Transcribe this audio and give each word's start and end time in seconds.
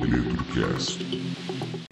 Eletrocast. 0.00 0.98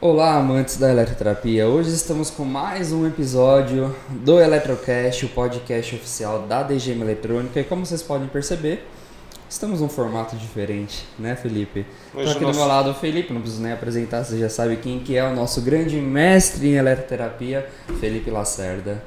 Olá, 0.00 0.36
amantes 0.36 0.76
da 0.76 0.90
eletroterapia. 0.90 1.66
Hoje 1.66 1.90
estamos 1.92 2.30
com 2.30 2.44
mais 2.44 2.92
um 2.92 3.06
episódio 3.06 3.94
do 4.10 4.40
Eletrocast, 4.40 5.26
o 5.26 5.28
podcast 5.30 5.94
oficial 5.96 6.42
da 6.46 6.62
DGM 6.62 7.02
Eletrônica. 7.02 7.58
E 7.58 7.64
como 7.64 7.84
vocês 7.84 8.02
podem 8.02 8.28
perceber, 8.28 8.86
estamos 9.50 9.80
num 9.80 9.88
formato 9.88 10.36
diferente, 10.36 11.04
né, 11.18 11.34
Felipe? 11.34 11.84
Estou 12.06 12.20
Hoje 12.22 12.30
aqui 12.32 12.42
nós- 12.44 12.56
do 12.56 12.60
meu 12.60 12.68
lado 12.68 12.90
o 12.90 12.94
Felipe, 12.94 13.32
não 13.32 13.40
preciso 13.40 13.62
nem 13.62 13.72
apresentar, 13.72 14.22
você 14.24 14.38
já 14.38 14.48
sabe 14.48 14.76
quem 14.76 15.00
que 15.00 15.16
é 15.16 15.24
o 15.24 15.34
nosso 15.34 15.60
grande 15.60 15.96
mestre 15.96 16.68
em 16.68 16.74
eletroterapia, 16.74 17.68
Felipe 17.98 18.30
Lacerda. 18.30 19.02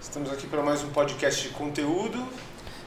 Estamos 0.00 0.30
aqui 0.30 0.46
para 0.46 0.62
mais 0.62 0.82
um 0.84 0.88
podcast 0.88 1.42
de 1.48 1.54
conteúdo, 1.54 2.22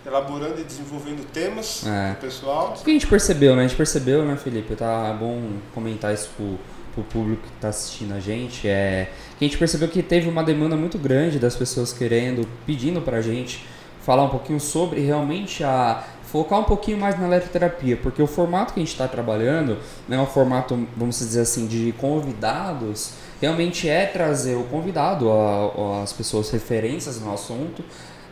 elaborando 0.06 0.60
e 0.60 0.64
desenvolvendo 0.64 1.26
temas 1.32 1.86
É. 1.86 2.12
para 2.12 2.14
o 2.14 2.22
pessoal. 2.22 2.74
O 2.80 2.84
que 2.84 2.90
a 2.90 2.94
gente 2.94 3.08
percebeu, 3.08 3.56
né? 3.56 3.64
A 3.66 3.68
gente 3.68 3.78
percebeu, 3.78 4.24
né, 4.26 4.36
Felipe? 4.38 4.76
Tá 4.76 5.16
bom 5.20 5.42
comentar 5.74 6.14
isso 6.14 6.30
pro, 6.38 6.57
pro 6.94 7.04
público 7.04 7.44
que 7.44 7.52
tá 7.62 7.68
assistindo 7.70 8.14
a 8.14 8.20
gente. 8.20 8.68
É 8.68 9.10
que 9.38 9.46
a 9.46 9.48
gente 9.48 9.57
percebeu 9.57 9.88
que 9.88 10.02
teve 10.02 10.28
uma 10.30 10.43
demanda 10.43 10.76
muito 10.76 10.98
grande 10.98 11.38
das 11.40 11.56
pessoas 11.56 11.92
querendo, 11.93 12.48
pedindo 12.66 13.02
pra 13.02 13.21
gente 13.21 13.66
falar 14.02 14.24
um 14.24 14.30
pouquinho 14.30 14.60
sobre 14.60 15.02
realmente 15.02 15.64
a 15.64 16.04
focar 16.24 16.60
um 16.60 16.64
pouquinho 16.64 16.98
mais 16.98 17.20
na 17.20 17.26
eletroterapia, 17.26 17.98
porque 17.98 18.21
o 18.21 18.28
formato 18.28 18.74
que 18.74 18.79
a 18.79 18.84
gente 18.84 18.92
está 18.92 19.07
trabalhando 19.07 19.78
não 20.07 20.18
é 20.20 20.21
um 20.21 20.26
formato, 20.28 20.88
vamos 20.96 21.18
dizer 21.18 21.42
assim, 21.42 21.66
de 21.68 21.92
convidados, 21.98 23.14
realmente 23.42 23.90
é 23.90 24.06
trazer 24.06 24.56
o 24.56 24.64
convidado, 24.64 25.29
a- 25.32 26.02
as 26.04 26.14
pessoas 26.14 26.50
referências 26.52 27.20
no 27.20 27.34
assunto, 27.34 27.84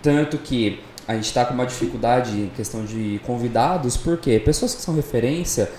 tanto 0.01 0.37
que 0.37 0.79
a 1.07 1.15
gente 1.15 1.25
está 1.25 1.45
com 1.45 1.53
uma 1.53 1.65
dificuldade 1.65 2.31
em 2.31 2.49
questão 2.49 2.83
de 2.83 3.21
convidados, 3.25 3.95
porque 3.95 4.39
pessoas 4.39 4.75
que 4.75 4.81
são 4.81 4.93
referência, 4.93 5.71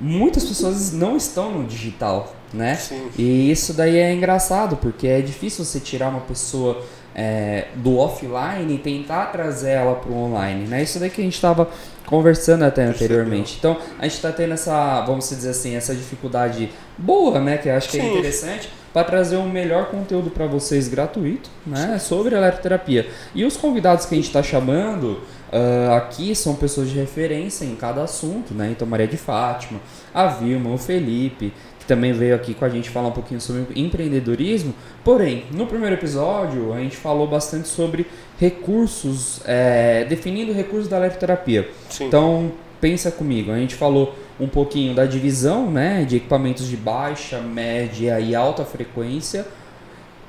muitas 0.00 0.44
pessoas 0.44 0.92
não 0.92 1.16
estão 1.16 1.50
no 1.50 1.66
digital, 1.66 2.32
né? 2.52 2.76
Sim. 2.76 3.08
E 3.18 3.50
isso 3.50 3.72
daí 3.72 3.96
é 3.96 4.14
engraçado, 4.14 4.76
porque 4.76 5.08
é 5.08 5.20
difícil 5.20 5.64
você 5.64 5.80
tirar 5.80 6.10
uma 6.10 6.20
pessoa 6.20 6.84
é, 7.14 7.66
do 7.74 7.98
offline 7.98 8.72
e 8.72 8.78
tentar 8.78 9.26
trazer 9.26 9.70
ela 9.70 9.96
para 9.96 10.12
o 10.12 10.14
online, 10.14 10.68
né? 10.68 10.82
Isso 10.82 11.00
daí 11.00 11.10
que 11.10 11.20
a 11.20 11.24
gente 11.24 11.34
estava 11.34 11.68
conversando 12.06 12.64
até 12.64 12.84
anteriormente. 12.84 13.56
Então, 13.58 13.76
a 13.98 14.04
gente 14.04 14.14
está 14.14 14.30
tendo 14.30 14.54
essa, 14.54 15.02
vamos 15.02 15.28
dizer 15.28 15.50
assim, 15.50 15.74
essa 15.74 15.92
dificuldade 15.92 16.70
boa, 16.96 17.40
né? 17.40 17.58
Que 17.58 17.68
eu 17.68 17.74
acho 17.74 17.88
que 17.88 17.98
é 17.98 18.02
Sim. 18.02 18.10
interessante 18.10 18.70
para 18.92 19.04
trazer 19.04 19.36
um 19.36 19.48
melhor 19.48 19.86
conteúdo 19.86 20.30
para 20.30 20.46
vocês 20.46 20.88
gratuito, 20.88 21.50
né? 21.66 21.98
Sobre 21.98 22.34
eletroterapia. 22.34 23.08
E 23.34 23.44
os 23.44 23.56
convidados 23.56 24.06
que 24.06 24.14
a 24.14 24.16
gente 24.16 24.26
está 24.26 24.42
chamando 24.42 25.20
ah, 25.52 25.96
aqui 25.96 26.34
são 26.34 26.54
pessoas 26.54 26.90
de 26.90 26.98
referência 26.98 27.64
em 27.64 27.74
cada 27.74 28.02
assunto, 28.02 28.54
né? 28.54 28.70
Então, 28.70 28.86
Maria 28.86 29.06
de 29.06 29.16
Fátima, 29.16 29.80
a 30.12 30.26
Vilma, 30.26 30.70
o 30.70 30.78
Felipe, 30.78 31.52
que 31.78 31.86
também 31.86 32.12
veio 32.12 32.34
aqui 32.34 32.54
com 32.54 32.64
a 32.64 32.68
gente 32.68 32.90
falar 32.90 33.08
um 33.08 33.12
pouquinho 33.12 33.40
sobre 33.40 33.66
empreendedorismo. 33.74 34.74
Porém, 35.02 35.44
no 35.52 35.66
primeiro 35.66 35.94
episódio, 35.94 36.72
a 36.72 36.78
gente 36.78 36.96
falou 36.96 37.26
bastante 37.26 37.68
sobre 37.68 38.06
recursos, 38.38 39.40
é, 39.46 40.04
definindo 40.04 40.52
recursos 40.52 40.88
da 40.88 40.98
eletroterapia. 40.98 41.68
Sim. 41.88 42.06
Então, 42.06 42.52
pensa 42.80 43.10
comigo, 43.10 43.50
a 43.50 43.58
gente 43.58 43.74
falou 43.74 44.14
um 44.40 44.46
pouquinho 44.46 44.94
da 44.94 45.04
divisão, 45.04 45.70
né, 45.70 46.04
de 46.04 46.16
equipamentos 46.16 46.68
de 46.68 46.76
baixa, 46.76 47.40
média 47.40 48.20
e 48.20 48.34
alta 48.34 48.64
frequência. 48.64 49.46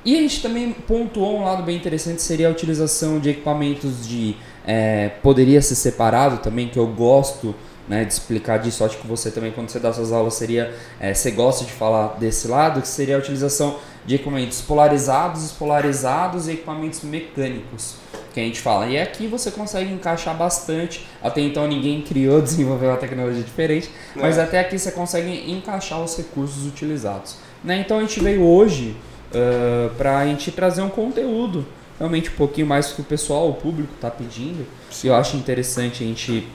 E 0.04 0.16
a 0.16 0.20
gente 0.22 0.40
também 0.40 0.72
pontuou 0.72 1.38
um 1.38 1.44
lado 1.44 1.62
bem 1.62 1.76
interessante, 1.76 2.22
seria 2.22 2.48
a 2.48 2.50
utilização 2.50 3.18
de 3.18 3.30
equipamentos 3.30 4.06
de... 4.06 4.34
é, 4.66 5.10
poderia 5.22 5.60
ser 5.60 5.74
separado 5.74 6.38
também, 6.38 6.68
que 6.68 6.78
eu 6.78 6.86
gosto 6.86 7.54
né, 7.86 8.04
de 8.04 8.12
explicar 8.12 8.58
disso, 8.58 8.82
acho 8.82 8.96
que 8.98 9.06
você 9.06 9.30
também, 9.30 9.52
quando 9.52 9.68
você 9.68 9.78
dá 9.78 9.92
suas 9.92 10.10
aulas, 10.10 10.34
seria... 10.34 10.74
é, 10.98 11.12
você 11.12 11.30
gosta 11.30 11.64
de 11.64 11.72
falar 11.72 12.16
desse 12.18 12.48
lado, 12.48 12.80
que 12.80 12.88
seria 12.88 13.16
a 13.16 13.18
utilização 13.18 13.78
de 14.06 14.14
equipamentos 14.14 14.62
polarizados, 14.62 15.42
despolarizados 15.42 16.48
e 16.48 16.52
equipamentos 16.52 17.02
mecânicos 17.02 17.96
que 18.32 18.40
a 18.40 18.42
gente 18.42 18.60
fala. 18.60 18.86
E 18.86 18.98
aqui 18.98 19.26
você 19.26 19.50
consegue 19.50 19.92
encaixar 19.92 20.36
bastante. 20.36 21.06
Até 21.22 21.40
então 21.40 21.66
ninguém 21.66 22.02
criou, 22.02 22.40
desenvolveu 22.42 22.90
uma 22.90 22.96
tecnologia 22.96 23.42
diferente, 23.42 23.90
mas 24.14 24.38
É. 24.38 24.42
até 24.42 24.60
aqui 24.60 24.78
você 24.78 24.92
consegue 24.92 25.50
encaixar 25.50 26.00
os 26.00 26.16
recursos 26.16 26.66
utilizados. 26.66 27.36
Né? 27.62 27.80
Então 27.80 27.98
a 27.98 28.00
gente 28.00 28.20
veio 28.20 28.42
hoje 28.42 28.96
para 29.96 30.18
a 30.18 30.26
gente 30.26 30.50
trazer 30.50 30.82
um 30.82 30.88
conteúdo 30.88 31.64
realmente 31.98 32.30
um 32.30 32.34
pouquinho 32.34 32.66
mais 32.66 32.92
que 32.92 33.00
o 33.00 33.04
pessoal, 33.04 33.48
o 33.48 33.54
público 33.54 33.92
está 33.94 34.10
pedindo. 34.10 34.66
E 35.04 35.06
eu 35.06 35.14
acho 35.14 35.36
interessante 35.36 36.02
a 36.02 36.06
gente 36.06 36.48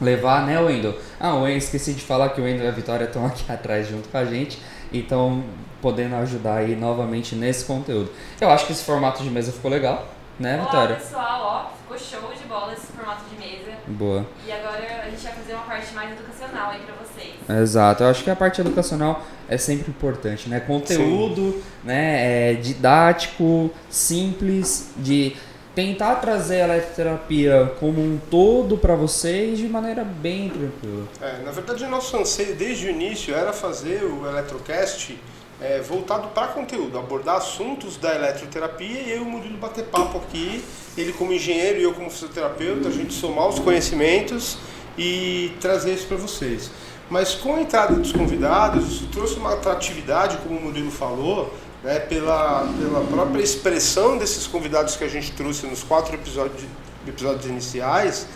levar, 0.00 0.46
né, 0.46 0.58
Wendel? 0.60 0.94
Ah, 1.18 1.34
Wendel, 1.34 1.58
esqueci 1.58 1.92
de 1.92 2.02
falar 2.02 2.28
que 2.30 2.40
o 2.40 2.44
Wendel 2.44 2.64
e 2.66 2.68
a 2.68 2.70
Vitória 2.70 3.04
estão 3.04 3.26
aqui 3.26 3.44
atrás 3.50 3.88
junto 3.88 4.08
com 4.08 4.16
a 4.16 4.24
gente, 4.24 4.58
então 4.92 5.42
podendo 5.82 6.14
ajudar 6.16 6.58
aí 6.58 6.76
novamente 6.76 7.34
nesse 7.34 7.64
conteúdo. 7.64 8.10
Eu 8.40 8.50
acho 8.50 8.66
que 8.66 8.72
esse 8.72 8.84
formato 8.84 9.22
de 9.22 9.30
mesa 9.30 9.52
ficou 9.52 9.70
legal, 9.70 10.06
né, 10.38 10.54
Olá 10.56 10.64
Vitória? 10.64 10.96
pessoal, 10.96 11.42
ó, 11.42 11.76
ficou 11.76 11.98
show 11.98 12.32
de 12.32 12.46
bola 12.46 12.72
esse 12.72 12.86
formato 12.92 13.24
de 13.28 13.36
mesa. 13.36 13.72
Boa. 13.86 14.26
E 14.46 14.52
agora 14.52 15.02
a 15.04 15.10
gente 15.10 15.22
vai 15.22 15.32
fazer 15.32 15.54
uma 15.54 15.64
parte 15.64 15.94
mais 15.94 16.12
educacional 16.12 16.70
aí 16.70 16.80
pra 16.80 16.94
vocês. 16.94 17.60
Exato, 17.62 18.02
eu 18.02 18.08
acho 18.08 18.22
que 18.24 18.30
a 18.30 18.36
parte 18.36 18.60
educacional 18.60 19.24
é 19.48 19.56
sempre 19.58 19.90
importante, 19.90 20.48
né? 20.48 20.60
Conteúdo, 20.60 21.62
né? 21.82 22.50
É 22.50 22.54
didático, 22.54 23.70
simples, 23.90 24.90
de 24.96 25.36
tentar 25.74 26.16
trazer 26.16 26.62
a 26.62 26.64
eletroterapia 26.64 27.72
como 27.78 28.00
um 28.00 28.18
todo 28.30 28.76
para 28.76 28.94
vocês 28.96 29.58
de 29.58 29.68
maneira 29.68 30.04
bem 30.04 30.50
tranquila. 30.50 31.06
É, 31.20 31.42
na 31.44 31.52
verdade, 31.52 31.84
o 31.84 31.88
nosso 31.88 32.16
anseio 32.16 32.56
desde 32.56 32.86
o 32.86 32.90
início 32.90 33.34
era 33.34 33.52
fazer 33.52 34.02
o 34.02 34.26
Eletrocast 34.26 35.16
é, 35.60 35.80
voltado 35.80 36.28
para 36.28 36.48
conteúdo, 36.48 36.98
abordar 36.98 37.36
assuntos 37.36 37.96
da 37.96 38.14
eletroterapia 38.14 39.00
e 39.02 39.10
eu 39.10 39.18
e 39.18 39.20
o 39.20 39.24
Murilo 39.24 39.58
bater 39.58 39.84
papo 39.86 40.18
aqui, 40.18 40.64
ele 40.96 41.12
como 41.12 41.32
engenheiro 41.32 41.78
e 41.78 41.82
eu 41.82 41.92
como 41.92 42.10
fisioterapeuta, 42.10 42.88
a 42.88 42.92
gente 42.92 43.12
somar 43.12 43.48
os 43.48 43.58
conhecimentos 43.58 44.58
e 44.96 45.52
trazer 45.60 45.94
isso 45.94 46.06
para 46.06 46.16
vocês. 46.16 46.70
Mas 47.10 47.34
com 47.34 47.56
a 47.56 47.60
entrada 47.60 47.94
dos 47.94 48.12
convidados, 48.12 48.86
isso 48.86 49.06
trouxe 49.08 49.34
uma 49.34 49.54
atratividade, 49.54 50.36
como 50.38 50.58
o 50.58 50.62
Murilo 50.62 50.90
falou, 50.90 51.52
né, 51.82 51.98
pela, 52.00 52.66
pela 52.78 53.04
própria 53.04 53.42
expressão 53.42 54.18
desses 54.18 54.46
convidados 54.46 54.96
que 54.96 55.04
a 55.04 55.08
gente 55.08 55.32
trouxe 55.32 55.66
nos 55.66 55.82
quatro 55.82 56.14
episódios, 56.14 56.62
episódios 57.06 57.46
iniciais, 57.46 58.26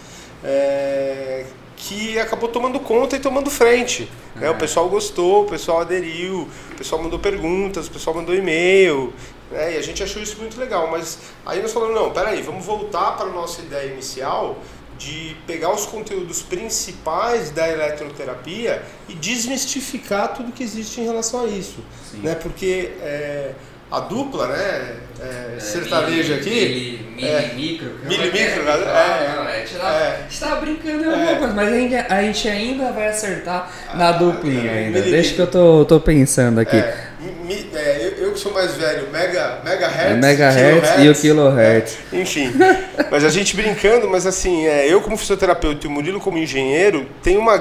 é, 0.42 1.46
que 1.82 2.16
acabou 2.18 2.48
tomando 2.48 2.78
conta 2.78 3.16
e 3.16 3.18
tomando 3.18 3.50
frente. 3.50 4.08
né? 4.36 4.48
O 4.50 4.54
pessoal 4.54 4.88
gostou, 4.88 5.44
o 5.44 5.48
pessoal 5.48 5.80
aderiu, 5.80 6.48
o 6.72 6.76
pessoal 6.76 7.02
mandou 7.02 7.18
perguntas, 7.18 7.88
o 7.88 7.90
pessoal 7.90 8.14
mandou 8.14 8.34
e-mail, 8.34 9.12
né? 9.50 9.74
e 9.74 9.78
a 9.78 9.82
gente 9.82 10.02
achou 10.02 10.22
isso 10.22 10.38
muito 10.38 10.58
legal. 10.58 10.88
Mas 10.90 11.18
aí 11.44 11.60
nós 11.60 11.72
falamos, 11.72 11.94
não, 11.94 12.12
peraí, 12.12 12.40
vamos 12.40 12.64
voltar 12.64 13.16
para 13.16 13.26
a 13.26 13.32
nossa 13.32 13.62
ideia 13.62 13.92
inicial 13.92 14.58
de 14.96 15.36
pegar 15.46 15.72
os 15.72 15.84
conteúdos 15.84 16.42
principais 16.42 17.50
da 17.50 17.68
eletroterapia 17.68 18.84
e 19.08 19.14
desmistificar 19.14 20.34
tudo 20.34 20.52
que 20.52 20.62
existe 20.62 21.00
em 21.00 21.04
relação 21.04 21.44
a 21.44 21.48
isso. 21.48 21.84
Sim. 22.08 22.18
Né? 22.18 22.36
Porque 22.36 22.92
é, 23.00 23.54
a 23.92 24.00
dupla, 24.00 24.46
né, 24.48 24.94
é, 25.20 25.60
sertaneja 25.60 26.36
aqui... 26.36 26.98
Mili, 27.14 27.28
É. 27.28 27.52
micro. 27.54 27.90
Mili, 28.04 28.24
micro, 28.32 28.62
é, 28.66 28.72
é. 28.72 29.34
não, 29.36 29.44
tá- 29.80 29.92
É. 29.92 30.22
gente 30.28 30.40
tá 30.40 30.56
brincando 30.56 31.04
em 31.04 31.08
É. 31.08 31.12
alguma 31.12 31.36
coisa, 31.36 31.54
mas 31.54 31.68
a 31.68 31.76
gente, 31.76 31.94
a 31.94 32.22
gente 32.22 32.48
ainda 32.48 32.90
vai 32.92 33.08
acertar 33.08 33.70
na 33.94 34.12
duplinha 34.12 34.70
é, 34.70 34.78
ainda. 34.86 35.00
Deixa 35.02 35.34
que 35.34 35.40
eu 35.40 35.46
tô, 35.46 35.84
tô 35.84 36.00
pensando 36.00 36.58
aqui. 36.58 36.76
É, 36.76 36.96
mi- 37.44 37.70
é, 37.74 37.98
eu, 38.18 38.24
eu 38.26 38.32
que 38.32 38.40
sou 38.40 38.52
mais 38.52 38.74
velho, 38.74 39.08
mega, 39.12 39.60
megahertz, 39.62 40.18
Megahertz 40.20 40.90
e 41.04 41.08
o 41.10 41.14
kilohertz. 41.14 41.98
é, 42.12 42.16
enfim, 42.20 42.50
mas 43.10 43.24
a 43.24 43.28
gente 43.28 43.54
brincando, 43.54 44.08
mas 44.08 44.26
assim, 44.26 44.66
é, 44.66 44.90
eu 44.92 45.00
como 45.02 45.16
fisioterapeuta 45.16 45.86
e 45.86 45.88
o 45.88 45.90
Murilo 45.92 46.18
como 46.18 46.38
engenheiro, 46.38 47.06
tem 47.22 47.36
uma 47.36 47.54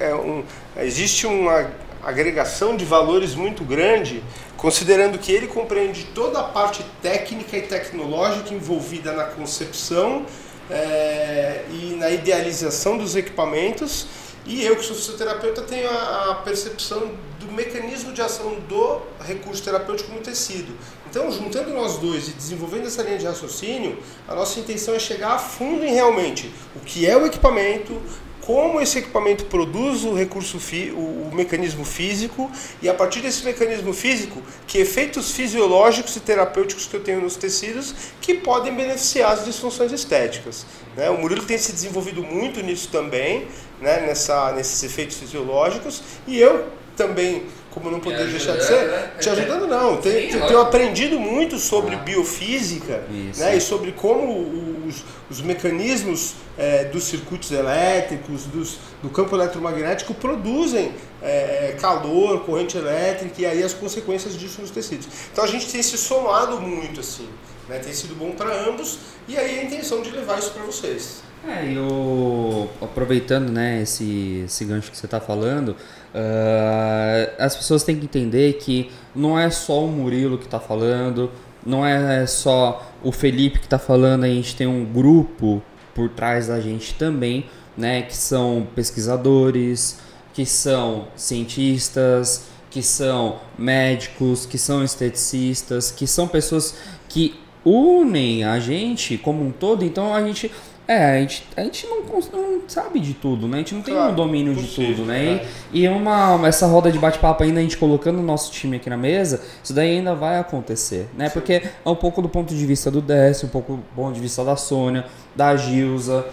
é, 0.00 0.12
um, 0.14 0.42
existe 0.78 1.26
uma 1.26 1.70
agregação 2.04 2.76
de 2.76 2.84
valores 2.84 3.34
muito 3.34 3.64
grande, 3.64 4.22
considerando 4.56 5.18
que 5.18 5.32
ele 5.32 5.46
compreende 5.46 6.04
toda 6.14 6.40
a 6.40 6.44
parte 6.44 6.84
técnica 7.02 7.56
e 7.56 7.62
tecnológica 7.62 8.54
envolvida 8.54 9.12
na 9.12 9.24
concepção 9.24 10.24
é, 10.70 11.64
e 11.70 11.96
na 11.96 12.10
idealização 12.10 12.96
dos 12.96 13.14
equipamentos, 13.16 14.06
e 14.44 14.64
eu 14.64 14.76
que 14.76 14.84
sou 14.84 14.94
fisioterapeuta 14.94 15.62
tenho 15.62 15.88
a, 15.90 16.30
a 16.30 16.34
percepção 16.36 17.10
do 17.40 17.52
mecanismo 17.52 18.12
de 18.12 18.22
ação 18.22 18.58
do 18.68 19.00
recurso 19.20 19.62
terapêutico 19.62 20.12
no 20.12 20.20
tecido. 20.20 20.72
Então, 21.08 21.30
juntando 21.30 21.70
nós 21.70 21.98
dois 21.98 22.28
e 22.28 22.32
desenvolvendo 22.32 22.86
essa 22.86 23.02
linha 23.02 23.18
de 23.18 23.26
raciocínio, 23.26 23.98
a 24.28 24.34
nossa 24.34 24.60
intenção 24.60 24.94
é 24.94 24.98
chegar 24.98 25.32
a 25.32 25.38
fundo 25.38 25.84
em 25.84 25.92
realmente 25.92 26.52
o 26.74 26.80
que 26.80 27.06
é 27.06 27.16
o 27.16 27.26
equipamento, 27.26 28.00
como 28.46 28.80
esse 28.80 28.98
equipamento 29.00 29.46
produz 29.46 30.04
o 30.04 30.14
recurso, 30.14 30.56
o, 30.92 31.30
o 31.30 31.34
mecanismo 31.34 31.84
físico 31.84 32.48
e 32.80 32.88
a 32.88 32.94
partir 32.94 33.20
desse 33.20 33.44
mecanismo 33.44 33.92
físico, 33.92 34.40
que 34.68 34.78
efeitos 34.78 35.32
fisiológicos 35.32 36.14
e 36.14 36.20
terapêuticos 36.20 36.86
que 36.86 36.94
eu 36.94 37.00
tenho 37.00 37.20
nos 37.20 37.34
tecidos 37.34 37.92
que 38.20 38.34
podem 38.34 38.72
beneficiar 38.72 39.32
as 39.32 39.44
disfunções 39.44 39.90
estéticas. 39.90 40.64
Né? 40.96 41.10
O 41.10 41.18
Murilo 41.18 41.42
tem 41.42 41.58
se 41.58 41.72
desenvolvido 41.72 42.22
muito 42.22 42.62
nisso 42.62 42.88
também, 42.88 43.48
né? 43.80 44.06
Nessa, 44.06 44.52
nesses 44.52 44.80
efeitos 44.84 45.16
fisiológicos, 45.16 46.02
e 46.24 46.38
eu 46.38 46.68
também, 46.96 47.46
como 47.76 47.90
não 47.90 48.00
poderia 48.00 48.24
deixar 48.24 48.56
de 48.56 48.64
ser, 48.64 48.88
né? 48.88 49.10
te 49.20 49.28
ajudando 49.28 49.66
não. 49.66 49.98
Tem, 49.98 50.32
Sim, 50.32 50.40
tenho 50.40 50.60
aprendido 50.60 51.20
muito 51.20 51.58
sobre 51.58 51.94
Ah. 51.94 51.98
biofísica 51.98 53.04
Isso. 53.10 53.38
né, 53.38 53.54
e 53.54 53.60
sobre 53.60 53.92
como 53.92 54.86
os, 54.88 55.04
os 55.30 55.42
mecanismos 55.42 56.36
é, 56.56 56.84
dos 56.84 57.04
circuitos 57.04 57.52
elétricos, 57.52 58.44
dos, 58.46 58.78
do 59.02 59.10
campo 59.10 59.36
eletromagnético 59.36 60.14
produzem 60.14 60.92
é, 61.22 61.76
calor, 61.78 62.40
corrente 62.46 62.78
elétrica 62.78 63.34
e 63.42 63.44
aí 63.44 63.62
as 63.62 63.74
consequências 63.74 64.34
disso 64.38 64.62
nos 64.62 64.70
tecidos. 64.70 65.06
Então 65.30 65.44
a 65.44 65.46
gente 65.46 65.70
tem 65.70 65.82
se 65.82 65.98
somado 65.98 66.58
muito 66.58 67.00
assim, 67.00 67.28
né, 67.68 67.78
tem 67.78 67.92
sido 67.92 68.14
bom 68.14 68.30
para 68.30 68.54
ambos 68.66 69.00
e 69.28 69.36
aí 69.36 69.60
a 69.60 69.64
intenção 69.64 70.00
de 70.00 70.08
levar 70.10 70.38
isso 70.38 70.52
para 70.52 70.62
vocês. 70.62 71.25
É, 71.44 71.72
e 71.72 71.78
o, 71.78 72.68
aproveitando 72.80 73.50
né, 73.50 73.82
esse, 73.82 74.42
esse 74.44 74.64
gancho 74.64 74.90
que 74.90 74.96
você 74.96 75.06
está 75.06 75.20
falando, 75.20 75.76
ah, 76.14 77.30
as 77.38 77.54
pessoas 77.54 77.82
têm 77.84 77.96
que 77.96 78.04
entender 78.04 78.54
que 78.54 78.90
não 79.14 79.38
é 79.38 79.50
só 79.50 79.84
o 79.84 79.88
Murilo 79.88 80.38
que 80.38 80.46
está 80.46 80.58
falando, 80.58 81.30
não 81.64 81.84
é 81.84 82.26
só 82.26 82.90
o 83.02 83.12
Felipe 83.12 83.58
que 83.58 83.66
está 83.66 83.78
falando, 83.78 84.24
a 84.24 84.28
gente 84.28 84.56
tem 84.56 84.66
um 84.66 84.84
grupo 84.84 85.62
por 85.94 86.08
trás 86.08 86.48
da 86.48 86.60
gente 86.60 86.94
também, 86.94 87.46
né, 87.76 88.02
que 88.02 88.16
são 88.16 88.66
pesquisadores, 88.74 89.98
que 90.32 90.46
são 90.46 91.08
cientistas, 91.16 92.46
que 92.70 92.82
são 92.82 93.38
médicos, 93.58 94.46
que 94.46 94.58
são 94.58 94.84
esteticistas, 94.84 95.90
que 95.90 96.06
são 96.06 96.28
pessoas 96.28 96.74
que 97.08 97.34
unem 97.64 98.44
a 98.44 98.60
gente 98.60 99.18
como 99.18 99.44
um 99.44 99.50
todo, 99.50 99.84
então 99.84 100.14
a 100.14 100.22
gente 100.22 100.50
é, 100.88 101.16
a 101.16 101.20
gente, 101.20 101.46
a 101.56 101.62
gente 101.62 101.86
não, 101.86 102.02
não 102.02 102.60
sabe 102.68 103.00
de 103.00 103.12
tudo, 103.14 103.48
né? 103.48 103.56
A 103.56 103.58
gente 103.60 103.74
não 103.74 103.82
tem 103.82 103.94
Claro, 103.94 104.12
um 104.12 104.14
domínio 104.14 104.54
de 104.54 104.62
possível, 104.62 104.94
tudo, 104.96 105.06
né? 105.06 105.26
é. 105.42 105.46
E, 105.72 105.82
e 105.84 105.88
uma, 105.88 106.40
essa 106.46 106.66
roda 106.66 106.92
de 106.92 106.98
bate-papo 106.98 107.42
ainda, 107.42 107.58
a 107.60 107.62
gente 107.62 107.76
colocando 107.76 108.18
o 108.20 108.22
nosso 108.22 108.52
time 108.52 108.76
aqui 108.76 108.88
na 108.88 108.96
mesa, 108.96 109.42
isso 109.62 109.72
daí 109.72 109.98
ainda 109.98 110.14
vai 110.14 110.38
acontecer, 110.38 111.08
né? 111.16 111.28
Porque 111.28 111.54
é 111.84 111.88
um 111.88 111.96
pouco 111.96 112.22
do 112.22 112.28
ponto 112.28 112.54
de 112.54 112.66
vista 112.66 112.90
do 112.90 113.00
Décio, 113.00 113.46
um 113.46 113.50
pouco 113.50 113.74
do 113.76 113.82
ponto 113.94 114.14
de 114.14 114.20
vista 114.20 114.44
da 114.44 114.54
Sônia, 114.56 115.06
da 115.34 115.56
Gilza, 115.56 116.24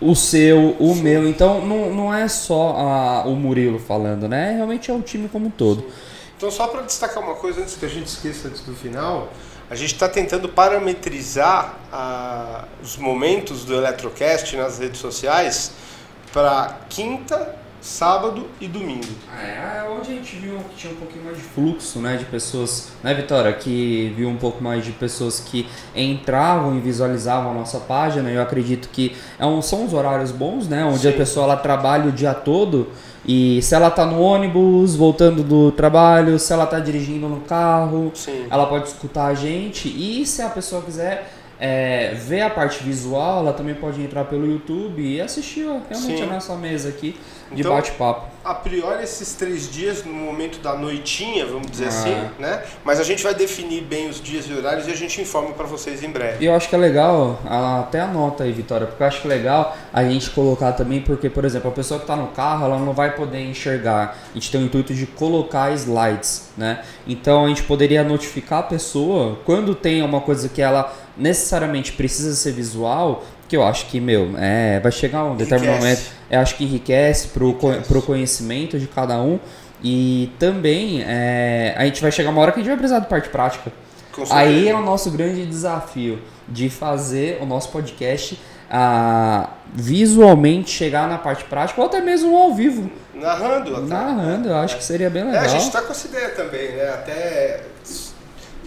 o 0.00 0.14
seu, 0.14 0.76
o 0.78 0.94
meu. 0.94 1.28
Então 1.28 1.66
não, 1.66 1.92
não 1.92 2.14
é 2.14 2.26
só 2.28 2.74
a- 2.76 3.24
o 3.26 3.34
Murilo 3.36 3.78
falando, 3.78 4.28
né? 4.28 4.54
Realmente 4.54 4.90
é 4.90 4.94
o 4.94 5.02
time 5.02 5.28
como 5.28 5.46
um 5.46 5.50
todo. 5.50 5.84
Então, 6.36 6.50
só 6.50 6.68
para 6.68 6.80
destacar 6.82 7.22
uma 7.22 7.34
coisa 7.34 7.60
antes 7.60 7.76
que 7.76 7.84
a 7.84 7.88
gente 7.88 8.06
esqueça 8.06 8.48
antes 8.48 8.62
do 8.62 8.72
final, 8.74 9.28
a 9.70 9.76
gente 9.76 9.94
está 9.94 10.08
tentando 10.08 10.48
parametrizar 10.48 11.76
ah, 11.92 12.64
os 12.82 12.96
momentos 12.96 13.64
do 13.64 13.72
Eletrocast 13.76 14.56
nas 14.56 14.80
redes 14.80 15.00
sociais 15.00 15.70
para 16.32 16.80
quinta, 16.88 17.54
sábado 17.80 18.48
e 18.60 18.66
domingo. 18.66 19.06
É, 19.32 19.84
onde 19.88 20.10
a 20.10 20.14
gente 20.16 20.34
viu 20.36 20.58
que 20.70 20.76
tinha 20.76 20.92
um 20.92 20.96
pouquinho 20.96 21.24
mais 21.24 21.36
de 21.36 21.44
fluxo, 21.44 22.00
né, 22.00 22.16
de 22.16 22.24
pessoas, 22.24 22.88
né, 23.00 23.14
Vitória, 23.14 23.52
que 23.52 24.12
viu 24.16 24.28
um 24.28 24.36
pouco 24.36 24.62
mais 24.62 24.84
de 24.84 24.90
pessoas 24.90 25.38
que 25.38 25.68
entravam 25.94 26.76
e 26.76 26.80
visualizavam 26.80 27.52
a 27.52 27.54
nossa 27.54 27.78
página. 27.78 28.28
Eu 28.28 28.42
acredito 28.42 28.88
que 28.88 29.16
é 29.38 29.46
um, 29.46 29.62
são 29.62 29.86
os 29.86 29.94
horários 29.94 30.32
bons, 30.32 30.66
né, 30.66 30.84
onde 30.84 31.06
a 31.06 31.12
Sim. 31.12 31.16
pessoa 31.16 31.44
ela 31.44 31.56
trabalha 31.56 32.06
o 32.06 32.12
dia 32.12 32.34
todo 32.34 32.88
e 33.26 33.60
se 33.62 33.74
ela 33.74 33.90
tá 33.90 34.06
no 34.06 34.20
ônibus, 34.20 34.96
voltando 34.96 35.42
do 35.42 35.72
trabalho, 35.72 36.38
se 36.38 36.52
ela 36.52 36.66
tá 36.66 36.78
dirigindo 36.78 37.28
no 37.28 37.40
carro, 37.40 38.10
Sim. 38.14 38.46
ela 38.50 38.66
pode 38.66 38.88
escutar 38.88 39.26
a 39.26 39.34
gente 39.34 39.88
e 39.88 40.24
se 40.26 40.42
a 40.42 40.48
pessoa 40.48 40.82
quiser 40.82 41.39
é, 41.60 42.14
ver 42.14 42.40
a 42.40 42.48
parte 42.50 42.82
visual, 42.82 43.40
ela 43.40 43.52
também 43.52 43.74
pode 43.74 44.00
entrar 44.02 44.24
pelo 44.24 44.46
YouTube 44.46 45.02
e 45.02 45.20
assistir 45.20 45.66
ó, 45.66 45.78
realmente 45.88 46.16
Sim. 46.18 46.22
a 46.22 46.26
nossa 46.26 46.56
mesa 46.56 46.88
aqui 46.88 47.14
de 47.52 47.60
Então, 47.60 47.74
bate-papo. 47.74 48.26
A 48.44 48.54
priori, 48.54 49.02
esses 49.02 49.34
três 49.34 49.70
dias, 49.70 50.04
no 50.04 50.12
momento 50.14 50.60
da 50.60 50.74
noitinha, 50.74 51.44
vamos 51.44 51.70
dizer 51.70 51.86
Ah. 51.86 51.88
assim, 51.88 52.16
né? 52.38 52.62
Mas 52.84 52.98
a 52.98 53.04
gente 53.04 53.22
vai 53.22 53.34
definir 53.34 53.82
bem 53.82 54.08
os 54.08 54.20
dias 54.22 54.46
e 54.48 54.52
horários 54.54 54.86
e 54.86 54.90
a 54.90 54.96
gente 54.96 55.20
informa 55.20 55.50
para 55.50 55.66
vocês 55.66 56.02
em 56.02 56.08
breve. 56.10 56.42
E 56.42 56.46
eu 56.46 56.54
acho 56.54 56.68
que 56.68 56.74
é 56.74 56.78
legal, 56.78 57.38
até 57.44 58.00
anota 58.00 58.44
aí, 58.44 58.52
Vitória, 58.52 58.86
porque 58.86 59.02
eu 59.02 59.06
acho 59.06 59.20
que 59.20 59.26
é 59.26 59.30
legal 59.30 59.76
a 59.92 60.02
gente 60.04 60.30
colocar 60.30 60.72
também, 60.72 61.00
porque, 61.02 61.28
por 61.28 61.44
exemplo, 61.44 61.70
a 61.70 61.74
pessoa 61.74 61.98
que 61.98 62.04
está 62.04 62.16
no 62.16 62.28
carro, 62.28 62.64
ela 62.66 62.78
não 62.78 62.92
vai 62.94 63.14
poder 63.14 63.40
enxergar. 63.44 64.16
A 64.30 64.34
gente 64.34 64.50
tem 64.50 64.62
o 64.62 64.64
intuito 64.64 64.94
de 64.94 65.04
colocar 65.06 65.72
slides, 65.72 66.50
né? 66.56 66.82
Então 67.06 67.44
a 67.44 67.48
gente 67.48 67.64
poderia 67.64 68.02
notificar 68.04 68.60
a 68.60 68.62
pessoa 68.62 69.38
quando 69.44 69.74
tem 69.74 70.02
uma 70.02 70.20
coisa 70.20 70.48
que 70.48 70.62
ela 70.62 70.90
necessariamente 71.16 71.92
precisa 71.92 72.34
ser 72.34 72.52
visual, 72.52 73.24
que 73.48 73.56
eu 73.56 73.62
acho 73.64 73.86
que, 73.86 74.00
meu, 74.00 74.30
é, 74.38 74.78
vai 74.80 74.92
chegar 74.92 75.24
um 75.24 75.36
determinado 75.36 75.78
momento, 75.78 76.02
eu 76.30 76.38
acho 76.40 76.54
que 76.56 76.64
enriquece 76.64 77.28
pro, 77.28 77.54
co- 77.54 77.68
Enriquece. 77.68 77.88
pro 77.88 78.02
conhecimento 78.02 78.78
de 78.78 78.86
cada 78.86 79.20
um. 79.20 79.38
E 79.82 80.30
também 80.38 81.02
é, 81.06 81.74
a 81.76 81.84
gente 81.86 82.02
vai 82.02 82.12
chegar 82.12 82.30
uma 82.30 82.40
hora 82.42 82.52
que 82.52 82.60
a 82.60 82.62
gente 82.62 82.68
vai 82.68 82.76
precisar 82.78 83.00
de 83.00 83.06
parte 83.08 83.28
prática. 83.30 83.72
Aí 84.30 84.68
é 84.68 84.74
o 84.74 84.82
nosso 84.82 85.10
grande 85.10 85.46
desafio 85.46 86.20
de 86.46 86.68
fazer 86.68 87.38
o 87.40 87.46
nosso 87.46 87.70
podcast 87.70 88.38
ah, 88.70 89.48
visualmente 89.72 90.70
chegar 90.70 91.08
na 91.08 91.16
parte 91.16 91.44
prática 91.44 91.80
ou 91.80 91.86
até 91.86 92.00
mesmo 92.00 92.36
ao 92.36 92.54
vivo. 92.54 92.90
Narrando 93.14 93.74
até. 93.76 93.86
Narrando, 93.86 94.48
eu 94.48 94.56
acho 94.56 94.76
que 94.76 94.84
seria 94.84 95.08
bem 95.08 95.22
É, 95.22 95.26
legal. 95.26 95.42
a 95.44 95.48
gente 95.48 95.62
está 95.62 95.80
com 95.80 95.90
essa 95.92 96.06
ideia 96.08 96.28
também, 96.30 96.72
né? 96.72 96.88
Até 96.90 97.60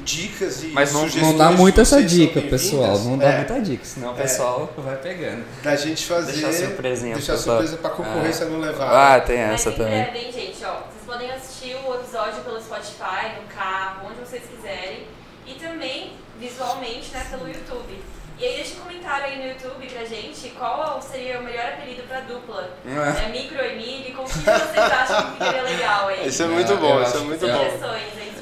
dicas 0.04 0.64
e 0.64 0.68
Mas 0.68 0.92
não, 0.94 1.02
sugestões 1.02 1.32
não 1.32 1.38
dá 1.38 1.52
muito 1.52 1.82
essa 1.82 2.02
dica, 2.04 2.42
pessoal. 2.42 2.98
Não 3.00 3.18
dá 3.18 3.26
É, 3.26 3.38
muita 3.38 3.62
dica, 3.62 3.84
senão 3.86 4.12
o 4.12 4.16
pessoal 4.16 4.72
vai 4.78 4.96
pegando. 4.98 5.44
Da 5.62 5.76
gente 5.76 6.06
fazer. 6.06 6.32
Deixar 6.34 6.54
surpresinha 6.54 7.16
Deixar 7.16 7.34
pessoal. 7.34 7.58
surpresa 7.58 7.78
pra 7.82 7.90
concorrência 7.92 8.46
não 8.46 8.60
levar. 8.60 9.16
Ah, 9.16 9.20
tem 9.22 9.38
essa 9.40 9.70
em 9.70 9.74
também. 9.74 10.04
breve, 10.04 10.18
hein, 10.20 10.32
gente, 10.32 10.64
ó. 10.66 10.74
Vocês 10.74 11.04
podem 11.06 11.32
assistir 11.32 11.76
o 11.86 11.96
episódio 11.96 12.42
pelo 12.44 12.60
Spotify, 12.62 13.40
no 13.42 13.48
carro, 13.56 14.08
onde 14.10 14.20
vocês 14.20 14.44
quiserem. 14.44 15.08
E 15.46 15.54
também, 15.56 16.14
visualmente, 16.40 17.12
né, 17.14 17.26
pelo 17.30 17.48
YouTube. 17.48 18.02
E 18.40 18.46
aí 18.46 18.56
deixa 18.56 18.74
um 18.76 18.80
comentário 18.86 19.26
aí 19.26 19.38
no 19.38 19.48
YouTube 19.50 19.86
pra 19.88 20.04
gente 20.06 20.50
qual 20.58 21.00
seria 21.02 21.40
o 21.40 21.44
melhor 21.44 21.66
apelido 21.66 22.02
pra 22.08 22.22
dupla. 22.22 22.68
É 22.86 23.30
micro 23.30 23.58
e 23.64 23.76
mig, 23.76 24.12
como 24.16 24.28
que 24.28 24.34
vocês 24.40 24.78
acham 24.78 25.26
que 25.26 25.32
ficaria 25.34 25.62
legal 25.62 26.08
aí? 26.08 26.28
Isso 26.28 26.44
é 26.44 26.48
muito 26.48 26.74
É, 26.74 26.76
bom, 26.76 27.02
isso 27.04 27.18
é 27.18 27.20
muito 27.22 27.48
bom. 27.48 27.54
Sugestões, 27.66 28.02
hein. 28.20 28.33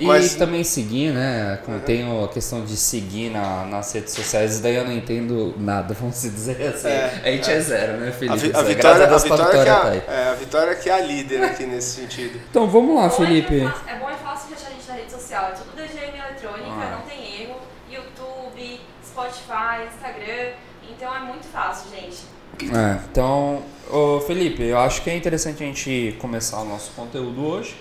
E 0.00 0.06
Mas- 0.06 0.34
também 0.34 0.64
seguir, 0.64 1.12
né? 1.12 1.58
com- 1.64 1.78
Tem 1.80 2.02
a 2.24 2.28
questão 2.28 2.64
de 2.64 2.76
seguir 2.76 3.30
na, 3.30 3.64
nas 3.66 3.92
redes 3.92 4.14
sociais, 4.14 4.54
isso 4.54 4.62
daí 4.62 4.76
eu 4.76 4.84
não 4.84 4.92
entendo 4.92 5.54
nada, 5.58 5.92
vamos 6.00 6.20
dizer 6.22 6.60
assim. 6.74 6.88
É, 6.88 7.20
a 7.22 7.30
gente 7.32 7.50
é, 7.50 7.60
zero, 7.60 7.98
né, 7.98 8.10
Felipe? 8.10 8.32
A, 8.32 8.36
vi- 8.36 8.52
a 8.56 8.62
Vitória, 8.62 9.04
a 9.04 9.08
Deus 9.08 9.24
pra 9.24 9.36
Vitória, 9.36 9.52
que 9.62 9.68
é, 9.68 9.72
tá 9.72 9.80
a, 9.82 9.90
aí. 9.90 10.02
é, 10.08 10.28
a 10.30 10.34
Vitória 10.34 10.74
que 10.74 10.88
é 10.90 10.92
a 10.94 11.00
líder 11.00 11.42
aqui 11.44 11.66
nesse 11.66 12.00
sentido. 12.00 12.40
Então 12.50 12.66
vamos 12.68 12.94
lá, 12.96 13.02
Bom 13.02 13.06
é 13.06 13.10
que 13.10 13.16
Felipe. 13.26 13.60
É, 13.60 13.68
fácil- 13.68 13.88
é 13.88 13.98
bom 13.98 14.10
e 14.10 14.14
fácil 14.24 14.48
de 14.48 14.54
achar 14.54 14.66
a 14.68 14.70
gente 14.70 14.88
na 14.88 14.94
rede 14.94 15.12
social. 15.12 15.44
É 15.44 15.50
tudo 15.52 15.76
DGM 15.76 16.18
Eletrônica, 16.18 16.70
Ah. 16.70 16.98
não 16.98 17.06
tem 17.08 17.42
erro. 17.42 17.56
YouTube, 17.90 18.80
Spotify, 19.04 19.86
Instagram. 19.94 20.52
Então 20.90 21.14
é 21.14 21.20
muito 21.20 21.46
fácil, 21.52 21.90
gente. 21.90 22.18
É, 22.74 22.98
então, 23.10 23.62
ô 23.90 24.20
Felipe, 24.20 24.62
eu 24.62 24.78
acho 24.78 25.02
que 25.02 25.10
é 25.10 25.16
interessante 25.16 25.62
a 25.62 25.66
gente 25.66 26.16
começar 26.20 26.60
o 26.60 26.64
nosso 26.64 26.90
conteúdo 26.92 27.44
hoje. 27.46 27.76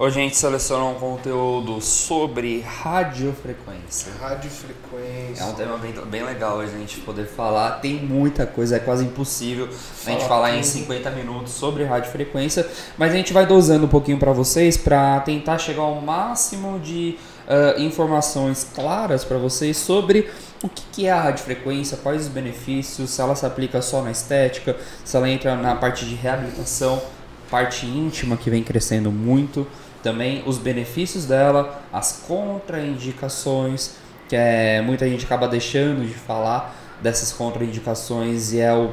Hoje 0.00 0.20
a 0.20 0.22
gente 0.22 0.36
selecionou 0.36 0.92
um 0.92 0.94
conteúdo 0.94 1.80
sobre 1.80 2.60
radiofrequência. 2.60 4.12
Radiofrequência. 4.20 5.42
É 5.42 5.44
um 5.44 5.54
tema 5.54 5.76
bem, 5.76 5.92
bem 6.06 6.22
legal 6.22 6.58
hoje 6.58 6.72
a 6.72 6.78
gente 6.78 7.00
poder 7.00 7.24
falar. 7.24 7.80
Tem 7.80 7.94
muita 7.94 8.46
coisa, 8.46 8.76
é 8.76 8.78
quase 8.78 9.04
impossível 9.04 9.68
a 10.06 10.10
gente 10.10 10.24
falar 10.26 10.56
em 10.56 10.62
50 10.62 11.10
minutos 11.10 11.52
sobre 11.52 11.82
radiofrequência, 11.82 12.64
mas 12.96 13.12
a 13.12 13.16
gente 13.16 13.32
vai 13.32 13.44
dosando 13.44 13.86
um 13.86 13.88
pouquinho 13.88 14.18
para 14.18 14.30
vocês 14.30 14.76
para 14.76 15.18
tentar 15.18 15.58
chegar 15.58 15.82
ao 15.82 16.00
máximo 16.00 16.78
de 16.78 17.18
ah, 17.48 17.74
informações 17.76 18.70
claras 18.72 19.24
para 19.24 19.36
vocês 19.36 19.76
sobre 19.76 20.30
o 20.62 20.68
que, 20.68 20.82
que 20.92 21.06
é 21.06 21.10
a 21.10 21.22
radiofrequência, 21.22 21.96
quais 21.96 22.22
os 22.22 22.28
benefícios, 22.28 23.10
se 23.10 23.20
ela 23.20 23.34
se 23.34 23.44
aplica 23.44 23.82
só 23.82 24.00
na 24.00 24.12
estética, 24.12 24.76
se 25.04 25.16
ela 25.16 25.28
entra 25.28 25.56
na 25.56 25.74
parte 25.74 26.06
de 26.06 26.14
reabilitação, 26.14 27.02
parte 27.50 27.84
íntima 27.86 28.36
que 28.36 28.48
vem 28.48 28.62
crescendo 28.62 29.10
muito, 29.10 29.66
também 30.02 30.42
os 30.46 30.58
benefícios 30.58 31.24
dela, 31.24 31.82
as 31.92 32.24
contraindicações, 32.26 33.94
que 34.28 34.36
é, 34.36 34.80
muita 34.80 35.08
gente 35.08 35.24
acaba 35.24 35.48
deixando 35.48 36.06
de 36.06 36.14
falar 36.14 36.74
dessas 37.02 37.32
contraindicações 37.32 38.52
e 38.52 38.60
é 38.60 38.72
o 38.72 38.92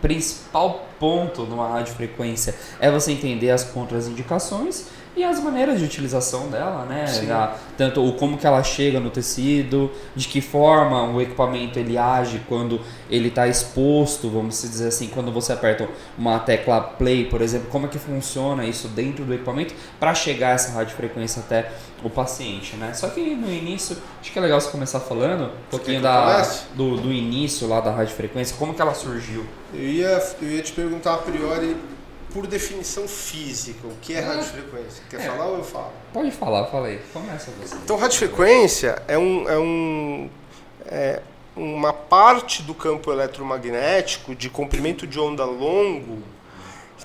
principal 0.00 0.86
ponto 1.00 1.42
numa 1.44 1.68
radiofrequência 1.68 2.54
é 2.78 2.90
você 2.90 3.12
entender 3.12 3.50
as 3.50 3.64
contraindicações 3.64 4.86
e 5.16 5.24
as 5.24 5.40
maneiras 5.42 5.78
de 5.78 5.84
utilização 5.86 6.48
dela, 6.48 6.84
né? 6.84 7.06
A- 7.32 7.56
tanto 7.76 8.04
o 8.06 8.12
como 8.12 8.36
que 8.36 8.46
ela 8.46 8.62
chega 8.62 9.00
no 9.00 9.08
tecido, 9.08 9.90
de 10.14 10.28
que 10.28 10.40
forma 10.42 11.04
o 11.10 11.20
equipamento 11.22 11.78
ele 11.78 11.96
age 11.96 12.42
quando 12.48 12.80
ele 13.10 13.28
está 13.28 13.48
exposto, 13.48 14.28
vamos 14.28 14.60
dizer 14.60 14.88
assim, 14.88 15.08
quando 15.08 15.32
você 15.32 15.52
aperta 15.52 15.88
uma 16.18 16.38
tecla 16.38 16.80
play, 16.80 17.24
por 17.24 17.40
exemplo, 17.40 17.68
como 17.70 17.86
é 17.86 17.88
que 17.88 17.98
funciona 17.98 18.64
isso 18.66 18.88
dentro 18.88 19.24
do 19.24 19.32
equipamento 19.32 19.74
para 19.98 20.14
chegar 20.14 20.50
essa 20.54 20.72
radiofrequência 20.72 21.40
até 21.40 21.70
o 22.04 22.10
paciente, 22.10 22.76
né? 22.76 22.92
Só 22.92 23.08
que 23.08 23.20
no 23.34 23.50
início, 23.50 23.96
acho 24.20 24.30
que 24.30 24.38
é 24.38 24.42
legal 24.42 24.60
você 24.60 24.70
começar 24.70 25.00
falando 25.00 25.44
um 25.44 25.70
pouquinho 25.70 26.02
da, 26.02 26.42
do, 26.74 26.96
do 26.98 27.12
início 27.12 27.66
lá 27.66 27.80
da 27.80 27.90
radiofrequência, 27.90 28.54
como 28.58 28.74
que 28.74 28.82
ela 28.82 28.92
surgiu. 28.94 29.46
Eu 29.72 29.80
ia, 29.82 30.22
eu 30.42 30.50
ia 30.50 30.62
te 30.62 30.72
perguntar 30.72 31.14
a 31.14 31.18
priori 31.18 31.74
por 32.36 32.46
definição 32.46 33.08
física, 33.08 33.86
o 33.86 33.96
que 34.02 34.12
é 34.12 34.20
radiofrequência? 34.20 35.02
Quer 35.08 35.20
é. 35.20 35.22
falar 35.24 35.46
ou 35.46 35.56
eu 35.56 35.64
falo? 35.64 35.90
Pode 36.12 36.30
falar, 36.30 36.66
fala 36.66 36.88
aí. 36.88 37.00
Começa 37.10 37.50
você. 37.52 37.74
Então, 37.76 37.96
radiofrequência 37.96 39.02
é 39.08 39.16
um, 39.16 39.48
é 39.48 39.58
um 39.58 40.30
é 40.84 41.22
uma 41.56 41.94
parte 41.94 42.62
do 42.62 42.74
campo 42.74 43.10
eletromagnético 43.10 44.34
de 44.34 44.50
comprimento 44.50 45.06
de 45.06 45.18
onda 45.18 45.46
longo 45.46 46.22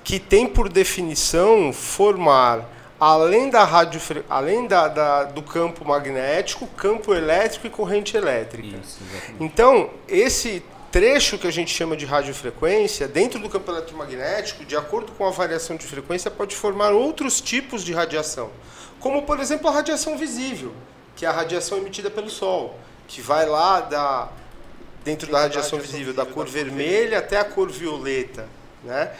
que 0.04 0.18
tem 0.18 0.46
por 0.46 0.68
definição 0.68 1.72
formar 1.72 2.68
além 3.00 3.48
da 3.48 3.64
rádio 3.64 4.00
além 4.28 4.66
da, 4.66 4.86
da, 4.86 5.24
do 5.24 5.42
campo 5.42 5.82
magnético, 5.84 6.66
campo 6.76 7.14
elétrico 7.14 7.66
e 7.66 7.70
corrente 7.70 8.16
elétrica. 8.18 8.76
Isso, 8.76 9.00
então, 9.40 9.88
esse 10.06 10.62
trecho 10.92 11.38
que 11.38 11.46
a 11.46 11.50
gente 11.50 11.74
chama 11.74 11.96
de 11.96 12.04
radiofrequência, 12.04 13.08
dentro 13.08 13.40
do 13.40 13.48
campo 13.48 13.70
eletromagnético, 13.70 14.62
de 14.62 14.76
acordo 14.76 15.10
com 15.12 15.26
a 15.26 15.30
variação 15.30 15.74
de 15.74 15.86
frequência, 15.86 16.30
pode 16.30 16.54
formar 16.54 16.90
outros 16.90 17.40
tipos 17.40 17.82
de 17.82 17.94
radiação. 17.94 18.50
Como, 19.00 19.22
por 19.22 19.40
exemplo, 19.40 19.68
a 19.68 19.72
radiação 19.72 20.18
visível, 20.18 20.74
que 21.16 21.24
é 21.24 21.28
a 21.28 21.32
radiação 21.32 21.78
emitida 21.78 22.10
pelo 22.10 22.28
Sol, 22.28 22.78
que 23.08 23.22
vai 23.22 23.46
lá 23.46 23.80
da, 23.80 24.28
dentro 25.02 25.32
da 25.32 25.40
radiação 25.40 25.78
visível, 25.80 26.12
da 26.12 26.26
cor 26.26 26.46
vermelha 26.46 27.20
até 27.20 27.40
a 27.40 27.44
cor 27.44 27.70
violeta. 27.70 28.46
Né? 28.84 29.10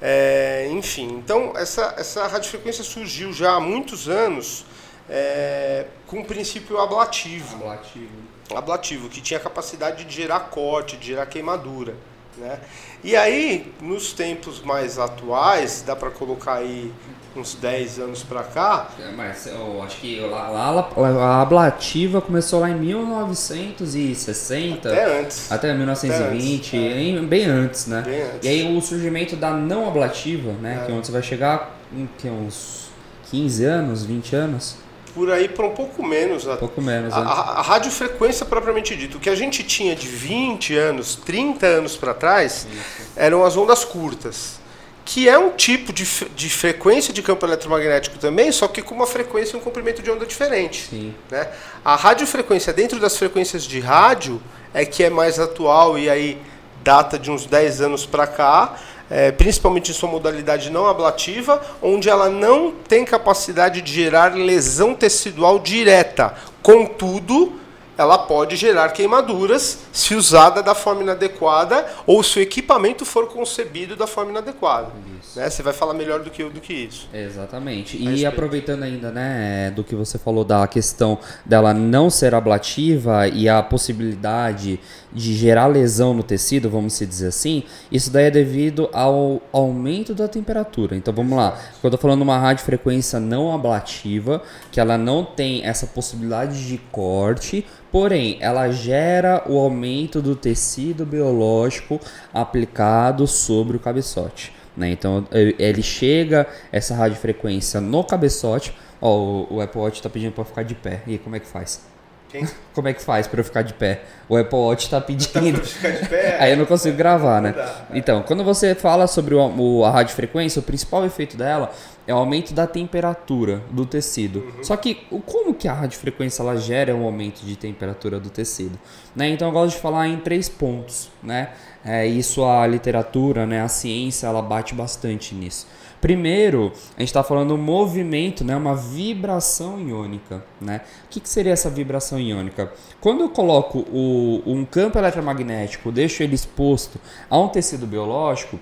É, 0.00 0.68
enfim, 0.72 1.08
então 1.14 1.52
essa, 1.56 1.94
essa 1.96 2.26
radiofrequência 2.26 2.82
surgiu 2.82 3.32
já 3.32 3.52
há 3.52 3.60
muitos 3.60 4.08
anos 4.08 4.66
é, 5.08 5.86
com 6.08 6.18
um 6.18 6.24
princípio 6.24 6.80
ablativo. 6.80 7.54
Ablativo 7.56 8.31
ablativo, 8.56 9.08
que 9.08 9.20
tinha 9.20 9.40
capacidade 9.40 10.04
de 10.04 10.14
gerar 10.14 10.40
corte, 10.40 10.96
de 10.96 11.08
gerar 11.08 11.26
queimadura. 11.26 11.94
Né? 12.36 12.58
E 13.04 13.14
aí, 13.14 13.72
nos 13.80 14.12
tempos 14.12 14.60
mais 14.62 14.98
atuais, 14.98 15.84
dá 15.86 15.94
para 15.94 16.10
colocar 16.10 16.54
aí 16.54 16.92
uns 17.36 17.54
10 17.54 17.98
anos 17.98 18.22
para 18.22 18.42
cá. 18.42 18.88
É, 18.98 19.12
mas 19.12 19.46
eu 19.46 19.82
acho 19.82 19.98
que 19.98 20.18
a 20.24 21.42
ablativa 21.42 22.20
começou 22.20 22.60
lá 22.60 22.70
em 22.70 22.76
1960. 22.76 24.88
Até 24.88 25.20
antes. 25.20 25.50
Até 25.50 25.74
1920, 25.74 26.76
até 26.76 26.86
antes, 26.86 27.22
é. 27.22 27.26
bem 27.26 27.44
antes, 27.44 27.86
né? 27.86 28.02
Bem 28.02 28.22
antes. 28.22 28.38
E 28.42 28.48
aí 28.48 28.76
o 28.76 28.80
surgimento 28.80 29.36
da 29.36 29.50
não 29.50 29.88
ablativa, 29.88 30.52
né? 30.52 30.80
É. 30.82 30.86
Que 30.86 30.92
é 30.92 30.94
onde 30.94 31.06
você 31.06 31.12
vai 31.12 31.22
chegar 31.22 31.78
em 31.92 32.08
que, 32.18 32.28
uns 32.28 32.90
15 33.30 33.64
anos, 33.64 34.04
20 34.04 34.36
anos 34.36 34.81
por 35.14 35.30
aí 35.30 35.48
para 35.48 35.66
um 35.66 35.70
pouco 35.70 36.04
menos. 36.06 36.46
Um 36.46 36.56
pouco 36.56 36.80
menos. 36.80 37.12
A, 37.12 37.18
a, 37.18 37.40
a, 37.58 37.62
radiofrequência 37.62 38.46
propriamente 38.46 38.96
dito, 38.96 39.18
o 39.18 39.20
que 39.20 39.30
a 39.30 39.34
gente 39.34 39.62
tinha 39.62 39.94
de 39.94 40.06
20 40.06 40.76
anos, 40.76 41.16
30 41.16 41.66
anos 41.66 41.96
para 41.96 42.14
trás, 42.14 42.66
Isso. 42.70 43.10
eram 43.16 43.44
as 43.44 43.56
ondas 43.56 43.84
curtas. 43.84 44.60
Que 45.04 45.28
é 45.28 45.36
um 45.36 45.50
tipo 45.50 45.92
de, 45.92 46.04
de 46.36 46.48
frequência 46.48 47.12
de 47.12 47.22
campo 47.22 47.44
eletromagnético 47.44 48.18
também, 48.18 48.52
só 48.52 48.68
que 48.68 48.80
com 48.80 48.94
uma 48.94 49.06
frequência 49.06 49.56
e 49.56 49.58
um 49.58 49.62
comprimento 49.62 50.00
de 50.00 50.08
onda 50.08 50.24
diferente. 50.24 50.86
Sim. 50.88 51.12
Né? 51.28 51.48
A 51.84 51.96
radiofrequência, 51.96 52.72
dentro 52.72 53.00
das 53.00 53.16
frequências 53.16 53.64
de 53.64 53.80
rádio, 53.80 54.40
é 54.72 54.84
que 54.84 55.02
é 55.02 55.10
mais 55.10 55.40
atual 55.40 55.98
e 55.98 56.08
aí 56.08 56.40
data 56.84 57.18
de 57.18 57.30
uns 57.30 57.46
10 57.46 57.80
anos 57.80 58.06
para 58.06 58.26
cá 58.26 58.76
é, 59.12 59.30
principalmente 59.30 59.90
em 59.90 59.94
sua 59.94 60.08
modalidade 60.08 60.70
não 60.70 60.86
ablativa, 60.86 61.60
onde 61.82 62.08
ela 62.08 62.30
não 62.30 62.72
tem 62.88 63.04
capacidade 63.04 63.82
de 63.82 63.92
gerar 63.92 64.34
lesão 64.34 64.94
tecidual 64.94 65.58
direta. 65.58 66.34
Contudo, 66.62 67.60
ela 67.98 68.16
pode 68.16 68.56
gerar 68.56 68.88
queimaduras 68.88 69.80
se 69.92 70.14
usada 70.14 70.62
da 70.62 70.74
forma 70.74 71.02
inadequada 71.02 71.86
ou 72.06 72.22
se 72.22 72.38
o 72.38 72.42
equipamento 72.42 73.04
for 73.04 73.28
concebido 73.28 73.94
da 73.94 74.06
forma 74.06 74.30
inadequada. 74.30 74.88
Né? 75.36 75.50
Você 75.50 75.62
vai 75.62 75.74
falar 75.74 75.92
melhor 75.92 76.20
do 76.20 76.30
que, 76.30 76.42
do 76.44 76.60
que 76.60 76.72
isso. 76.72 77.06
Exatamente. 77.12 78.02
E 78.02 78.24
aproveitando 78.24 78.82
ainda 78.82 79.10
né, 79.10 79.70
do 79.72 79.84
que 79.84 79.94
você 79.94 80.18
falou 80.18 80.42
da 80.42 80.66
questão 80.66 81.18
dela 81.44 81.74
não 81.74 82.08
ser 82.08 82.34
ablativa 82.34 83.28
e 83.28 83.46
a 83.46 83.62
possibilidade 83.62 84.80
de 85.14 85.34
gerar 85.34 85.66
lesão 85.66 86.14
no 86.14 86.22
tecido, 86.22 86.70
vamos 86.70 86.98
dizer 86.98 87.28
assim, 87.28 87.64
isso 87.90 88.10
daí 88.10 88.26
é 88.26 88.30
devido 88.30 88.88
ao 88.92 89.42
aumento 89.52 90.14
da 90.14 90.26
temperatura. 90.26 90.96
Então 90.96 91.12
vamos 91.12 91.36
lá. 91.36 91.58
Quando 91.80 91.92
eu 91.92 91.98
tô 91.98 92.02
falando 92.02 92.22
uma 92.22 92.38
radiofrequência 92.38 93.20
não 93.20 93.52
ablativa, 93.52 94.42
que 94.70 94.80
ela 94.80 94.96
não 94.96 95.24
tem 95.24 95.64
essa 95.64 95.86
possibilidade 95.86 96.66
de 96.66 96.78
corte, 96.90 97.66
porém 97.90 98.38
ela 98.40 98.70
gera 98.70 99.44
o 99.46 99.58
aumento 99.58 100.22
do 100.22 100.34
tecido 100.34 101.04
biológico 101.04 102.00
aplicado 102.32 103.26
sobre 103.26 103.76
o 103.76 103.80
cabeçote. 103.80 104.52
Né? 104.76 104.90
Então 104.90 105.26
ele 105.30 105.82
chega 105.82 106.46
essa 106.70 106.94
radiofrequência 106.94 107.80
no 107.80 108.02
cabeçote. 108.02 108.74
Ó, 109.00 109.46
o 109.50 109.60
Apple 109.60 109.80
Watch 109.80 109.96
está 109.98 110.08
pedindo 110.08 110.32
para 110.32 110.44
ficar 110.44 110.62
de 110.62 110.74
pé. 110.74 111.02
E 111.06 111.18
como 111.18 111.36
é 111.36 111.40
que 111.40 111.46
faz? 111.46 111.91
Quem? 112.32 112.48
Como 112.72 112.88
é 112.88 112.94
que 112.94 113.02
faz 113.02 113.26
para 113.26 113.40
eu 113.40 113.44
ficar 113.44 113.60
de 113.60 113.74
pé? 113.74 114.00
O 114.26 114.38
Apple 114.38 114.58
Watch 114.58 114.84
está 114.86 114.98
pedindo. 115.02 115.62
ficar 115.62 115.90
de 115.90 116.08
pé? 116.08 116.38
Aí 116.40 116.52
eu 116.52 116.56
não 116.56 116.64
consigo 116.64 116.96
gravar, 116.96 117.42
né? 117.42 117.54
Então, 117.92 118.22
quando 118.22 118.42
você 118.42 118.74
fala 118.74 119.06
sobre 119.06 119.34
o, 119.34 119.40
o, 119.58 119.84
a 119.84 119.90
radiofrequência, 119.90 120.58
o 120.58 120.62
principal 120.62 121.04
efeito 121.04 121.36
dela 121.36 121.70
é 122.06 122.14
o 122.14 122.18
aumento 122.18 122.52
da 122.52 122.66
temperatura 122.66 123.62
do 123.70 123.86
tecido. 123.86 124.40
Uhum. 124.40 124.64
Só 124.64 124.76
que 124.76 124.94
como 125.26 125.54
que 125.54 125.68
a 125.68 125.72
radiofrequência 125.72 126.42
ela 126.42 126.56
gera 126.56 126.94
um 126.94 127.04
aumento 127.04 127.44
de 127.44 127.56
temperatura 127.56 128.18
do 128.18 128.30
tecido? 128.30 128.78
Né? 129.14 129.28
Então 129.30 129.48
eu 129.48 129.52
gosto 129.52 129.76
de 129.76 129.80
falar 129.80 130.08
em 130.08 130.18
três 130.18 130.48
pontos. 130.48 131.10
Né? 131.22 131.50
É, 131.84 132.06
isso 132.06 132.44
a 132.44 132.66
literatura, 132.66 133.46
né, 133.46 133.60
a 133.60 133.68
ciência, 133.68 134.26
ela 134.26 134.42
bate 134.42 134.74
bastante 134.74 135.34
nisso. 135.34 135.66
Primeiro, 136.02 136.72
a 136.96 137.00
gente 137.00 137.10
está 137.10 137.22
falando 137.22 137.56
movimento, 137.56 138.42
né? 138.42 138.56
uma 138.56 138.74
vibração 138.74 139.80
iônica. 139.80 140.44
Né? 140.60 140.80
O 141.04 141.08
que, 141.08 141.20
que 141.20 141.28
seria 141.28 141.52
essa 141.52 141.70
vibração 141.70 142.18
iônica? 142.18 142.72
Quando 143.00 143.20
eu 143.20 143.28
coloco 143.28 143.86
o, 143.92 144.42
um 144.44 144.64
campo 144.64 144.98
eletromagnético, 144.98 145.92
deixo 145.92 146.24
ele 146.24 146.34
exposto 146.34 147.00
a 147.30 147.38
um 147.38 147.46
tecido 147.46 147.86
biológico, 147.86 148.58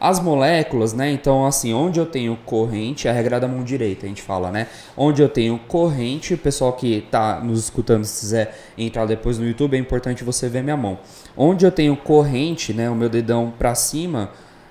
as 0.00 0.18
moléculas, 0.18 0.94
né? 0.94 1.10
Então, 1.12 1.44
assim, 1.44 1.74
onde 1.74 2.00
eu 2.00 2.06
tenho 2.06 2.36
corrente, 2.46 3.06
a 3.06 3.12
regra 3.12 3.38
da 3.38 3.46
mão 3.46 3.62
direita, 3.62 4.06
a 4.06 4.08
gente 4.08 4.22
fala, 4.22 4.50
né? 4.50 4.66
Onde 4.96 5.20
eu 5.20 5.28
tenho 5.28 5.58
corrente, 5.68 6.36
pessoal 6.36 6.72
que 6.72 7.04
está 7.04 7.40
nos 7.40 7.64
escutando, 7.64 8.04
se 8.04 8.20
quiser 8.20 8.58
entrar 8.78 9.04
depois 9.04 9.38
no 9.38 9.46
YouTube, 9.46 9.76
é 9.76 9.78
importante 9.78 10.24
você 10.24 10.48
ver 10.48 10.62
minha 10.62 10.76
mão. 10.76 10.98
Onde 11.36 11.66
eu 11.66 11.70
tenho 11.70 11.94
corrente, 11.96 12.72
né? 12.72 12.88
O 12.88 12.94
meu 12.94 13.10
dedão 13.10 13.52
para 13.58 13.74
cima, 13.74 14.30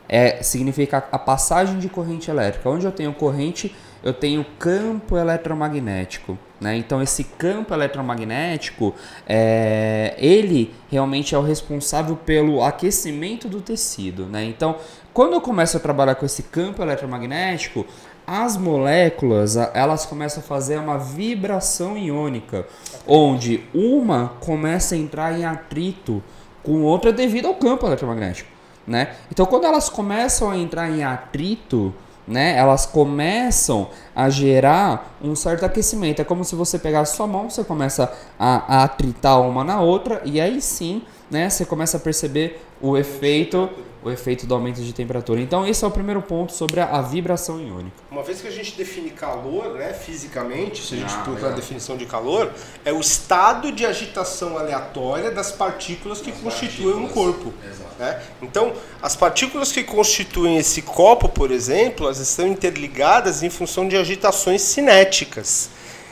é, 0.10 0.42
significa 0.42 0.98
a 1.12 1.20
passagem 1.20 1.78
de 1.78 1.88
corrente 1.88 2.32
elétrica. 2.32 2.68
Onde 2.68 2.86
eu 2.86 2.92
tenho 2.92 3.14
corrente, 3.14 3.76
eu 4.04 4.12
tenho 4.12 4.44
campo 4.58 5.16
eletromagnético. 5.16 6.38
Né? 6.60 6.76
Então 6.76 7.02
esse 7.02 7.24
campo 7.24 7.74
eletromagnético, 7.74 8.94
é, 9.28 10.14
ele 10.18 10.74
realmente 10.90 11.34
é 11.34 11.38
o 11.38 11.42
responsável 11.42 12.18
pelo 12.18 12.64
aquecimento 12.64 13.48
do 13.48 13.62
tecido. 13.62 14.26
Né? 14.26 14.44
Então, 14.44 14.76
quando 15.14 15.34
eu 15.34 15.42
começo 15.42 15.78
a 15.78 15.80
trabalhar 15.80 16.16
com 16.16 16.26
esse 16.26 16.44
campo 16.44 16.82
eletromagnético, 16.82 17.86
as 18.26 18.58
moléculas 18.58 19.56
elas 19.74 20.06
começam 20.06 20.42
a 20.42 20.46
fazer 20.46 20.78
uma 20.78 20.98
vibração 20.98 21.98
iônica, 21.98 22.66
onde 23.08 23.64
uma 23.74 24.34
começa 24.40 24.96
a 24.96 24.98
entrar 24.98 25.38
em 25.38 25.46
atrito 25.46 26.24
com 26.64 26.84
outra 26.84 27.12
devido 27.12 27.48
ao 27.48 27.56
campo 27.56 27.88
eletromagnético 27.88 28.60
né? 28.90 29.16
Então 29.32 29.46
quando 29.46 29.66
elas 29.66 29.88
começam 29.88 30.50
a 30.50 30.58
entrar 30.58 30.90
em 30.90 31.04
atrito, 31.04 31.94
né, 32.28 32.58
elas 32.58 32.86
começam 32.86 33.90
a 34.16 34.30
gerar 34.30 35.18
um 35.22 35.36
certo 35.36 35.64
aquecimento. 35.64 36.22
É 36.22 36.26
como 36.26 36.44
se 36.44 36.56
você 36.56 36.78
pegasse 36.78 37.16
sua 37.16 37.28
mão, 37.28 37.50
você 37.50 37.64
começa 37.64 38.12
a, 38.38 38.80
a 38.80 38.84
atritar 38.84 39.42
uma 39.42 39.64
na 39.64 39.80
outra 39.80 40.22
e 40.26 40.42
aí 40.42 40.62
sim, 40.62 41.04
né, 41.30 41.50
você 41.50 41.66
começa 41.66 41.98
a 41.98 42.00
perceber 42.00 42.64
o 42.82 42.98
efeito 42.98 43.70
o 44.04 44.10
efeito 44.10 44.46
do 44.46 44.54
aumento 44.54 44.82
de 44.82 44.94
temperatura. 44.94 45.42
Então, 45.42 45.68
esse 45.68 45.84
é 45.84 45.88
o 45.88 45.92
primeiro 45.92 46.22
ponto 46.22 46.54
sobre 46.54 46.80
a, 46.80 46.86
a 46.86 47.02
vibração 47.02 47.60
iônica. 47.60 47.98
Uma 48.10 48.24
vez 48.24 48.42
que 48.42 48.48
a 48.48 48.52
gente 48.52 48.78
define 48.78 49.10
calor, 49.10 49.74
né, 49.74 49.94
fisicamente, 49.94 50.86
se 50.86 50.96
a 50.96 50.98
gente 50.98 51.14
ah, 51.14 51.48
a 51.48 51.52
definição 51.52 51.98
de 51.98 52.06
calor, 52.06 52.52
é 52.86 52.94
o 52.94 53.00
estado 53.00 53.72
de 53.72 53.86
agitação 53.86 54.58
aleatória 54.58 55.32
das 55.32 55.52
partículas 55.52 56.22
que 56.22 56.32
as 56.32 56.38
constituem 56.38 57.08
partículas. 57.08 57.12
um 57.12 57.14
corpo. 57.14 57.54
Né? 57.98 58.22
Então, 58.42 58.74
as 59.02 59.16
partículas 59.16 59.72
que 59.72 59.84
constituem 59.84 60.58
esse 60.58 60.82
copo, 60.82 61.28
por 61.28 61.52
exemplo, 61.52 62.06
elas 62.06 62.20
estão 62.20 62.48
interligadas 62.48 63.44
em 63.44 63.50
função 63.50 63.88
de 63.88 63.98
agitações 63.98 64.62
cinéticas. 64.62 65.70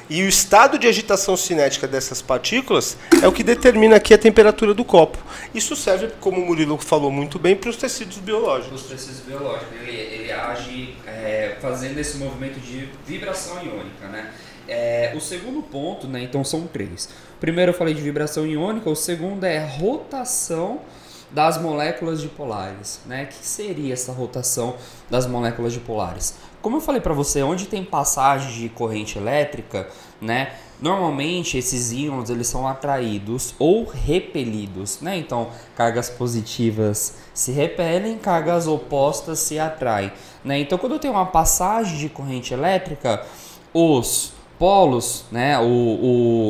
E 0.09 0.23
o 0.23 0.27
estado 0.27 0.79
de 0.79 0.87
agitação 0.87 1.35
cinética 1.35 1.85
dessas 1.85 2.21
partículas 2.21 2.95
é 3.21 3.27
o 3.27 3.31
que 3.31 3.43
determina 3.43 3.97
aqui 3.97 4.13
a 4.13 4.17
temperatura 4.17 4.73
do 4.73 4.85
copo. 4.85 5.17
Isso 5.53 5.75
serve, 5.75 6.09
como 6.21 6.41
o 6.41 6.45
Murilo 6.45 6.77
falou 6.77 7.11
muito 7.11 7.37
bem, 7.37 7.57
para 7.57 7.69
os 7.69 7.75
tecidos 7.75 8.17
biológicos. 8.17 8.83
Os 8.83 8.87
tecidos 8.87 9.19
biológicos. 9.19 9.67
Ele, 9.81 9.97
ele 9.97 10.31
age 10.31 10.95
é, 11.05 11.57
fazendo 11.61 11.97
esse 11.99 12.17
movimento 12.17 12.57
de 12.59 12.87
vibração 13.05 13.61
iônica. 13.61 14.07
Né? 14.07 14.31
É, 14.67 15.13
o 15.13 15.19
segundo 15.19 15.61
ponto, 15.61 16.07
né, 16.07 16.23
então 16.23 16.43
são 16.43 16.67
três. 16.67 17.09
Primeiro 17.39 17.71
eu 17.71 17.75
falei 17.75 17.93
de 17.93 18.01
vibração 18.01 18.47
iônica, 18.47 18.89
o 18.89 18.95
segundo 18.95 19.43
é 19.43 19.59
rotação 19.59 20.81
das 21.29 21.61
moléculas 21.61 22.21
dipolares, 22.21 23.01
né? 23.05 23.25
Que 23.25 23.45
seria 23.45 23.93
essa 23.93 24.11
rotação 24.11 24.77
das 25.09 25.27
moléculas 25.27 25.73
dipolares? 25.73 26.35
Como 26.67 26.75
eu 26.75 26.81
falei 26.81 26.99
para 26.99 27.13
você, 27.13 27.41
onde 27.41 27.65
tem 27.65 27.81
passagem 27.81 28.51
de 28.51 28.67
corrente 28.67 29.17
elétrica, 29.17 29.87
né? 30.19 30.51
Normalmente 30.81 31.57
esses 31.57 31.93
íons 31.93 32.29
eles 32.29 32.47
são 32.47 32.67
atraídos 32.67 33.55
ou 33.57 33.85
repelidos, 33.85 34.99
né? 34.99 35.15
Então, 35.15 35.47
cargas 35.77 36.09
positivas 36.09 37.19
se 37.33 37.53
repelem, 37.53 38.17
cargas 38.17 38.67
opostas 38.67 39.39
se 39.39 39.57
atraem, 39.57 40.11
né? 40.43 40.59
Então, 40.59 40.77
quando 40.77 40.91
eu 40.91 40.99
tenho 40.99 41.13
uma 41.13 41.27
passagem 41.27 41.97
de 41.99 42.09
corrente 42.09 42.53
elétrica, 42.53 43.25
os 43.73 44.33
polos, 44.59 45.23
né, 45.31 45.57
o, 45.59 45.63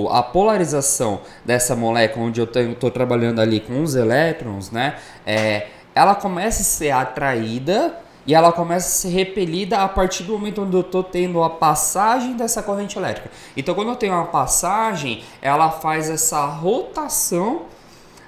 o, 0.06 0.10
a 0.10 0.24
polarização 0.24 1.22
dessa 1.46 1.76
molécula, 1.76 2.26
onde 2.26 2.42
eu 2.42 2.46
estou 2.46 2.90
trabalhando 2.90 3.40
ali 3.40 3.60
com 3.60 3.84
os 3.84 3.94
elétrons, 3.94 4.72
né, 4.72 4.96
é, 5.28 5.68
ela 5.94 6.16
começa 6.16 6.64
a 6.64 6.66
ser 6.66 6.90
atraída 6.90 8.07
e 8.28 8.36
ela 8.36 8.52
começa 8.52 8.88
a 8.88 8.92
ser 8.92 9.10
repelida 9.10 9.80
a 9.80 9.88
partir 9.88 10.24
do 10.24 10.34
momento 10.34 10.62
onde 10.62 10.76
eu 10.76 10.82
estou 10.82 11.02
tendo 11.02 11.42
a 11.42 11.50
passagem 11.50 12.36
dessa 12.36 12.62
corrente 12.62 12.98
elétrica. 12.98 13.32
Então, 13.56 13.74
quando 13.74 13.88
eu 13.88 13.96
tenho 13.96 14.14
uma 14.14 14.26
passagem, 14.26 15.24
ela 15.42 15.72
faz 15.72 16.10
essa 16.10 16.46
rotação 16.46 17.62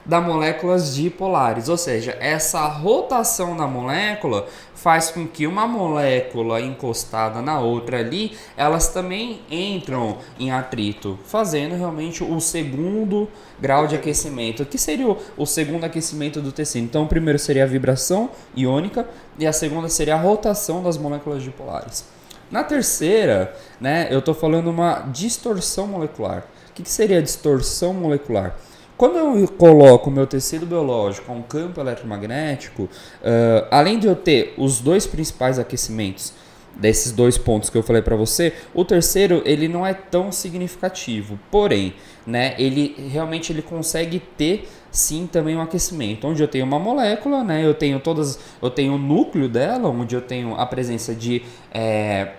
das 0.10 0.25
moléculas 0.25 0.96
dipolares, 0.96 1.70
ou 1.70 1.78
seja, 1.78 2.18
essa 2.20 2.66
rotação 2.66 3.56
da 3.56 3.68
molécula 3.68 4.48
faz 4.74 5.12
com 5.12 5.28
que 5.28 5.46
uma 5.46 5.68
molécula 5.68 6.60
encostada 6.60 7.44
na 7.44 7.60
outra 7.60 8.00
ali, 8.00 8.36
elas 8.58 8.88
também 8.88 9.39
entram 9.51 10.18
em 10.39 10.50
atrito, 10.50 11.20
fazendo 11.25 11.75
realmente 11.75 12.24
o 12.24 12.39
segundo 12.39 13.30
grau 13.60 13.86
de 13.86 13.94
aquecimento, 13.94 14.66
que 14.66 14.80
seria 14.80 15.08
o, 15.08 15.18
o 15.38 15.46
segundo 15.46 15.84
aquecimento 15.84 16.42
do 16.42 16.51
tecido. 16.51 16.86
Então, 16.86 17.04
o 17.04 17.08
primeiro 17.08 17.38
seria 17.38 17.63
a 17.63 17.68
vibração 17.68 18.32
iônica 18.56 19.08
e 19.38 19.46
a 19.46 19.54
segunda 19.54 19.89
seria 19.89 20.16
a 20.16 20.20
rotação 20.20 20.82
das 20.82 20.98
moléculas 20.98 21.44
dipolares. 21.44 22.04
Na 22.50 22.63
terceira, 22.63 23.56
né, 23.80 24.08
eu 24.10 24.18
estou 24.18 24.34
falando 24.34 24.72
uma 24.72 25.01
distorção 25.12 25.86
molecular. 25.86 26.46
O 26.72 26.74
que, 26.74 26.82
que 26.82 26.89
seria 26.89 27.20
a 27.20 27.22
distorção 27.22 27.94
molecular? 27.94 28.56
Quando 29.00 29.18
eu 29.18 29.48
coloco 29.48 30.10
o 30.10 30.12
meu 30.12 30.27
tecido 30.27 30.65
biológico 30.65 31.32
a 31.32 31.34
um 31.34 31.41
campo 31.41 31.79
eletromagnético, 31.79 32.84
uh, 32.84 33.65
além 33.72 33.98
de 33.98 34.08
eu 34.08 34.13
ter 34.13 34.53
os 34.58 34.82
dois 34.82 35.08
principais 35.08 35.58
aquecimentos 35.58 36.34
desses 36.75 37.13
dois 37.13 37.38
pontos 37.38 37.70
que 37.70 37.77
eu 37.77 37.82
falei 37.82 38.01
para 38.01 38.18
você, 38.18 38.51
o 38.74 38.84
terceiro 38.84 39.41
ele 39.46 39.70
não 39.70 39.88
é 39.88 39.94
tão 39.94 40.34
significativo. 40.34 41.39
Porém, 41.50 41.94
né, 42.27 42.56
ele 42.60 42.94
realmente 43.10 43.53
ele 43.53 43.62
consegue 43.62 44.20
ter 44.20 44.68
sim 44.91 45.29
também 45.32 45.56
um 45.56 45.62
aquecimento, 45.62 46.27
onde 46.27 46.44
eu 46.44 46.48
tenho 46.50 46.65
uma 46.65 46.77
molécula, 46.77 47.41
né, 47.41 47.65
eu 47.65 47.74
tenho 47.74 48.01
todas, 48.01 48.38
eu 48.62 48.70
tenho 48.70 48.96
o 48.96 48.98
núcleo 48.98 49.48
dela, 49.48 49.88
onde 49.88 50.13
eu 50.13 50.22
tenho 50.22 50.56
a 50.56 50.65
presença 50.65 51.15
de 51.15 51.41
é, 51.72 52.34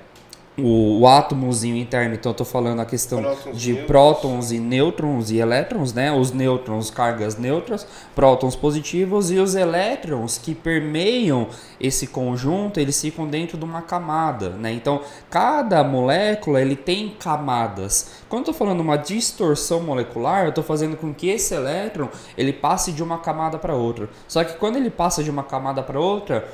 o, 0.58 1.00
o 1.00 1.06
átomozinho 1.06 1.76
interno, 1.76 2.14
então 2.14 2.30
eu 2.30 2.32
estou 2.32 2.46
falando 2.46 2.80
a 2.80 2.84
questão 2.84 3.22
prótons, 3.22 3.58
de 3.58 3.72
nêutrons. 3.72 3.86
prótons 3.86 4.52
e 4.52 4.58
nêutrons 4.58 5.30
e 5.30 5.38
elétrons, 5.38 5.92
né? 5.92 6.12
Os 6.12 6.32
nêutrons, 6.32 6.90
cargas 6.90 7.36
neutras, 7.36 7.86
prótons 8.14 8.56
positivos 8.56 9.30
e 9.30 9.38
os 9.38 9.54
elétrons 9.54 10.38
que 10.38 10.54
permeiam 10.54 11.48
esse 11.80 12.06
conjunto, 12.06 12.78
eles 12.78 13.00
ficam 13.00 13.26
dentro 13.26 13.56
de 13.56 13.64
uma 13.64 13.82
camada, 13.82 14.50
né? 14.50 14.72
Então, 14.72 15.00
cada 15.30 15.82
molécula 15.82 16.60
ele 16.60 16.76
tem 16.76 17.10
camadas. 17.18 18.20
Quando 18.28 18.46
eu 18.46 18.50
estou 18.50 18.54
falando 18.54 18.80
uma 18.80 18.96
distorção 18.96 19.80
molecular, 19.80 20.44
eu 20.44 20.50
estou 20.50 20.64
fazendo 20.64 20.96
com 20.96 21.14
que 21.14 21.28
esse 21.28 21.54
elétron 21.54 22.08
ele 22.36 22.52
passe 22.52 22.92
de 22.92 23.02
uma 23.02 23.18
camada 23.18 23.58
para 23.58 23.74
outra. 23.74 24.08
Só 24.28 24.44
que 24.44 24.54
quando 24.54 24.76
ele 24.76 24.90
passa 24.90 25.22
de 25.22 25.30
uma 25.30 25.42
camada 25.42 25.82
para 25.82 25.98
outra, 25.98 26.48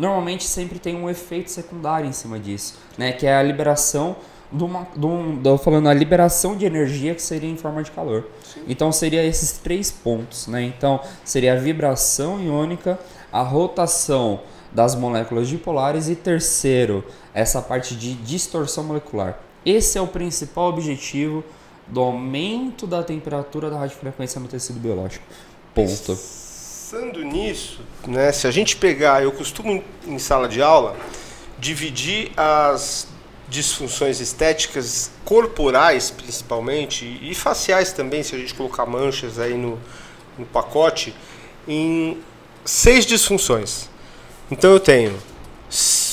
normalmente 0.00 0.44
sempre 0.44 0.78
tem 0.78 0.96
um 0.96 1.08
efeito 1.08 1.50
secundário 1.50 2.08
em 2.08 2.12
cima 2.12 2.38
disso, 2.38 2.78
né? 2.96 3.12
Que 3.12 3.26
é 3.26 3.36
a 3.36 3.42
liberação 3.42 4.16
de 4.50 4.64
uma, 4.64 4.86
de 4.96 5.06
um, 5.06 5.58
falando 5.58 5.88
a 5.88 5.94
liberação 5.94 6.56
de 6.56 6.64
energia 6.64 7.14
que 7.14 7.22
seria 7.22 7.48
em 7.48 7.56
forma 7.56 7.82
de 7.82 7.90
calor. 7.90 8.26
Sim. 8.42 8.64
Então 8.66 8.90
seria 8.90 9.24
esses 9.24 9.58
três 9.58 9.90
pontos, 9.90 10.46
né? 10.46 10.62
Então 10.62 11.00
seria 11.24 11.52
a 11.52 11.56
vibração 11.56 12.40
iônica, 12.42 12.98
a 13.30 13.42
rotação 13.42 14.40
das 14.72 14.94
moléculas 14.94 15.48
dipolares 15.48 16.08
e 16.08 16.16
terceiro, 16.16 17.04
essa 17.34 17.60
parte 17.60 17.94
de 17.94 18.14
distorção 18.14 18.84
molecular. 18.84 19.38
Esse 19.64 19.98
é 19.98 20.00
o 20.00 20.06
principal 20.06 20.68
objetivo 20.68 21.44
do 21.86 22.00
aumento 22.00 22.86
da 22.86 23.02
temperatura 23.02 23.68
da 23.68 23.78
radiofrequência 23.78 24.40
no 24.40 24.48
tecido 24.48 24.80
biológico. 24.80 25.24
Ponto. 25.74 26.16
Pensando 26.90 27.22
nisso, 27.22 27.78
né, 28.04 28.32
se 28.32 28.48
a 28.48 28.50
gente 28.50 28.74
pegar, 28.74 29.22
eu 29.22 29.30
costumo 29.30 29.80
em 30.04 30.18
sala 30.18 30.48
de 30.48 30.60
aula 30.60 30.96
dividir 31.56 32.32
as 32.36 33.06
disfunções 33.48 34.18
estéticas 34.18 35.12
corporais, 35.24 36.10
principalmente, 36.10 37.04
e 37.22 37.32
faciais 37.32 37.92
também, 37.92 38.24
se 38.24 38.34
a 38.34 38.38
gente 38.38 38.52
colocar 38.54 38.86
manchas 38.86 39.38
aí 39.38 39.54
no, 39.54 39.78
no 40.36 40.44
pacote, 40.44 41.14
em 41.68 42.18
seis 42.64 43.06
disfunções. 43.06 43.88
Então 44.50 44.72
eu 44.72 44.80
tenho, 44.80 45.16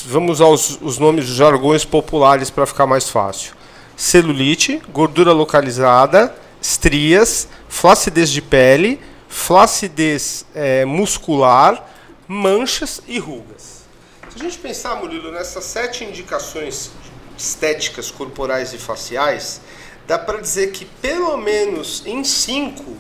vamos 0.06 0.42
aos 0.42 0.80
os 0.80 1.00
nomes 1.00 1.26
dos 1.26 1.34
jargões 1.34 1.84
populares 1.86 2.52
para 2.52 2.68
ficar 2.68 2.86
mais 2.86 3.10
fácil: 3.10 3.56
celulite, 3.96 4.80
gordura 4.94 5.32
localizada, 5.32 6.36
estrias, 6.62 7.48
flacidez 7.68 8.30
de 8.30 8.44
pele 8.44 9.00
flacidez 9.38 10.46
é, 10.56 10.84
muscular, 10.84 11.88
manchas 12.28 13.00
e 13.08 13.20
rugas. 13.20 13.84
Se 14.30 14.36
a 14.36 14.40
gente 14.40 14.58
pensar, 14.58 14.96
Murilo, 14.96 15.32
nessas 15.32 15.64
sete 15.64 16.04
indicações 16.04 16.92
estéticas 17.38 18.10
corporais 18.10 18.74
e 18.74 18.80
faciais, 18.80 19.62
dá 20.08 20.18
para 20.18 20.42
dizer 20.42 20.72
que 20.72 20.84
pelo 20.84 21.38
menos 21.38 22.04
em 22.06 22.24
cinco 22.24 22.98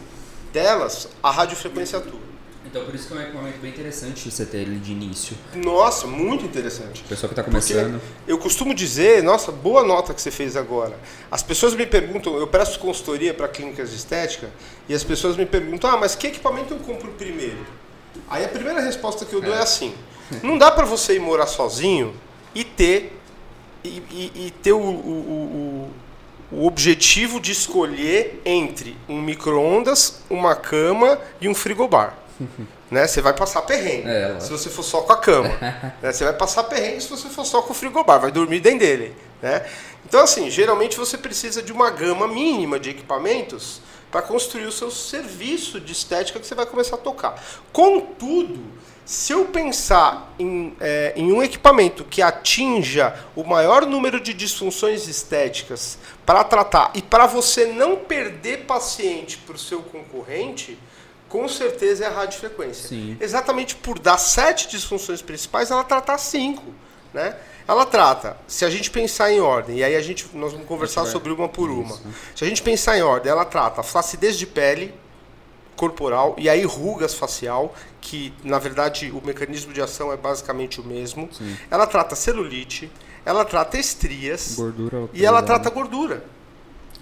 delas 0.54 1.10
a 1.22 1.32
radiofrequência 1.32 1.98
atua. 1.98 2.27
Então, 2.70 2.84
por 2.84 2.94
isso 2.94 3.08
que 3.08 3.14
é 3.14 3.18
um 3.18 3.22
equipamento 3.22 3.60
bem 3.60 3.72
interessante 3.72 4.30
você 4.30 4.46
ter 4.46 4.58
ele 4.58 4.78
de 4.78 4.92
início. 4.92 5.38
Nossa, 5.56 6.06
muito 6.06 6.44
interessante. 6.44 7.02
O 7.02 7.06
pessoal 7.06 7.30
que 7.30 7.40
está 7.40 7.44
começando. 7.44 8.02
Porque 8.02 8.32
eu 8.32 8.38
costumo 8.38 8.74
dizer, 8.74 9.24
nossa, 9.24 9.54
boa 9.54 9.84
nota 9.84 10.14
que 10.14 10.22
você 10.22 10.30
fez 10.30 10.58
agora. 10.58 11.00
As 11.32 11.42
pessoas 11.42 11.74
me 11.74 11.86
perguntam, 11.86 12.36
eu 12.36 12.46
presto 12.46 12.78
consultoria 12.80 13.34
para 13.34 13.48
clínicas 13.48 13.92
de 13.92 13.96
estética, 13.96 14.50
e 14.90 14.94
as 14.94 15.04
pessoas 15.04 15.38
me 15.38 15.46
perguntam, 15.46 15.90
ah, 15.90 15.98
mas 15.98 16.14
que 16.14 16.28
equipamento 16.28 16.74
eu 16.74 16.80
compro 16.80 17.10
primeiro? 17.14 17.66
Aí 18.30 18.44
a 18.44 18.50
primeira 18.50 18.82
resposta 18.82 19.24
que 19.26 19.34
eu 19.34 19.40
dou 19.40 19.54
é, 19.54 19.60
é 19.60 19.62
assim: 19.62 19.94
não 20.44 20.58
dá 20.58 20.70
para 20.70 20.86
você 20.86 21.16
ir 21.16 21.20
morar 21.20 21.48
sozinho 21.48 22.14
e 22.54 22.66
ter 22.66 23.18
e, 23.82 24.04
e, 24.12 24.32
e 24.48 24.52
ter 24.62 24.74
o, 24.74 24.80
o, 24.80 25.90
o, 26.52 26.58
o 26.58 26.68
objetivo 26.68 27.40
de 27.40 27.54
escolher 27.54 28.42
entre 28.44 28.98
um 29.08 29.22
micro-ondas, 29.22 30.22
uma 30.30 30.54
cama 30.54 31.18
e 31.40 31.48
um 31.48 31.56
frigobar. 31.56 32.27
né? 32.92 33.08
Você 33.08 33.22
vai 33.22 33.34
passar 33.34 33.62
perrengue 33.64 34.08
é, 34.08 34.40
se 34.40 34.50
você 34.50 34.70
for 34.70 34.84
só 34.84 35.02
com 35.02 35.14
a 35.14 35.18
cama. 35.18 35.50
né? 36.02 36.12
Você 36.12 36.24
vai 36.24 36.34
passar 36.34 36.64
perrengue 36.64 37.02
se 37.02 37.10
você 37.10 37.30
for 37.30 37.46
só 37.46 37.62
com 37.62 37.72
o 37.72 37.76
frigobar, 37.76 38.20
vai 38.20 38.32
dormir 38.32 38.60
dentro 38.60 38.80
dele. 38.80 39.16
Né? 39.42 39.66
Então, 40.06 40.22
assim, 40.22 40.50
geralmente 40.50 40.98
você 40.98 41.18
precisa 41.18 41.62
de 41.62 41.72
uma 41.72 41.90
gama 41.90 42.28
mínima 42.28 42.80
de 42.80 42.90
equipamentos 42.90 43.82
para 44.12 44.22
construir 44.22 44.66
o 44.66 44.72
seu 44.72 44.90
serviço 44.90 45.80
de 45.80 45.92
estética 45.92 46.40
que 46.40 46.48
você 46.48 46.56
vai 46.56 46.66
começar 46.66 46.96
a 46.96 47.00
tocar. 47.00 47.44
Contudo, 47.74 48.60
se 49.06 49.32
eu 49.32 49.46
pensar 49.46 50.34
em, 50.40 50.76
é, 50.80 51.14
em 51.16 51.32
um 51.32 51.42
equipamento 51.42 52.04
que 52.04 52.22
atinja 52.22 53.18
o 53.36 53.44
maior 53.44 53.86
número 53.86 54.20
de 54.20 54.34
disfunções 54.34 55.08
estéticas 55.08 55.98
para 56.26 56.44
tratar 56.44 56.92
e 56.94 57.02
para 57.02 57.26
você 57.26 57.68
não 57.68 57.96
perder 57.96 58.66
paciente 58.66 59.38
para 59.38 59.56
o 59.56 59.60
seu 59.60 59.82
concorrente, 59.82 60.78
com 61.30 61.48
certeza 61.48 62.06
é 62.06 62.08
a 62.08 62.12
radiofrequência. 62.12 62.90
Sim. 62.90 63.18
Exatamente 63.20 63.76
por 63.76 64.00
dar 64.00 64.18
sete 64.18 64.68
disfunções 64.68 65.22
principais, 65.22 65.72
ela 65.72 65.84
trata 65.84 66.18
cinco. 66.18 66.64
Né? 67.14 67.36
Ela 67.68 67.86
trata, 67.86 68.38
se 68.48 68.64
a 68.64 68.70
gente 68.70 68.90
pensar 68.90 69.32
em 69.32 69.40
ordem, 69.42 69.78
e 69.78 69.84
aí 69.84 69.96
a 69.96 70.02
gente, 70.02 70.26
nós 70.34 70.54
vamos 70.54 70.68
conversar 70.68 71.06
sobre 71.06 71.32
uma 71.32 71.50
por 71.50 71.70
uma. 71.70 71.96
Isso. 71.96 72.04
Se 72.36 72.44
a 72.46 72.48
gente 72.48 72.62
pensar 72.62 72.98
em 72.98 73.02
ordem, 73.02 73.32
ela 73.32 73.44
trata 73.44 73.84
flacidez 73.84 74.38
de 74.38 74.48
pele 74.48 74.94
corporal 75.76 76.36
e 76.38 76.50
aí 76.50 76.64
rugas 76.64 77.14
facial, 77.14 77.74
que 78.02 78.34
na 78.44 78.58
verdade 78.58 79.12
o 79.12 79.26
mecanismo 79.26 79.72
de 79.72 79.82
ação 79.82 80.12
é 80.12 80.18
basicamente 80.18 80.82
o 80.82 80.84
mesmo. 80.84 81.30
Sim. 81.32 81.58
Ela 81.70 81.86
trata 81.86 82.16
celulite, 82.16 82.92
ela 83.26 83.46
trata 83.46 83.78
estrias 83.78 84.56
gordura 84.56 85.10
e 85.14 85.26
ela 85.26 85.44
trata 85.44 85.70
gordura. 85.70 86.24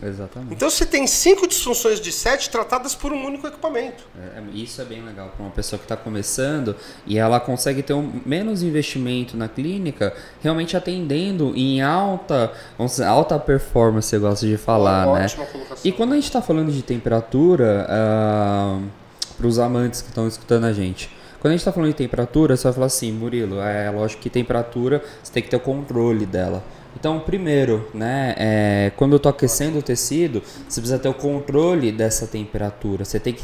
Exatamente. 0.04 0.54
Então 0.54 0.70
você 0.70 0.86
tem 0.86 1.08
cinco 1.08 1.48
disfunções 1.48 2.00
de 2.00 2.12
sete 2.12 2.50
tratadas 2.50 2.94
por 2.94 3.14
um 3.14 3.26
único 3.26 3.48
equipamento. 3.48 4.04
É, 4.20 4.40
é 4.40 4.44
isso 4.54 4.82
é 4.82 4.86
bem 4.86 5.04
legal 5.04 5.30
para 5.30 5.44
uma 5.44 5.52
pessoa 5.52 5.78
que 5.80 5.86
está 5.86 5.96
começando 5.96 6.76
e 7.06 7.18
ela 7.18 7.40
consegue 7.40 7.82
ter 7.82 7.94
um 7.94 8.22
menos 8.26 8.62
investimento 8.62 9.38
na 9.38 9.48
clínica, 9.48 10.14
realmente 10.42 10.76
atendendo 10.76 11.54
em 11.56 11.82
alta, 11.82 12.52
dizer, 12.80 13.06
alta 13.06 13.40
performance, 13.40 14.14
eu 14.14 14.22
gosto 14.22 14.46
de 14.46 14.58
falar, 14.58 15.08
Uma 15.08 15.20
né? 15.20 15.26
Ótima 15.26 15.46
colocação. 15.46 15.78
E 15.84 15.92
quando 15.92 16.12
a 16.12 16.16
gente 16.16 16.26
está 16.26 16.42
falando 16.42 16.72
de 16.72 16.82
temperatura, 16.82 17.88
uh, 17.90 19.06
para 19.38 19.48
os 19.48 19.60
amantes 19.60 20.02
que 20.02 20.10
estão 20.10 20.28
escutando 20.28 20.66
a 20.66 20.74
gente. 20.74 21.10
Quando 21.40 21.52
a 21.52 21.54
gente 21.54 21.62
está 21.62 21.72
falando 21.72 21.90
de 21.90 21.96
temperatura, 21.96 22.58
você 22.58 22.64
vai 22.64 22.74
falar 22.74 22.86
assim, 22.88 23.12
Murilo, 23.12 23.60
é 23.60 23.90
lógico 23.92 24.22
que 24.22 24.30
temperatura 24.30 25.04
você 25.22 25.32
tem 25.32 25.44
que 25.44 25.50
ter 25.50 25.58
o 25.58 25.60
controle 25.60 26.26
dela. 26.26 26.64
Então, 26.98 27.20
primeiro, 27.20 27.88
né, 27.94 28.34
é, 28.38 28.92
quando 28.96 29.14
eu 29.14 29.18
estou 29.18 29.30
aquecendo 29.30 29.80
o 29.80 29.82
tecido, 29.82 30.42
você 30.68 30.80
precisa 30.80 30.98
ter 30.98 31.10
o 31.10 31.14
controle 31.14 31.92
dessa 31.92 32.26
temperatura. 32.26 33.04
Você 33.04 33.20
tem 33.20 33.34
que 33.34 33.44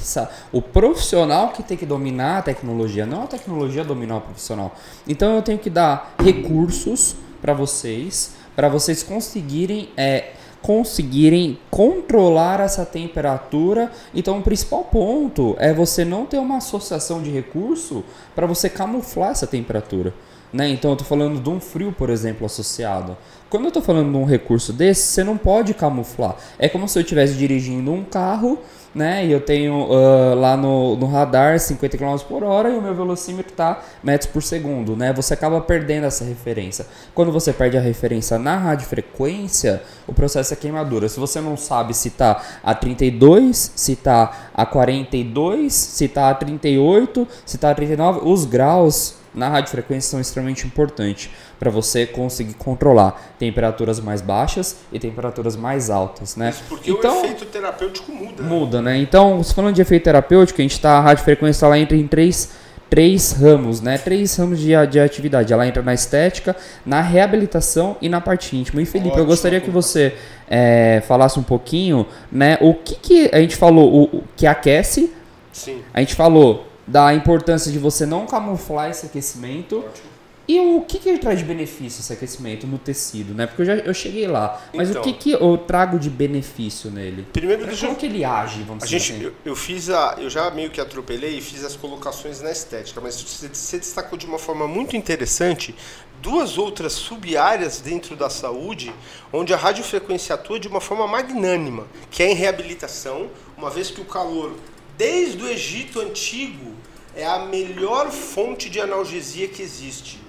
o 0.51 0.61
profissional 0.61 1.49
que 1.49 1.61
tem 1.61 1.77
que 1.77 1.85
dominar 1.85 2.39
a 2.39 2.41
tecnologia, 2.41 3.05
não 3.05 3.23
a 3.23 3.27
tecnologia 3.27 3.83
dominar 3.83 4.17
o 4.17 4.21
profissional. 4.21 4.75
Então, 5.07 5.35
eu 5.35 5.41
tenho 5.41 5.59
que 5.59 5.69
dar 5.69 6.15
recursos 6.23 7.15
para 7.41 7.53
vocês, 7.53 8.35
para 8.55 8.69
vocês 8.69 9.03
conseguirem 9.03 9.89
é, 9.97 10.31
conseguirem 10.61 11.57
controlar 11.69 12.59
essa 12.59 12.85
temperatura. 12.85 13.91
Então, 14.13 14.39
o 14.39 14.43
principal 14.43 14.83
ponto 14.83 15.55
é 15.57 15.73
você 15.73 16.05
não 16.05 16.25
ter 16.25 16.37
uma 16.37 16.57
associação 16.57 17.21
de 17.21 17.31
recurso 17.31 18.03
para 18.35 18.45
você 18.45 18.69
camuflar 18.69 19.31
essa 19.31 19.47
temperatura. 19.47 20.13
Né? 20.53 20.69
Então, 20.69 20.91
eu 20.91 20.93
estou 20.93 21.07
falando 21.07 21.41
de 21.41 21.49
um 21.49 21.59
frio, 21.59 21.91
por 21.91 22.09
exemplo, 22.09 22.45
associado. 22.45 23.17
Quando 23.49 23.63
eu 23.63 23.67
estou 23.69 23.83
falando 23.83 24.11
de 24.11 24.17
um 24.17 24.25
recurso 24.25 24.71
desse, 24.71 25.07
você 25.07 25.23
não 25.23 25.37
pode 25.37 25.73
camuflar. 25.73 26.35
É 26.57 26.69
como 26.69 26.87
se 26.87 26.97
eu 26.97 27.01
estivesse 27.01 27.33
dirigindo 27.33 27.91
um 27.91 28.03
carro, 28.03 28.59
né? 28.93 29.25
E 29.25 29.31
eu 29.31 29.39
tenho 29.41 29.89
uh, 29.89 30.35
lá 30.35 30.55
no, 30.55 30.95
no, 30.95 31.05
radar 31.05 31.59
50 31.59 31.97
km 31.97 32.15
por 32.27 32.43
hora 32.43 32.69
e 32.69 32.77
o 32.77 32.81
meu 32.81 32.93
velocímetro 32.93 33.51
está 33.51 33.81
metros 34.03 34.29
por 34.29 34.43
segundo, 34.43 34.95
né? 34.95 35.13
Você 35.13 35.33
acaba 35.33 35.59
perdendo 35.61 36.05
essa 36.05 36.23
referência. 36.23 36.85
Quando 37.13 37.31
você 37.31 37.53
perde 37.53 37.77
a 37.77 37.81
referência 37.81 38.37
na 38.37 38.57
radiofrequência, 38.57 39.81
o 40.07 40.13
processo 40.13 40.53
é 40.53 40.57
queimadura. 40.57 41.07
Se 41.07 41.19
você 41.19 41.39
não 41.39 41.55
sabe 41.55 41.93
se 41.93 42.09
está 42.09 42.41
a 42.63 42.73
32, 42.73 43.73
se 43.75 43.93
está 43.93 44.49
a 44.53 44.65
42, 44.65 45.73
se 45.73 46.05
está 46.05 46.29
a 46.29 46.33
38, 46.33 47.27
se 47.45 47.55
está 47.55 47.71
a 47.71 47.75
39, 47.75 48.21
os 48.23 48.45
graus 48.45 49.20
na 49.33 49.49
radiofrequência 49.49 50.11
são 50.11 50.19
extremamente 50.19 50.65
importantes 50.65 51.29
para 51.59 51.69
você 51.69 52.05
conseguir 52.05 52.53
controlar 52.55 53.33
temperaturas 53.39 53.99
mais 53.99 54.21
baixas 54.21 54.77
e 54.91 54.99
temperaturas 54.99 55.55
mais 55.55 55.89
altas, 55.89 56.35
né? 56.35 56.49
Isso 56.49 56.63
porque 56.67 56.91
então, 56.91 57.21
o 57.21 57.25
efeito 57.25 57.45
terapêutico 57.45 58.11
muda. 58.11 58.43
Né? 58.43 58.49
Muda, 58.49 58.81
né? 58.81 58.97
Então, 58.97 59.43
falando 59.43 59.75
de 59.75 59.81
efeito 59.81 60.03
terapêutico, 60.03 60.61
a 60.61 60.63
gente 60.63 60.73
está 60.73 60.97
a 60.97 61.01
radiofrequência 61.01 61.67
lá 61.67 61.77
entra 61.77 61.95
em 61.95 62.07
três 62.07 62.51
três 62.89 63.31
ramos, 63.31 63.79
né? 63.79 63.97
Três 63.97 64.35
ramos 64.35 64.59
de, 64.59 64.71
de 64.87 64.99
atividade. 64.99 65.53
Ela 65.53 65.65
entra 65.65 65.81
na 65.81 65.93
estética, 65.93 66.53
na 66.85 66.99
reabilitação 66.99 67.95
e 68.01 68.09
na 68.09 68.19
parte 68.19 68.57
íntima. 68.57 68.81
E 68.81 68.85
Felipe, 68.85 69.11
Ótimo. 69.11 69.23
eu 69.23 69.25
gostaria 69.25 69.61
que 69.61 69.69
você 69.69 70.13
é, 70.49 71.01
falasse 71.07 71.39
um 71.39 71.43
pouquinho, 71.43 72.05
né? 72.29 72.57
O 72.59 72.73
que, 72.73 72.95
que 72.95 73.29
a 73.31 73.39
gente 73.39 73.55
falou, 73.55 73.89
o, 73.93 74.17
o 74.17 74.23
que 74.35 74.45
aquece. 74.45 75.09
Sim. 75.53 75.81
A 75.93 76.01
gente 76.01 76.15
falou 76.15 76.67
da 76.91 77.13
importância 77.13 77.71
de 77.71 77.79
você 77.79 78.05
não 78.05 78.25
camuflar 78.25 78.89
esse 78.89 79.05
aquecimento. 79.05 79.79
Ótimo. 79.79 80.11
E 80.47 80.59
o 80.59 80.81
que, 80.81 80.99
que 80.99 81.07
ele 81.07 81.19
traz 81.19 81.39
de 81.39 81.45
benefício 81.45 82.01
esse 82.01 82.11
aquecimento 82.11 82.67
no 82.67 82.77
tecido, 82.77 83.33
né? 83.33 83.47
Porque 83.47 83.61
eu 83.61 83.65
já 83.65 83.75
eu 83.75 83.93
cheguei 83.93 84.27
lá. 84.27 84.61
Mas 84.73 84.89
então, 84.89 85.01
o 85.01 85.05
que, 85.05 85.13
que 85.13 85.31
eu 85.31 85.57
trago 85.57 85.97
de 85.97 86.09
benefício 86.09 86.91
nele? 86.91 87.25
Primeiro, 87.31 87.65
deixa 87.65 87.85
Como 87.85 87.95
eu... 87.95 87.99
que 87.99 88.05
ele 88.07 88.25
age, 88.25 88.61
vamos 88.63 88.83
a 88.83 88.85
dizer 88.85 88.99
gente, 88.99 89.13
assim? 89.13 89.23
eu, 89.23 89.33
eu, 89.45 89.55
fiz 89.55 89.89
a. 89.89 90.17
Eu 90.17 90.29
já 90.29 90.51
meio 90.51 90.69
que 90.69 90.81
atropelei 90.81 91.37
e 91.37 91.41
fiz 91.41 91.63
as 91.63 91.77
colocações 91.77 92.41
na 92.41 92.51
estética, 92.51 92.99
mas 92.99 93.21
você, 93.21 93.47
você 93.47 93.77
destacou 93.77 94.17
de 94.17 94.25
uma 94.25 94.39
forma 94.39 94.67
muito 94.67 94.97
interessante 94.97 95.73
duas 96.21 96.57
outras 96.57 96.93
sub-áreas 96.93 97.79
dentro 97.79 98.15
da 98.15 98.29
saúde, 98.29 98.93
onde 99.33 99.53
a 99.53 99.57
radiofrequência 99.57 100.35
atua 100.35 100.59
de 100.59 100.67
uma 100.67 100.79
forma 100.79 101.07
magnânima, 101.07 101.87
que 102.11 102.21
é 102.21 102.31
em 102.31 102.35
reabilitação, 102.35 103.29
uma 103.57 103.69
vez 103.69 103.89
que 103.89 104.01
o 104.01 104.05
calor, 104.05 104.53
desde 105.01 105.43
o 105.43 105.49
Egito 105.49 105.99
Antigo, 105.99 106.75
é 107.15 107.25
a 107.25 107.39
melhor 107.39 108.11
fonte 108.11 108.69
de 108.69 108.79
analgesia 108.79 109.47
que 109.47 109.59
existe. 109.63 110.19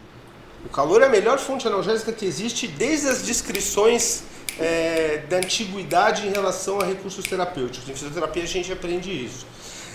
O 0.64 0.70
calor 0.70 1.02
é 1.02 1.06
a 1.06 1.10
melhor 1.10 1.38
fonte 1.38 1.66
analgésica 1.68 2.10
que 2.10 2.24
existe 2.24 2.66
desde 2.66 3.06
as 3.06 3.22
descrições 3.22 4.22
é, 4.58 5.24
da 5.28 5.36
antiguidade 5.36 6.26
em 6.26 6.30
relação 6.30 6.80
a 6.80 6.84
recursos 6.86 7.22
terapêuticos. 7.26 7.86
Em 7.86 7.92
fisioterapia 7.92 8.44
a 8.44 8.46
gente 8.46 8.72
aprende 8.72 9.10
isso. 9.10 9.46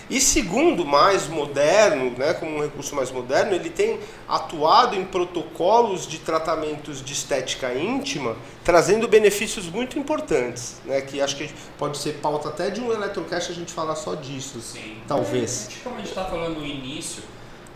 E 0.10 0.22
segundo, 0.22 0.86
mais 0.86 1.28
moderno, 1.28 2.12
né, 2.17 2.34
como 2.34 2.58
um 2.58 2.62
recurso 2.62 2.96
mais 2.96 3.12
moderno, 3.12 3.54
ele 3.54 3.70
tem 3.70 4.00
atuado 4.28 4.96
em 4.96 5.04
protocolos 5.04 6.08
de 6.08 6.20
tratamentos 6.20 7.04
de 7.04 7.12
estética 7.12 7.74
íntima, 7.74 8.38
trazendo 8.63 9.08
benefícios 9.08 9.65
muito 9.70 10.00
importantes, 10.00 10.78
né, 10.86 11.02
que 11.02 11.22
acho 11.22 11.36
que 11.36 11.50
pode 11.78 11.98
ser 11.98 12.20
pauta 12.22 12.48
até 12.50 12.70
de 12.70 12.80
um 12.80 12.91
Electrocast 12.91 13.52
a 13.52 13.56
gente 13.56 13.74
falar 13.74 13.96
só 13.96 14.15
disso, 14.15 14.62
Sim. 14.62 14.98
talvez. 15.08 15.70
É, 15.70 15.84
como 15.84 15.96
a 15.96 16.00
gente 16.00 16.10
estava 16.10 16.30
falando 16.30 16.60
no 16.60 16.65
início 16.65 17.22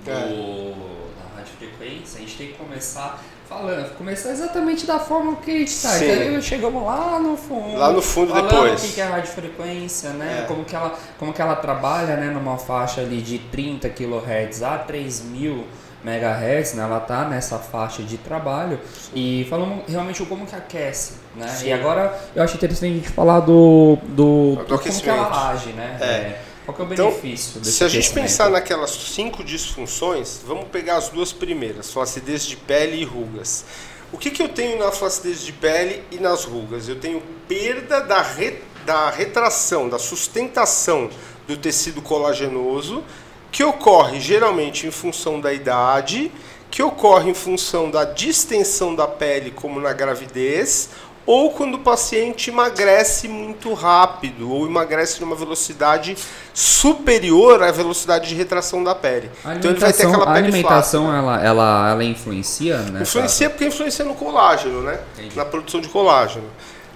do, 0.05 0.09
é. 0.09 0.13
da 0.13 1.35
radiofrequência, 1.35 2.17
a 2.17 2.21
gente 2.21 2.37
tem 2.37 2.47
que 2.47 2.53
começar 2.53 3.21
falando, 3.51 3.97
começar 3.97 4.31
exatamente 4.31 4.85
da 4.87 4.97
forma 4.97 5.35
que 5.35 5.51
a 5.51 5.57
gente 5.59 5.67
está. 5.67 6.03
Então 6.03 6.41
chegamos 6.41 6.83
lá 6.85 7.19
no 7.19 7.35
fundo. 7.35 7.77
Lá 7.77 7.91
no 7.91 8.01
fundo 8.01 8.31
falando 8.31 8.49
depois. 8.49 8.83
O 8.83 8.93
que 8.93 9.01
é 9.01 9.03
a 9.03 9.09
radiofrequência, 9.09 10.11
né? 10.11 10.43
É. 10.43 10.47
Como, 10.47 10.63
que 10.63 10.73
ela, 10.73 10.97
como 11.19 11.33
que 11.33 11.41
ela 11.41 11.55
trabalha 11.57 12.15
né, 12.15 12.27
numa 12.27 12.57
faixa 12.57 13.01
ali 13.01 13.21
de 13.21 13.39
30 13.39 13.89
kHz 13.89 14.63
a 14.63 14.77
3000 14.77 15.65
MHz, 16.03 16.75
né? 16.75 16.83
Ela 16.83 17.01
tá 17.01 17.25
nessa 17.25 17.59
faixa 17.59 18.01
de 18.01 18.17
trabalho 18.17 18.79
Sim. 18.93 19.11
e 19.13 19.47
falamos 19.49 19.83
realmente 19.87 20.23
como 20.25 20.45
que 20.45 20.55
aquece, 20.55 21.15
né? 21.35 21.47
Sim. 21.49 21.67
E 21.67 21.73
agora 21.73 22.17
eu 22.33 22.41
acho 22.41 22.55
interessante 22.55 22.91
a 22.93 22.95
gente 22.95 23.09
falar 23.09 23.41
do, 23.41 23.97
do, 24.03 24.55
do, 24.55 24.63
do 24.63 24.79
como 24.79 25.01
que 25.01 25.09
ela 25.09 25.51
age, 25.51 25.69
né? 25.73 25.97
É. 25.99 26.05
é 26.05 26.41
qual 26.65 26.75
que 26.75 26.81
é 26.81 26.85
o 26.85 26.93
então, 26.93 27.09
benefício 27.09 27.59
desse 27.59 27.77
Se 27.77 27.83
a 27.83 27.87
gente 27.87 28.11
pensar 28.11 28.49
naquelas 28.49 28.91
cinco 28.91 29.43
disfunções, 29.43 30.41
vamos 30.45 30.65
pegar 30.69 30.97
as 30.97 31.09
duas 31.09 31.33
primeiras, 31.33 31.91
flacidez 31.91 32.45
de 32.45 32.55
pele 32.55 32.97
e 32.97 33.03
rugas. 33.03 33.65
O 34.11 34.17
que, 34.17 34.29
que 34.29 34.43
eu 34.43 34.49
tenho 34.49 34.77
na 34.77 34.91
flacidez 34.91 35.41
de 35.41 35.53
pele 35.53 36.03
e 36.11 36.17
nas 36.17 36.43
rugas? 36.43 36.87
Eu 36.89 36.99
tenho 36.99 37.21
perda 37.47 38.01
da, 38.01 38.21
re, 38.21 38.59
da 38.85 39.09
retração, 39.09 39.87
da 39.87 39.97
sustentação 39.97 41.09
do 41.47 41.57
tecido 41.57 42.01
colagenoso, 42.01 43.03
que 43.51 43.63
ocorre 43.63 44.19
geralmente 44.19 44.85
em 44.85 44.91
função 44.91 45.39
da 45.39 45.53
idade, 45.53 46.31
que 46.69 46.81
ocorre 46.81 47.29
em 47.29 47.33
função 47.33 47.89
da 47.89 48.05
distensão 48.05 48.95
da 48.95 49.07
pele, 49.07 49.51
como 49.51 49.79
na 49.79 49.91
gravidez, 49.91 50.89
ou 51.31 51.49
quando 51.51 51.75
o 51.75 51.79
paciente 51.79 52.49
emagrece 52.49 53.25
muito 53.25 53.73
rápido 53.73 54.51
ou 54.51 54.65
emagrece 54.65 55.21
numa 55.21 55.33
velocidade 55.33 56.17
superior 56.53 57.63
à 57.63 57.71
velocidade 57.71 58.27
de 58.27 58.35
retração 58.35 58.83
da 58.83 58.93
pele. 58.93 59.31
então 59.55 59.71
ele 59.71 59.79
vai 59.79 59.93
ter 59.93 60.07
aquela 60.07 60.25
pele 60.25 60.29
A 60.29 60.33
alimentação 60.39 61.05
flácida. 61.05 61.31
ela, 61.31 61.45
ela, 61.45 61.91
ela 61.91 62.03
influencia, 62.03 62.79
né? 62.79 63.03
Influencia 63.03 63.49
porque 63.49 63.65
influencia 63.65 64.03
no 64.03 64.13
colágeno, 64.13 64.81
né? 64.81 64.99
Entendi. 65.17 65.37
Na 65.37 65.45
produção 65.45 65.79
de 65.79 65.87
colágeno. 65.87 66.49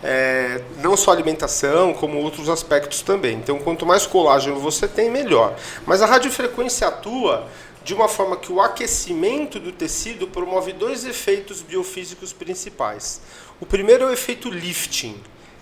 É, 0.03 0.61
não 0.83 0.97
só 0.97 1.11
alimentação, 1.11 1.93
como 1.93 2.17
outros 2.19 2.49
aspectos 2.49 3.01
também. 3.01 3.37
Então, 3.37 3.57
quanto 3.57 3.85
mais 3.85 4.05
colágeno 4.05 4.59
você 4.59 4.85
tem, 4.85 5.09
melhor. 5.09 5.55
Mas 5.85 6.01
a 6.01 6.05
radiofrequência 6.05 6.89
atua 6.89 7.47
de 7.85 7.93
uma 7.93 8.07
forma 8.07 8.35
que 8.35 8.51
o 8.51 8.59
aquecimento 8.59 9.59
do 9.59 9.71
tecido 9.71 10.25
promove 10.25 10.73
dois 10.73 11.05
efeitos 11.05 11.61
biofísicos 11.61 12.33
principais. 12.33 13.21
O 13.59 13.65
primeiro 13.65 14.03
é 14.03 14.07
o 14.07 14.11
efeito 14.11 14.49
lifting. 14.49 15.15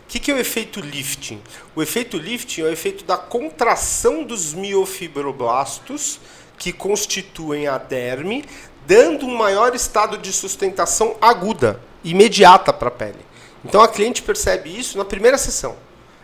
O 0.03 0.07
que 0.07 0.31
é 0.31 0.33
o 0.33 0.39
efeito 0.39 0.79
lifting? 0.79 1.41
O 1.75 1.81
efeito 1.81 2.17
lifting 2.17 2.61
é 2.61 2.65
o 2.65 2.71
efeito 2.71 3.03
da 3.03 3.17
contração 3.17 4.23
dos 4.23 4.53
miofibroblastos 4.53 6.19
que 6.57 6.71
constituem 6.71 7.67
a 7.67 7.77
derme, 7.77 8.45
dando 8.85 9.25
um 9.25 9.35
maior 9.35 9.75
estado 9.75 10.17
de 10.17 10.31
sustentação 10.31 11.15
aguda, 11.21 11.79
imediata 12.03 12.71
para 12.71 12.87
a 12.87 12.91
pele. 12.91 13.25
Então 13.63 13.81
a 13.81 13.87
cliente 13.87 14.21
percebe 14.21 14.77
isso 14.77 14.97
na 14.97 15.05
primeira 15.05 15.37
sessão, 15.37 15.75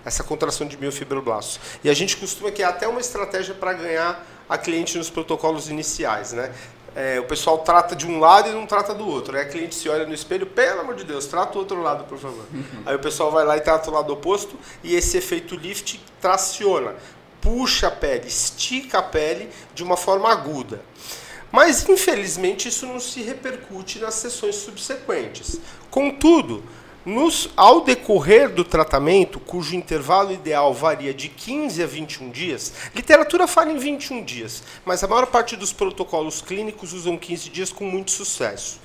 essa 0.03 0.23
contração 0.23 0.67
de 0.67 0.77
miofibroblastos. 0.77 1.59
E 1.83 1.89
a 1.89 1.93
gente 1.93 2.17
costuma 2.17 2.51
que 2.51 2.61
é 2.61 2.65
até 2.65 2.87
uma 2.87 2.99
estratégia 2.99 3.53
para 3.53 3.73
ganhar 3.73 4.25
a 4.47 4.57
cliente 4.57 4.97
nos 4.97 5.09
protocolos 5.09 5.69
iniciais, 5.69 6.33
né? 6.33 6.51
É, 6.95 7.19
o 7.19 7.23
pessoal 7.25 7.59
trata 7.59 7.95
de 7.95 8.07
um 8.07 8.19
lado 8.19 8.49
e 8.49 8.51
não 8.51 8.65
trata 8.65 8.93
do 8.93 9.07
outro. 9.07 9.35
Aí 9.35 9.43
a 9.43 9.45
cliente 9.45 9.75
se 9.75 9.87
olha 9.89 10.05
no 10.05 10.13
espelho, 10.13 10.45
pelo 10.45 10.81
amor 10.81 10.95
de 10.95 11.03
Deus, 11.03 11.25
trata 11.25 11.57
o 11.57 11.61
outro 11.61 11.81
lado, 11.81 12.03
por 12.05 12.17
favor. 12.17 12.45
Uhum. 12.53 12.83
Aí 12.85 12.95
o 12.95 12.99
pessoal 12.99 13.31
vai 13.31 13.45
lá 13.45 13.57
e 13.57 13.61
trata 13.61 13.89
o 13.89 13.93
lado 13.93 14.11
oposto 14.11 14.57
e 14.83 14.95
esse 14.95 15.17
efeito 15.17 15.55
lift 15.55 15.99
traciona, 16.21 16.95
puxa 17.41 17.87
a 17.87 17.91
pele, 17.91 18.27
estica 18.27 18.99
a 18.99 19.03
pele 19.03 19.49
de 19.73 19.83
uma 19.83 19.97
forma 19.97 20.29
aguda. 20.29 20.81
Mas 21.51 21.87
infelizmente 21.87 22.67
isso 22.67 22.85
não 22.85 22.99
se 22.99 23.21
repercute 23.21 23.99
nas 23.99 24.15
sessões 24.15 24.55
subsequentes. 24.55 25.59
Contudo, 25.89 26.63
nos, 27.05 27.49
ao 27.55 27.81
decorrer 27.81 28.49
do 28.49 28.63
tratamento, 28.63 29.39
cujo 29.39 29.75
intervalo 29.75 30.31
ideal 30.31 30.73
varia 30.73 31.13
de 31.13 31.29
15 31.29 31.81
a 31.81 31.87
21 31.87 32.29
dias, 32.29 32.73
literatura 32.93 33.47
fala 33.47 33.71
em 33.71 33.77
21 33.77 34.23
dias, 34.23 34.63
mas 34.85 35.03
a 35.03 35.07
maior 35.07 35.27
parte 35.27 35.55
dos 35.55 35.71
protocolos 35.71 36.41
clínicos 36.41 36.93
usam 36.93 37.17
15 37.17 37.49
dias 37.49 37.71
com 37.71 37.85
muito 37.85 38.11
sucesso. 38.11 38.79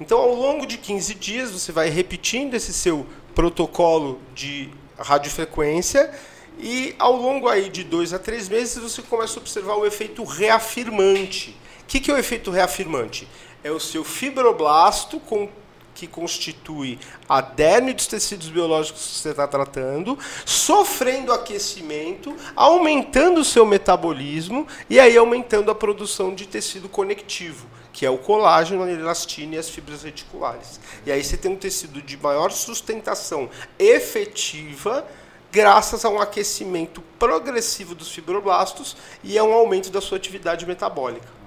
Então, 0.00 0.18
ao 0.18 0.34
longo 0.34 0.66
de 0.66 0.78
15 0.78 1.14
dias, 1.14 1.50
você 1.50 1.72
vai 1.72 1.88
repetindo 1.88 2.54
esse 2.54 2.72
seu 2.72 3.06
protocolo 3.34 4.20
de 4.34 4.68
radiofrequência 4.98 6.12
E 6.58 6.94
ao 6.98 7.16
longo 7.16 7.48
aí 7.48 7.70
de 7.70 7.82
dois 7.82 8.12
a 8.12 8.18
três 8.18 8.46
meses 8.48 8.76
você 8.76 9.00
começa 9.00 9.38
a 9.38 9.42
observar 9.42 9.76
o 9.76 9.86
efeito 9.86 10.22
reafirmante. 10.24 11.56
O 11.82 11.86
que, 11.86 12.00
que 12.00 12.10
é 12.10 12.14
o 12.14 12.18
efeito 12.18 12.50
reafirmante? 12.50 13.26
É 13.64 13.70
o 13.70 13.80
seu 13.80 14.04
fibroblasto 14.04 15.18
com 15.20 15.48
que 16.00 16.06
constitui 16.06 16.98
a 17.28 17.42
derme 17.42 17.92
dos 17.92 18.06
tecidos 18.06 18.48
biológicos 18.48 19.02
que 19.02 19.18
você 19.18 19.28
está 19.28 19.46
tratando, 19.46 20.18
sofrendo 20.46 21.30
aquecimento, 21.30 22.34
aumentando 22.56 23.42
o 23.42 23.44
seu 23.44 23.66
metabolismo 23.66 24.66
e 24.88 24.98
aí 24.98 25.18
aumentando 25.18 25.70
a 25.70 25.74
produção 25.74 26.34
de 26.34 26.48
tecido 26.48 26.88
conectivo, 26.88 27.66
que 27.92 28.06
é 28.06 28.10
o 28.10 28.16
colágeno, 28.16 28.82
a 28.82 28.90
elastina 28.90 29.56
e 29.56 29.58
as 29.58 29.68
fibras 29.68 30.02
reticulares. 30.02 30.80
E 31.04 31.12
aí 31.12 31.22
você 31.22 31.36
tem 31.36 31.52
um 31.52 31.56
tecido 31.56 32.00
de 32.00 32.16
maior 32.16 32.50
sustentação 32.50 33.50
efetiva 33.78 35.06
graças 35.52 36.02
a 36.06 36.08
um 36.08 36.18
aquecimento 36.18 37.02
progressivo 37.18 37.94
dos 37.94 38.10
fibroblastos 38.10 38.96
e 39.22 39.36
a 39.36 39.44
um 39.44 39.52
aumento 39.52 39.90
da 39.90 40.00
sua 40.00 40.16
atividade 40.16 40.64
metabólica. 40.64 41.39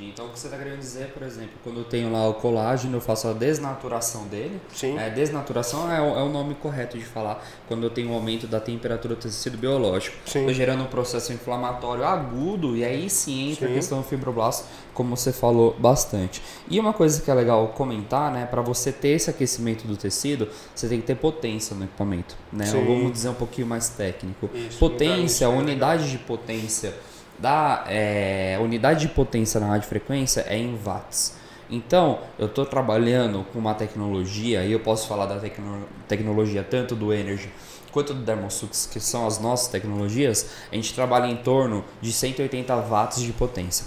Entendi. 0.00 0.10
Então 0.10 0.26
o 0.26 0.30
que 0.30 0.38
você 0.38 0.46
está 0.46 0.58
querendo 0.58 0.78
dizer, 0.78 1.08
por 1.08 1.22
exemplo, 1.22 1.52
quando 1.62 1.78
eu 1.78 1.84
tenho 1.84 2.10
lá 2.10 2.28
o 2.28 2.34
colágeno, 2.34 2.96
eu 2.96 3.00
faço 3.00 3.28
a 3.28 3.32
desnaturação 3.32 4.26
dele. 4.26 4.60
Sim. 4.74 4.98
É, 4.98 5.10
desnaturação 5.10 5.92
é 5.92 6.00
o, 6.00 6.18
é 6.18 6.22
o 6.22 6.28
nome 6.28 6.54
correto 6.54 6.98
de 6.98 7.04
falar 7.04 7.44
quando 7.68 7.84
eu 7.84 7.90
tenho 7.90 8.10
um 8.10 8.14
aumento 8.14 8.46
da 8.46 8.58
temperatura 8.58 9.14
do 9.14 9.20
tecido 9.20 9.58
biológico. 9.58 10.16
Estou 10.24 10.52
gerando 10.52 10.82
um 10.82 10.86
processo 10.86 11.32
inflamatório 11.32 12.04
agudo 12.04 12.76
e 12.76 12.84
aí 12.84 13.10
sim 13.10 13.50
entra 13.50 13.66
Sim. 13.66 13.72
a 13.72 13.76
questão 13.76 13.98
do 13.98 14.04
fibroblasto, 14.04 14.66
como 14.94 15.16
você 15.16 15.32
falou 15.32 15.76
bastante. 15.78 16.42
E 16.68 16.80
uma 16.80 16.92
coisa 16.92 17.20
que 17.20 17.30
é 17.30 17.34
legal 17.34 17.68
comentar, 17.68 18.32
né, 18.32 18.46
para 18.46 18.62
você 18.62 18.90
ter 18.90 19.10
esse 19.10 19.28
aquecimento 19.28 19.86
do 19.86 19.96
tecido, 19.96 20.48
você 20.74 20.88
tem 20.88 21.00
que 21.00 21.06
ter 21.06 21.16
potência 21.16 21.76
no 21.76 21.84
equipamento, 21.84 22.36
né? 22.52 22.70
Ou 22.74 22.84
vamos 22.84 23.12
dizer 23.12 23.28
um 23.28 23.34
pouquinho 23.34 23.66
mais 23.66 23.88
técnico. 23.90 24.48
Isso, 24.54 24.78
potência, 24.78 25.48
unidade, 25.48 25.66
né, 25.66 25.72
unidade 25.72 26.10
de 26.10 26.18
potência 26.18 26.94
da 27.40 27.84
é, 27.88 28.58
unidade 28.60 29.00
de 29.00 29.08
potência 29.08 29.58
na 29.58 29.68
radiofrequência 29.68 30.44
é 30.48 30.56
em 30.56 30.76
watts. 30.76 31.38
Então, 31.70 32.18
eu 32.38 32.46
estou 32.46 32.66
trabalhando 32.66 33.46
com 33.52 33.58
uma 33.58 33.74
tecnologia, 33.74 34.64
e 34.64 34.72
eu 34.72 34.80
posso 34.80 35.06
falar 35.06 35.26
da 35.26 35.38
tecno- 35.38 35.86
tecnologia 36.08 36.66
tanto 36.68 36.96
do 36.96 37.12
Energy 37.12 37.48
quanto 37.92 38.14
do 38.14 38.22
Dermosux, 38.22 38.86
que 38.86 39.00
são 39.00 39.26
as 39.26 39.38
nossas 39.40 39.68
tecnologias, 39.68 40.50
a 40.70 40.74
gente 40.74 40.94
trabalha 40.94 41.26
em 41.26 41.36
torno 41.36 41.84
de 42.00 42.12
180 42.12 42.74
watts 42.76 43.20
de 43.20 43.32
potência. 43.32 43.86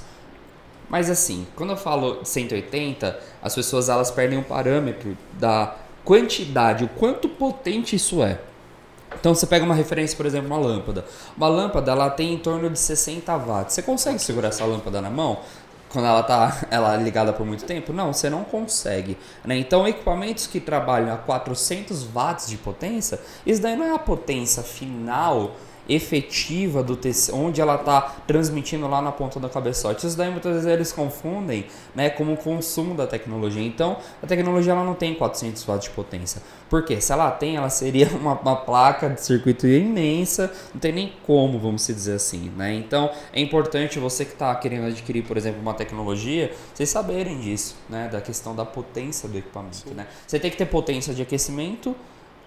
Mas 0.89 1.09
assim, 1.09 1.47
quando 1.55 1.71
eu 1.71 1.77
falo 1.77 2.23
180, 2.23 3.19
as 3.41 3.55
pessoas 3.55 3.89
elas 3.89 4.11
perdem 4.11 4.37
o 4.37 4.43
parâmetro 4.43 5.17
da 5.39 5.75
quantidade, 6.03 6.83
o 6.83 6.89
quanto 6.89 7.29
potente 7.29 7.95
isso 7.95 8.21
é. 8.21 8.39
Então 9.19 9.33
você 9.33 9.45
pega 9.45 9.65
uma 9.65 9.75
referência, 9.75 10.15
por 10.15 10.25
exemplo, 10.25 10.47
uma 10.47 10.57
lâmpada. 10.57 11.05
Uma 11.35 11.47
lâmpada 11.47 11.91
ela 11.91 12.09
tem 12.09 12.33
em 12.33 12.37
torno 12.37 12.69
de 12.69 12.79
60 12.79 13.35
watts. 13.37 13.73
Você 13.73 13.81
consegue 13.81 14.19
segurar 14.19 14.49
essa 14.49 14.65
lâmpada 14.65 15.01
na 15.01 15.09
mão? 15.09 15.39
Quando 15.89 16.05
ela 16.07 16.21
está 16.21 16.65
ela 16.71 16.95
é 16.95 16.97
ligada 16.97 17.31
por 17.31 17.45
muito 17.45 17.65
tempo? 17.65 17.93
Não, 17.93 18.11
você 18.11 18.29
não 18.29 18.43
consegue. 18.43 19.17
Né? 19.45 19.57
Então, 19.57 19.87
equipamentos 19.87 20.47
que 20.47 20.59
trabalham 20.59 21.13
a 21.13 21.17
400 21.17 22.03
watts 22.03 22.47
de 22.47 22.57
potência, 22.57 23.19
isso 23.45 23.61
daí 23.61 23.75
não 23.75 23.85
é 23.85 23.93
a 23.93 23.99
potência 23.99 24.63
final 24.63 25.51
efetiva 25.87 26.81
do 26.81 26.95
tecido, 26.95 27.37
onde 27.37 27.59
ela 27.59 27.75
está 27.75 28.01
transmitindo 28.25 28.87
lá 28.87 29.01
na 29.01 29.11
ponta 29.11 29.39
do 29.39 29.49
cabeçote. 29.49 30.07
Isso 30.07 30.17
daí 30.17 30.31
muitas 30.31 30.53
vezes 30.53 30.67
eles 30.67 30.91
confundem 30.91 31.65
né, 31.93 32.09
como 32.09 32.33
o 32.33 32.37
consumo 32.37 32.95
da 32.95 33.05
tecnologia. 33.05 33.63
Então, 33.63 33.97
a 34.21 34.27
tecnologia 34.27 34.71
ela 34.71 34.83
não 34.83 34.93
tem 34.93 35.13
400 35.13 35.63
watts 35.65 35.89
de 35.89 35.95
potência. 35.95 36.41
Por 36.69 36.83
quê? 36.83 36.99
Se 36.99 37.11
ela 37.11 37.29
tem, 37.31 37.55
ela 37.55 37.69
seria 37.69 38.07
uma, 38.15 38.33
uma 38.33 38.55
placa 38.55 39.09
de 39.09 39.21
circuito 39.21 39.67
imensa, 39.67 40.51
não 40.73 40.79
tem 40.79 40.91
nem 40.91 41.13
como, 41.25 41.59
vamos 41.59 41.85
dizer 41.85 42.15
assim. 42.15 42.51
Né? 42.55 42.73
Então, 42.75 43.11
é 43.33 43.41
importante 43.41 43.99
você 43.99 44.25
que 44.25 44.33
está 44.33 44.53
querendo 44.55 44.87
adquirir, 44.87 45.23
por 45.23 45.37
exemplo, 45.37 45.61
uma 45.61 45.73
tecnologia, 45.73 46.51
vocês 46.73 46.89
saberem 46.89 47.39
disso, 47.39 47.75
né? 47.89 48.07
da 48.11 48.21
questão 48.21 48.55
da 48.55 48.65
potência 48.65 49.27
do 49.27 49.37
equipamento. 49.37 49.93
Né? 49.93 50.07
Você 50.25 50.39
tem 50.39 50.49
que 50.49 50.57
ter 50.57 50.65
potência 50.65 51.13
de 51.13 51.21
aquecimento, 51.21 51.95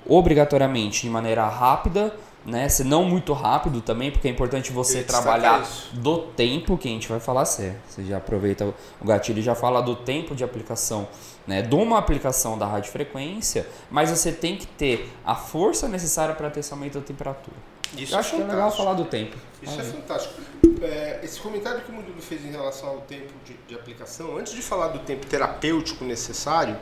obrigatoriamente 0.09 1.03
de 1.03 1.11
maneira 1.11 1.47
rápida, 1.49 2.15
né? 2.47 2.69
Se 2.69 2.85
não 2.85 3.05
muito 3.05 3.33
rápido 3.33 3.81
também, 3.81 4.11
porque 4.11 4.29
é 4.29 4.31
importante 4.31 4.73
você 4.73 5.03
trabalhar 5.03 5.69
do 5.93 6.19
tempo 6.19 6.79
que 6.79 6.87
a 6.87 6.91
gente 6.91 7.09
vai 7.09 7.19
falar 7.19 7.45
você. 7.45 7.75
Você 7.89 8.05
já 8.05 8.19
aproveita 8.19 8.73
o 9.01 9.05
gatilho 9.05 9.41
e 9.41 9.43
já 9.43 9.55
fala 9.55 9.83
do 9.83 9.97
tempo 9.97 10.35
de 10.35 10.45
aplicação, 10.45 11.09
né? 11.47 11.61
De 11.61 11.75
uma 11.75 11.99
aplicação 11.99 12.57
da 12.57 12.67
radiofrequência, 12.67 13.67
mas 13.91 14.11
você 14.11 14.31
tem 14.31 14.57
que 14.57 14.67
ter 14.67 15.13
a 15.25 15.35
força 15.35 15.89
necessária 15.89 16.35
para 16.35 16.49
ter 16.49 16.61
esse 16.61 16.73
aumento 16.73 17.01
da 17.01 17.05
temperatura. 17.05 17.57
Isso 17.97 18.15
Eu 18.15 18.19
acho 18.19 18.37
que 18.37 18.43
é 18.43 18.45
legal 18.45 18.71
falar 18.71 18.95
do 18.95 19.05
tempo. 19.05 19.37
Isso 19.63 19.81
é 19.81 19.85
fantástico. 19.85 20.35
É, 20.83 21.21
esse 21.23 21.41
comentário 21.41 21.81
que 21.81 21.91
o 21.91 21.95
Murilo 21.95 22.21
fez 22.21 22.45
em 22.45 22.51
relação 22.51 22.91
ao 22.91 22.99
tempo 22.99 23.33
de, 23.45 23.55
de 23.67 23.75
aplicação, 23.75 24.37
antes 24.37 24.53
de 24.53 24.63
falar 24.63 24.89
do 24.89 24.99
tempo 25.01 25.27
terapêutico 25.27 26.05
necessário, 26.05 26.77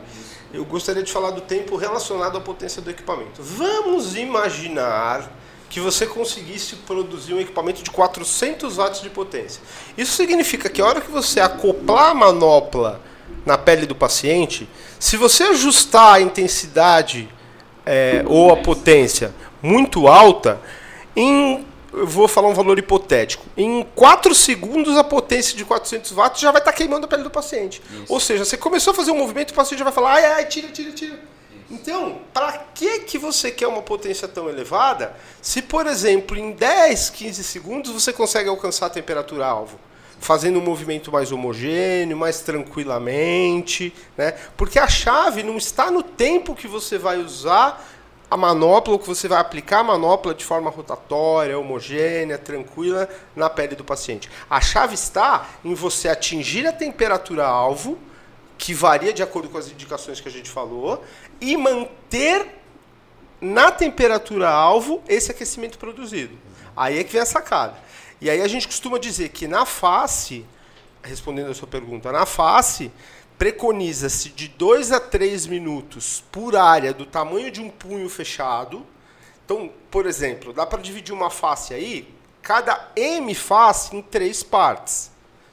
eu 0.53 0.64
gostaria 0.64 1.03
de 1.03 1.12
falar 1.12 1.31
do 1.31 1.40
tempo 1.40 1.77
relacionado 1.77 2.37
à 2.37 2.40
potência 2.40 2.83
do 2.83 2.90
equipamento. 2.90 3.42
Vamos 3.42 4.16
imaginar 4.16 5.31
que 5.68 5.81
você 5.81 6.07
conseguisse 6.07 6.77
produzir 6.77 7.35
um 7.35 7.40
equipamento 7.40 7.83
de 7.83 7.90
400 7.90 8.77
watts 8.77 9.00
de 9.00 9.11
potência. 9.11 9.61
Isso 9.96 10.12
significa 10.12 10.68
que 10.68 10.81
a 10.81 10.87
hora 10.87 11.00
que 11.00 11.11
você 11.11 11.40
acoplar 11.40 12.11
a 12.11 12.14
manopla 12.14 13.00
na 13.44 13.59
pele 13.59 13.87
do 13.87 13.94
paciente, 13.94 14.68
se 14.98 15.16
você 15.16 15.44
ajustar 15.44 16.14
a 16.14 16.20
intensidade 16.20 17.29
é, 17.85 18.24
ou 18.27 18.53
a 18.53 18.57
potência 18.57 19.35
muito 19.62 20.07
alta, 20.07 20.61
em 21.16 21.64
eu 21.96 22.07
vou 22.07 22.27
falar 22.27 22.48
um 22.48 22.55
valor 22.55 22.77
hipotético. 22.79 23.46
Em 23.57 23.87
4 23.94 24.35
segundos, 24.35 24.96
a 24.96 25.05
potência 25.05 25.57
de 25.57 25.64
400 25.64 26.11
watts 26.11 26.40
já 26.40 26.50
vai 26.50 26.61
estar 26.61 26.72
queimando 26.72 27.07
a 27.07 27.09
pele 27.09 27.22
do 27.22 27.31
paciente. 27.31 27.81
Isso. 27.88 28.12
Ou 28.12 28.18
seja, 28.18 28.44
você 28.44 28.57
começou 28.57 28.90
a 28.90 28.94
fazer 28.94 29.12
um 29.12 29.18
movimento, 29.18 29.53
o 29.53 29.55
paciente 29.55 29.79
já 29.79 29.85
vai 29.85 29.92
falar, 29.92 30.14
ai, 30.14 30.24
ai, 30.24 30.46
tira, 30.46 30.68
tira, 30.68 30.90
tira. 30.90 31.20
Então, 31.70 32.18
para 32.33 32.53
que, 32.74 33.00
que 33.00 33.18
você 33.18 33.50
quer 33.50 33.66
uma 33.66 33.83
potência 33.83 34.29
tão 34.29 34.48
elevada 34.48 35.16
se, 35.40 35.62
por 35.62 35.87
exemplo, 35.87 36.37
em 36.37 36.53
10, 36.53 37.11
15 37.11 37.42
segundos 37.42 37.92
você 37.92 38.12
consegue 38.12 38.48
alcançar 38.48 38.87
a 38.87 38.90
temperatura 38.90 39.46
alvo? 39.46 39.79
Fazendo 40.20 40.59
um 40.59 40.62
movimento 40.62 41.11
mais 41.11 41.33
homogêneo, 41.33 42.16
mais 42.16 42.40
tranquilamente, 42.40 43.92
né? 44.16 44.33
Porque 44.57 44.79
a 44.79 44.88
chave 44.88 45.42
não 45.42 45.57
está 45.57 45.90
no 45.90 46.03
tempo 46.03 46.55
que 46.55 46.68
você 46.68 46.96
vai 46.96 47.18
usar 47.18 47.85
a 48.31 48.37
manopla, 48.37 48.94
ou 48.94 48.98
que 48.98 49.07
você 49.07 49.29
vai 49.29 49.38
aplicar 49.38 49.81
a 49.81 49.85
manopla 49.85 50.35
de 50.35 50.44
forma 50.44 50.70
rotatória, 50.70 51.59
homogênea, 51.59 52.38
tranquila 52.38 53.09
na 53.37 53.48
pele 53.50 53.77
do 53.77 53.85
paciente. 53.85 54.31
A 54.48 54.61
chave 54.61 54.94
está 54.94 55.48
em 55.64 55.74
você 55.74 56.09
atingir 56.09 56.66
a 56.66 56.72
temperatura 56.72 57.46
alvo, 57.46 57.98
que 58.57 58.72
varia 58.72 59.12
de 59.12 59.22
acordo 59.22 59.48
com 59.48 59.59
as 59.59 59.68
indicações 59.68 60.20
que 60.20 60.29
a 60.29 60.31
gente 60.31 60.50
falou, 60.50 61.03
e 61.52 61.57
manter 61.57 62.46
na 63.40 63.70
temperatura 63.70 64.48
alvo 64.48 65.02
esse 65.07 65.30
aquecimento 65.30 65.78
produzido. 65.78 66.38
Aí 66.76 66.98
é 66.98 67.04
que 67.04 67.12
vem 67.12 67.20
a 67.20 67.26
sacada. 67.26 67.76
E 68.20 68.30
aí 68.30 68.40
a 68.40 68.48
gente 68.48 68.66
costuma 68.66 68.98
dizer 68.98 69.28
que 69.28 69.46
na 69.46 69.66
face, 69.66 70.46
respondendo 71.02 71.50
a 71.50 71.54
sua 71.54 71.68
pergunta, 71.68 72.11
na 72.11 72.24
face 72.24 72.90
preconiza-se 73.37 74.30
de 74.30 74.48
2 74.48 74.92
a 74.92 75.00
3 75.00 75.46
minutos 75.46 76.24
por 76.33 76.57
área 76.57 76.94
do 76.94 77.04
tamanho 77.04 77.50
de 77.50 77.61
um 77.61 77.68
punho 77.68 78.09
fechado. 78.09 78.87
Então, 79.44 79.70
por 79.90 80.07
exemplo, 80.07 80.52
dá 80.52 80.64
para 80.64 80.80
dividir 80.80 81.12
uma 81.12 81.28
face 81.28 81.74
aí, 81.74 82.09
cada 82.40 82.90
M 82.96 83.35
face 83.35 83.94
em 83.94 84.00
três 84.00 84.42
partes. 84.42 85.11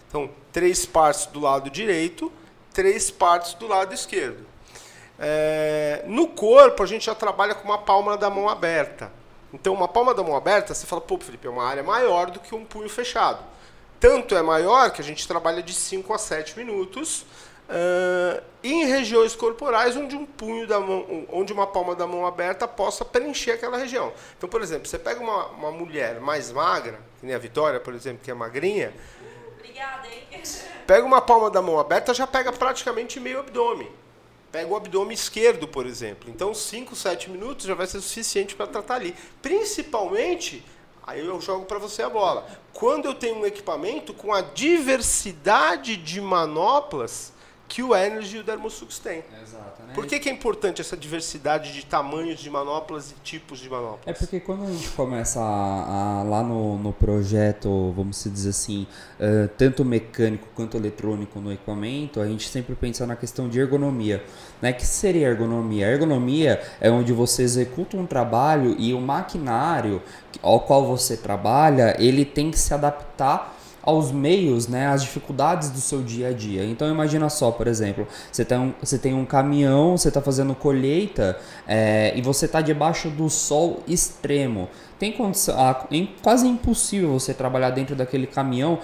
Então, 0.07 0.29
três 0.53 0.85
partes 0.85 1.25
do 1.25 1.41
lado 1.41 1.69
direito, 1.69 2.31
três 2.73 3.11
partes 3.11 3.53
do 3.55 3.67
lado 3.67 3.93
esquerdo. 3.93 4.50
É, 5.21 6.03
no 6.07 6.27
corpo, 6.27 6.81
a 6.81 6.85
gente 6.85 7.05
já 7.05 7.13
trabalha 7.13 7.53
com 7.53 7.63
uma 7.63 7.77
palma 7.77 8.17
da 8.17 8.29
mão 8.29 8.49
aberta. 8.49 9.11
Então, 9.53 9.73
uma 9.73 9.87
palma 9.87 10.13
da 10.13 10.23
mão 10.23 10.35
aberta, 10.35 10.73
você 10.73 10.87
fala, 10.87 11.01
pô, 11.01 11.17
Felipe, 11.19 11.45
é 11.45 11.49
uma 11.49 11.63
área 11.63 11.83
maior 11.83 12.31
do 12.31 12.39
que 12.39 12.55
um 12.55 12.65
punho 12.65 12.89
fechado. 12.89 13.39
Tanto 13.99 14.35
é 14.35 14.41
maior 14.41 14.89
que 14.91 15.01
a 15.01 15.03
gente 15.03 15.27
trabalha 15.27 15.61
de 15.61 15.73
5 15.73 16.11
a 16.11 16.17
7 16.17 16.57
minutos 16.57 17.23
ah, 17.71 18.43
em 18.61 18.85
regiões 18.85 19.33
corporais 19.33 19.95
onde 19.95 20.13
um 20.13 20.25
punho 20.25 20.67
da 20.67 20.77
mão, 20.79 21.25
onde 21.31 21.53
uma 21.53 21.65
palma 21.65 21.95
da 21.95 22.05
mão 22.05 22.25
aberta 22.25 22.67
possa 22.67 23.05
preencher 23.05 23.51
aquela 23.51 23.77
região. 23.77 24.11
Então, 24.37 24.49
por 24.49 24.61
exemplo, 24.61 24.87
você 24.87 24.99
pega 24.99 25.21
uma, 25.21 25.45
uma 25.47 25.71
mulher 25.71 26.19
mais 26.19 26.51
magra, 26.51 26.99
que 27.19 27.25
nem 27.25 27.33
a 27.33 27.39
Vitória, 27.39 27.79
por 27.79 27.93
exemplo, 27.93 28.21
que 28.23 28.29
é 28.29 28.33
magrinha, 28.33 28.93
Obrigada, 29.57 30.07
hein? 30.07 30.43
Pega 30.85 31.05
uma 31.05 31.21
palma 31.21 31.49
da 31.49 31.61
mão 31.61 31.79
aberta, 31.79 32.13
já 32.13 32.27
pega 32.27 32.51
praticamente 32.51 33.19
meio 33.19 33.39
abdômen. 33.39 33.89
Pega 34.51 34.69
o 34.69 34.75
abdômen 34.75 35.13
esquerdo, 35.13 35.67
por 35.67 35.85
exemplo. 35.85 36.29
Então, 36.29 36.53
5, 36.53 36.95
7 36.95 37.29
minutos 37.29 37.65
já 37.65 37.73
vai 37.73 37.87
ser 37.87 38.01
suficiente 38.01 38.53
para 38.53 38.67
tratar 38.67 38.95
ali. 38.95 39.15
Principalmente, 39.41 40.63
aí 41.07 41.25
eu 41.25 41.39
jogo 41.39 41.65
para 41.65 41.79
você 41.79 42.03
a 42.03 42.09
bola. 42.09 42.45
Quando 42.73 43.05
eu 43.05 43.15
tenho 43.15 43.37
um 43.37 43.45
equipamento 43.45 44.13
com 44.13 44.33
a 44.33 44.41
diversidade 44.41 45.95
de 45.95 46.19
manoplas 46.19 47.31
que 47.73 47.81
o 47.81 47.95
Energy 47.95 48.35
e 48.35 48.39
o 48.41 48.43
Dermosux 48.43 48.99
têm. 48.99 49.23
Exato, 49.41 49.81
né? 49.87 49.93
Por 49.95 50.05
que, 50.05 50.19
que 50.19 50.27
é 50.27 50.31
importante 50.33 50.81
essa 50.81 50.97
diversidade 50.97 51.71
de 51.71 51.85
tamanhos 51.85 52.37
de 52.41 52.49
manoplas 52.49 53.11
e 53.11 53.15
tipos 53.23 53.59
de 53.59 53.69
manoplas? 53.69 54.01
É 54.05 54.11
porque 54.11 54.41
quando 54.41 54.65
a 54.65 54.67
gente 54.71 54.89
começa 54.89 55.39
a, 55.39 56.19
a- 56.19 56.23
lá 56.23 56.43
no, 56.43 56.77
no 56.77 56.91
projeto, 56.91 57.93
vamos 57.95 58.21
dizer 58.25 58.49
assim, 58.49 58.85
eh, 59.17 59.47
tanto 59.57 59.85
mecânico 59.85 60.49
quanto 60.53 60.75
eletrônico 60.75 61.39
no 61.39 61.49
equipamento, 61.53 62.19
a 62.19 62.27
gente 62.27 62.49
sempre 62.49 62.75
pensa 62.75 63.07
na 63.07 63.15
questão 63.15 63.47
de 63.47 63.57
ergonomia. 63.57 64.21
Né? 64.61 64.73
que 64.73 64.85
seria 64.85 65.27
ergonomia? 65.29 65.87
A 65.87 65.91
ergonomia 65.91 66.61
é 66.81 66.91
onde 66.91 67.13
você 67.13 67.41
executa 67.41 67.95
um 67.95 68.05
trabalho 68.05 68.75
e 68.77 68.93
o 68.93 68.99
maquinário 68.99 70.01
ao 70.41 70.59
qual 70.59 70.85
você 70.85 71.15
trabalha, 71.15 71.95
ele 71.97 72.25
tem 72.25 72.51
que 72.51 72.59
se 72.59 72.73
adaptar 72.73 73.57
aos 73.83 74.11
meios, 74.11 74.67
né, 74.67 74.87
às 74.87 75.01
dificuldades 75.01 75.69
do 75.69 75.79
seu 75.79 76.01
dia 76.01 76.29
a 76.29 76.33
dia. 76.33 76.63
Então 76.65 76.89
imagina 76.89 77.29
só, 77.29 77.51
por 77.51 77.67
exemplo, 77.67 78.07
você 78.31 78.45
tem 78.45 78.57
um, 78.57 78.73
você 78.79 78.97
tem 78.97 79.13
um 79.13 79.25
caminhão, 79.25 79.97
você 79.97 80.07
está 80.07 80.21
fazendo 80.21 80.53
colheita 80.53 81.37
é, 81.67 82.13
e 82.15 82.21
você 82.21 82.45
está 82.45 82.61
debaixo 82.61 83.09
do 83.09 83.29
sol 83.29 83.81
extremo. 83.87 84.69
Tem 84.99 85.11
condição, 85.11 85.55
ah, 85.57 85.87
é 85.91 86.07
quase 86.21 86.47
impossível 86.47 87.11
você 87.11 87.33
trabalhar 87.33 87.71
dentro 87.71 87.95
daquele 87.95 88.27
caminhão 88.27 88.77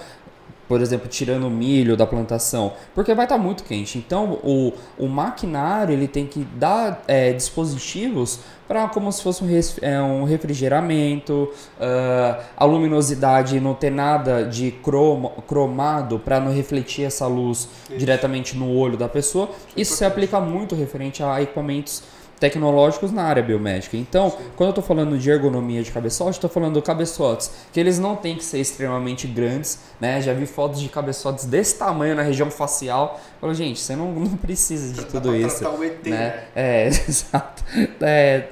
por 0.68 0.80
exemplo, 0.82 1.08
tirando 1.08 1.46
o 1.46 1.50
milho 1.50 1.96
da 1.96 2.06
plantação, 2.06 2.74
porque 2.94 3.14
vai 3.14 3.24
estar 3.24 3.38
muito 3.38 3.64
quente. 3.64 3.96
Então, 3.96 4.38
o, 4.44 4.72
o 4.98 5.08
maquinário 5.08 5.92
ele 5.94 6.06
tem 6.06 6.26
que 6.26 6.40
dar 6.54 7.02
é, 7.08 7.32
dispositivos 7.32 8.40
para 8.68 8.86
como 8.88 9.10
se 9.10 9.22
fosse 9.22 9.42
um, 9.42 9.46
res, 9.46 9.78
é, 9.80 9.98
um 9.98 10.24
refrigeramento, 10.24 11.50
uh, 11.80 12.42
a 12.54 12.64
luminosidade 12.66 13.58
não 13.58 13.72
ter 13.72 13.90
nada 13.90 14.44
de 14.44 14.70
cromo, 14.70 15.42
cromado 15.48 16.18
para 16.18 16.38
não 16.38 16.52
refletir 16.52 17.06
essa 17.06 17.26
luz 17.26 17.66
Isso. 17.88 17.98
diretamente 17.98 18.54
no 18.54 18.70
olho 18.76 18.98
da 18.98 19.08
pessoa. 19.08 19.48
Isso 19.74 19.96
se 19.96 20.04
aplica 20.04 20.38
muito 20.38 20.74
referente 20.74 21.22
a 21.22 21.40
equipamentos 21.40 22.02
tecnológicos 22.38 23.12
na 23.12 23.22
área 23.22 23.42
biomédica. 23.42 23.96
Então, 23.96 24.30
Sim. 24.30 24.36
quando 24.56 24.68
eu 24.68 24.70
estou 24.70 24.84
falando 24.84 25.18
de 25.18 25.30
ergonomia 25.30 25.82
de 25.82 25.90
cabeçote, 25.90 26.32
estou 26.32 26.48
falando 26.48 26.74
de 26.74 26.82
cabeçotes, 26.82 27.50
que 27.72 27.78
eles 27.78 27.98
não 27.98 28.16
têm 28.16 28.36
que 28.36 28.44
ser 28.44 28.58
extremamente 28.60 29.26
grandes, 29.26 29.78
né? 30.00 30.20
Já 30.20 30.32
vi 30.32 30.46
fotos 30.46 30.80
de 30.80 30.88
cabeçotes 30.88 31.44
desse 31.44 31.78
tamanho 31.78 32.14
na 32.14 32.22
região 32.22 32.50
facial. 32.50 33.20
Eu 33.34 33.40
falo, 33.40 33.54
gente, 33.54 33.80
você 33.80 33.94
não, 33.96 34.12
não 34.12 34.36
precisa 34.36 34.94
de 34.94 35.04
tudo 35.06 35.34
isso. 35.34 35.66
O 35.68 35.84
ET, 35.84 36.06
né? 36.06 36.10
né? 36.10 36.44
É, 36.54 36.86
exato. 37.08 37.64
É, 38.00 38.44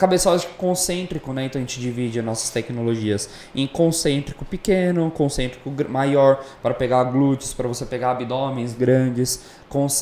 cabeçote 0.00 0.46
concêntrico, 0.56 1.30
né? 1.34 1.44
Então 1.44 1.60
a 1.60 1.62
gente 1.62 1.78
divide 1.78 2.22
nossas 2.22 2.48
tecnologias 2.48 3.28
em 3.54 3.66
concêntrico 3.66 4.46
pequeno, 4.46 5.10
concêntrico 5.10 5.70
maior 5.90 6.42
para 6.62 6.72
pegar 6.72 7.04
glúteos, 7.04 7.52
para 7.52 7.68
você 7.68 7.84
pegar 7.84 8.12
abdômenes 8.12 8.72
grandes, 8.72 9.42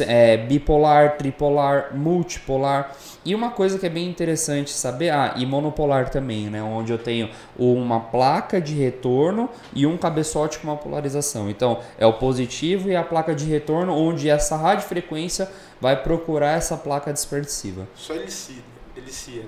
é, 0.00 0.37
bipolar, 0.37 1.16
tripolar, 1.16 1.94
multipolar. 1.94 2.96
E 3.24 3.35
uma 3.35 3.50
coisa 3.50 3.78
que 3.78 3.87
é 3.87 3.90
bem 3.90 4.09
interessante 4.09 4.70
saber, 4.70 5.11
ah, 5.11 5.35
e 5.37 5.44
monopolar 5.44 6.09
também, 6.09 6.48
né? 6.48 6.62
Onde 6.62 6.92
eu 6.92 6.98
tenho 6.98 7.28
uma 7.59 8.00
placa 8.00 8.61
de 8.61 8.74
retorno 8.74 9.48
e 9.74 9.87
um 9.87 9.96
cabeçote 9.98 10.59
com 10.59 10.68
uma 10.68 10.76
polarização. 10.76 11.50
Então 11.50 11.81
é 11.98 12.07
o 12.07 12.14
positivo 12.14 12.88
e 12.88 12.96
a 12.96 13.02
placa 13.02 13.35
de 13.35 13.44
retorno, 13.44 13.94
onde 13.94 14.31
essa 14.31 14.57
radiofrequência 14.57 15.48
vai 15.81 16.02
procurar 16.02 16.52
essa 16.57 16.76
placa 16.76 17.12
dispersiva. 17.12 17.87
Só 17.94 18.14
ele 18.14 18.31
cita 18.31 18.78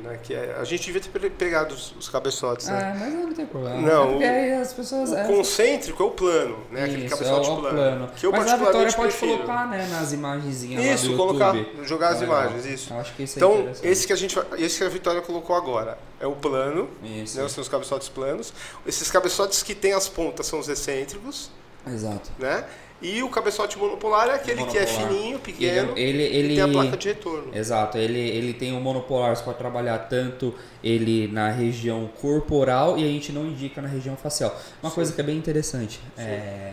né? 0.02 0.18
Que 0.22 0.34
é, 0.34 0.56
a 0.58 0.64
gente 0.64 0.84
devia 0.84 1.00
ter 1.00 1.30
pegado 1.30 1.74
os, 1.74 1.94
os 1.96 2.08
cabeçotes, 2.08 2.66
né? 2.68 2.94
É, 2.94 2.98
mas 2.98 3.12
não 3.14 3.32
tem 3.34 3.46
problema. 3.46 3.80
Não, 3.80 4.22
é 4.22 4.58
o, 4.58 4.62
as 4.62 4.72
pessoas, 4.72 5.10
o 5.10 5.16
é, 5.16 5.24
concêntrico 5.26 6.02
é 6.02 6.06
o 6.06 6.10
plano, 6.10 6.58
né? 6.70 6.84
Aquele 6.84 7.06
Isso, 7.06 7.16
cabeçote 7.16 7.48
é 7.48 7.52
o, 7.52 7.56
plano. 7.56 7.76
plano. 7.76 8.10
Que 8.16 8.26
eu 8.26 8.32
mas 8.32 8.50
a 8.50 8.56
Vitória 8.56 8.92
pode 8.92 8.96
prefiro. 9.16 9.32
colocar, 9.38 9.68
né, 9.68 9.88
nas 9.90 10.12
imagenzinhas 10.12 11.02
Isso, 11.02 11.16
colocar, 11.16 11.54
jogar 11.84 12.08
as 12.10 12.20
Legal. 12.20 12.42
imagens, 12.42 12.66
isso. 12.66 12.94
Acho 12.94 13.14
que 13.14 13.22
isso 13.22 13.36
é 13.36 13.38
então, 13.38 13.72
esse 13.82 14.06
que 14.06 14.12
a 14.12 14.16
gente, 14.16 14.38
esse 14.58 14.78
que 14.78 14.84
a 14.84 14.88
Vitória 14.88 15.20
colocou 15.20 15.54
agora 15.56 15.98
é 16.20 16.26
o 16.26 16.32
plano, 16.32 16.88
isso. 17.02 17.38
né? 17.38 17.44
Os 17.44 17.52
seus 17.52 17.68
cabeçotes 17.68 18.08
planos. 18.08 18.52
Esses 18.86 19.10
cabeçotes 19.10 19.62
que 19.62 19.74
tem 19.74 19.92
as 19.92 20.08
pontas 20.08 20.46
são 20.46 20.58
os 20.58 20.68
excêntricos. 20.68 21.50
Exato. 21.86 22.30
Né? 22.38 22.64
E 23.02 23.22
o 23.22 23.30
cabeçote 23.30 23.78
monopolar 23.78 24.28
é 24.28 24.34
aquele 24.34 24.60
monopolar. 24.60 24.86
que 24.86 24.92
é 24.92 24.94
fininho, 24.94 25.38
pequeno, 25.38 25.92
ele, 25.96 26.22
ele, 26.22 26.36
ele, 26.36 26.54
tem 26.54 26.60
a 26.60 26.68
placa 26.68 26.96
de 26.98 27.08
retorno. 27.08 27.56
Exato, 27.56 27.96
ele, 27.96 28.18
ele 28.18 28.52
tem 28.52 28.76
o 28.76 28.80
monopolar, 28.80 29.34
você 29.34 29.42
pode 29.42 29.56
trabalhar 29.56 29.98
tanto 30.00 30.54
ele 30.84 31.26
na 31.28 31.50
região 31.50 32.10
corporal 32.20 32.98
e 32.98 33.04
a 33.04 33.06
gente 33.06 33.32
não 33.32 33.46
indica 33.46 33.80
na 33.80 33.88
região 33.88 34.16
facial. 34.16 34.54
Uma 34.82 34.90
Sim. 34.90 34.94
coisa 34.94 35.12
que 35.14 35.20
é 35.20 35.24
bem 35.24 35.38
interessante, 35.38 35.98
é, 36.18 36.72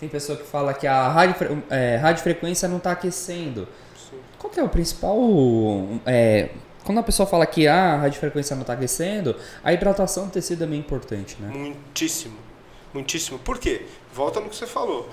tem 0.00 0.08
pessoa 0.08 0.36
que 0.36 0.44
fala 0.44 0.74
que 0.74 0.88
a 0.88 1.08
rádio, 1.08 1.62
é, 1.70 1.96
radiofrequência 1.96 2.68
não 2.68 2.78
está 2.78 2.90
aquecendo. 2.90 3.68
Sim. 3.94 4.18
Qual 4.38 4.52
que 4.52 4.58
é 4.58 4.64
o 4.64 4.68
principal... 4.68 5.16
É, 6.04 6.48
quando 6.82 6.98
a 6.98 7.02
pessoa 7.02 7.26
fala 7.26 7.46
que 7.46 7.68
ah, 7.68 7.92
a 7.92 7.96
radiofrequência 7.98 8.56
não 8.56 8.62
está 8.62 8.72
aquecendo, 8.72 9.36
a 9.62 9.72
hidratação 9.72 10.26
do 10.26 10.32
tecido 10.32 10.64
é 10.64 10.66
bem 10.66 10.80
importante, 10.80 11.36
né? 11.38 11.48
Muitíssimo, 11.48 12.38
muitíssimo. 12.92 13.38
Por 13.38 13.58
quê? 13.58 13.82
Volta 14.12 14.40
no 14.40 14.48
que 14.48 14.56
você 14.56 14.66
falou 14.66 15.08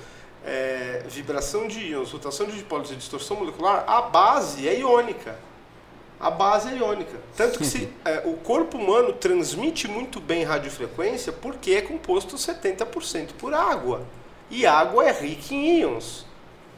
é, 0.48 1.04
vibração 1.08 1.68
de 1.68 1.80
íons, 1.80 2.12
rotação 2.12 2.46
de 2.46 2.54
dipólitos 2.54 2.92
e 2.94 2.96
distorção 2.96 3.36
molecular, 3.38 3.84
a 3.86 4.02
base 4.02 4.68
é 4.68 4.80
iônica. 4.80 5.38
A 6.20 6.32
base 6.32 6.70
é 6.70 6.78
iônica. 6.78 7.20
Tanto 7.36 7.60
que 7.60 7.66
se, 7.66 7.90
é, 8.06 8.24
o 8.26 8.34
corpo 8.38 8.78
humano 8.78 9.14
transmite 9.14 9.88
muito 9.88 10.20
bem 10.20 10.44
radiofrequência 10.44 11.34
porque 11.34 11.72
é 11.72 11.82
composto 11.82 12.38
70% 12.38 13.34
por 13.38 13.54
água. 13.54 14.04
E 14.50 14.66
água 14.66 15.06
é 15.06 15.12
rica 15.12 15.54
em 15.54 15.82
íons. 15.82 16.26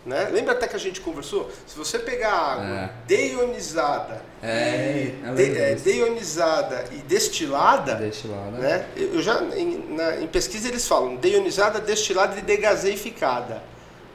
Né? 0.10 0.28
Lembra 0.32 0.54
até 0.54 0.68
que 0.68 0.76
a 0.76 0.80
gente 0.80 1.02
conversou? 1.02 1.52
Se 1.68 1.78
você 1.78 2.00
pegar 2.00 2.32
água 2.32 2.66
é. 2.66 2.90
deionizada, 3.06 4.24
é, 4.42 5.14
e 5.24 5.36
de, 5.36 5.56
é, 5.56 5.76
deionizada 5.76 6.86
e 6.92 6.96
destilada, 6.96 7.94
destilada. 7.94 8.58
Né? 8.58 8.88
Eu 8.98 9.22
já 9.22 9.40
em, 9.56 9.94
na, 9.96 10.20
em 10.20 10.26
pesquisa 10.26 10.68
eles 10.68 10.88
falam 10.88 11.16
deionizada, 11.16 11.80
destilada 11.80 12.40
e 12.40 12.42
degaseificada, 12.42 13.62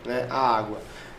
né? 0.05 0.27
A 0.29 0.57
água. 0.57 0.79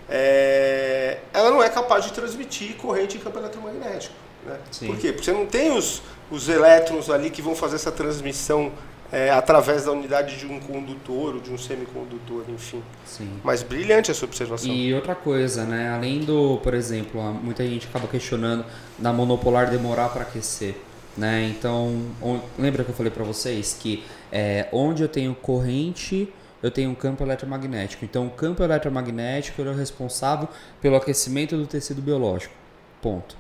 É, 0.10 1.20
ela 1.34 1.52
não 1.52 1.64
é 1.64 1.70
capaz 1.70 2.04
de 2.04 2.12
transmitir 2.12 2.76
corrente 2.76 3.16
em 3.16 3.22
campo 3.22 3.40
eletromagnético. 3.40 4.14
Né? 4.46 4.60
Por 4.88 4.98
quê? 4.98 5.14
Porque 5.14 5.24
você 5.24 5.32
não 5.32 5.46
tem 5.46 5.72
os, 5.72 6.02
os 6.30 6.50
elétrons 6.50 7.10
ali 7.10 7.30
que 7.30 7.42
vão 7.42 7.56
fazer 7.56 7.78
essa 7.78 7.94
transmissão 7.94 8.74
é, 9.12 9.30
através 9.30 9.86
da 9.86 9.92
unidade 9.92 10.38
de 10.38 10.46
um 10.48 10.60
condutor 10.60 11.36
ou 11.36 11.40
de 11.40 11.52
um 11.52 11.58
semicondutor, 11.58 12.44
enfim. 12.50 12.82
Sim. 13.06 13.40
Mas 13.44 13.62
brilhante 13.64 14.12
essa 14.12 14.26
observação. 14.26 14.70
E 14.70 14.94
outra 14.94 15.16
coisa, 15.16 15.64
né? 15.64 15.90
Além 15.90 16.20
do, 16.20 16.58
por 16.58 16.74
exemplo, 16.74 17.22
muita 17.34 17.66
gente 17.66 17.88
acaba 17.88 18.08
questionando 18.08 18.66
da 18.98 19.14
monopolar 19.14 19.70
demorar 19.70 20.10
para 20.10 20.24
aquecer. 20.24 20.76
Né? 21.16 21.48
Então, 21.50 22.02
on, 22.22 22.42
lembra 22.60 22.84
que 22.84 22.90
eu 22.90 22.96
falei 22.96 23.12
para 23.12 23.24
vocês 23.24 23.78
que 23.80 24.04
é, 24.32 24.68
onde 24.72 25.02
eu 25.02 25.08
tenho 25.08 25.34
corrente, 25.34 26.28
eu 26.62 26.70
tenho 26.70 26.90
um 26.90 26.96
campo 26.96 27.24
eletromagnético. 27.24 28.04
Então, 28.04 28.28
o 28.28 28.32
campo 28.32 28.62
eletromagnético 28.64 29.62
é 29.62 29.66
o 29.66 29.76
responsável 29.76 30.50
pelo 30.82 30.98
aquecimento 30.98 31.56
do 31.56 31.66
tecido 31.68 32.02
biológico. 32.02 32.54
Ponto. 33.02 33.38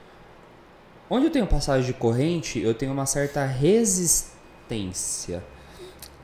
Onde 1.10 1.26
eu 1.26 1.32
tenho 1.32 1.46
passagem 1.46 1.86
de 1.86 1.94
corrente, 1.94 2.62
eu 2.62 2.74
tenho 2.74 2.94
uma 2.94 3.06
certa 3.06 3.46
resistência 3.46 5.44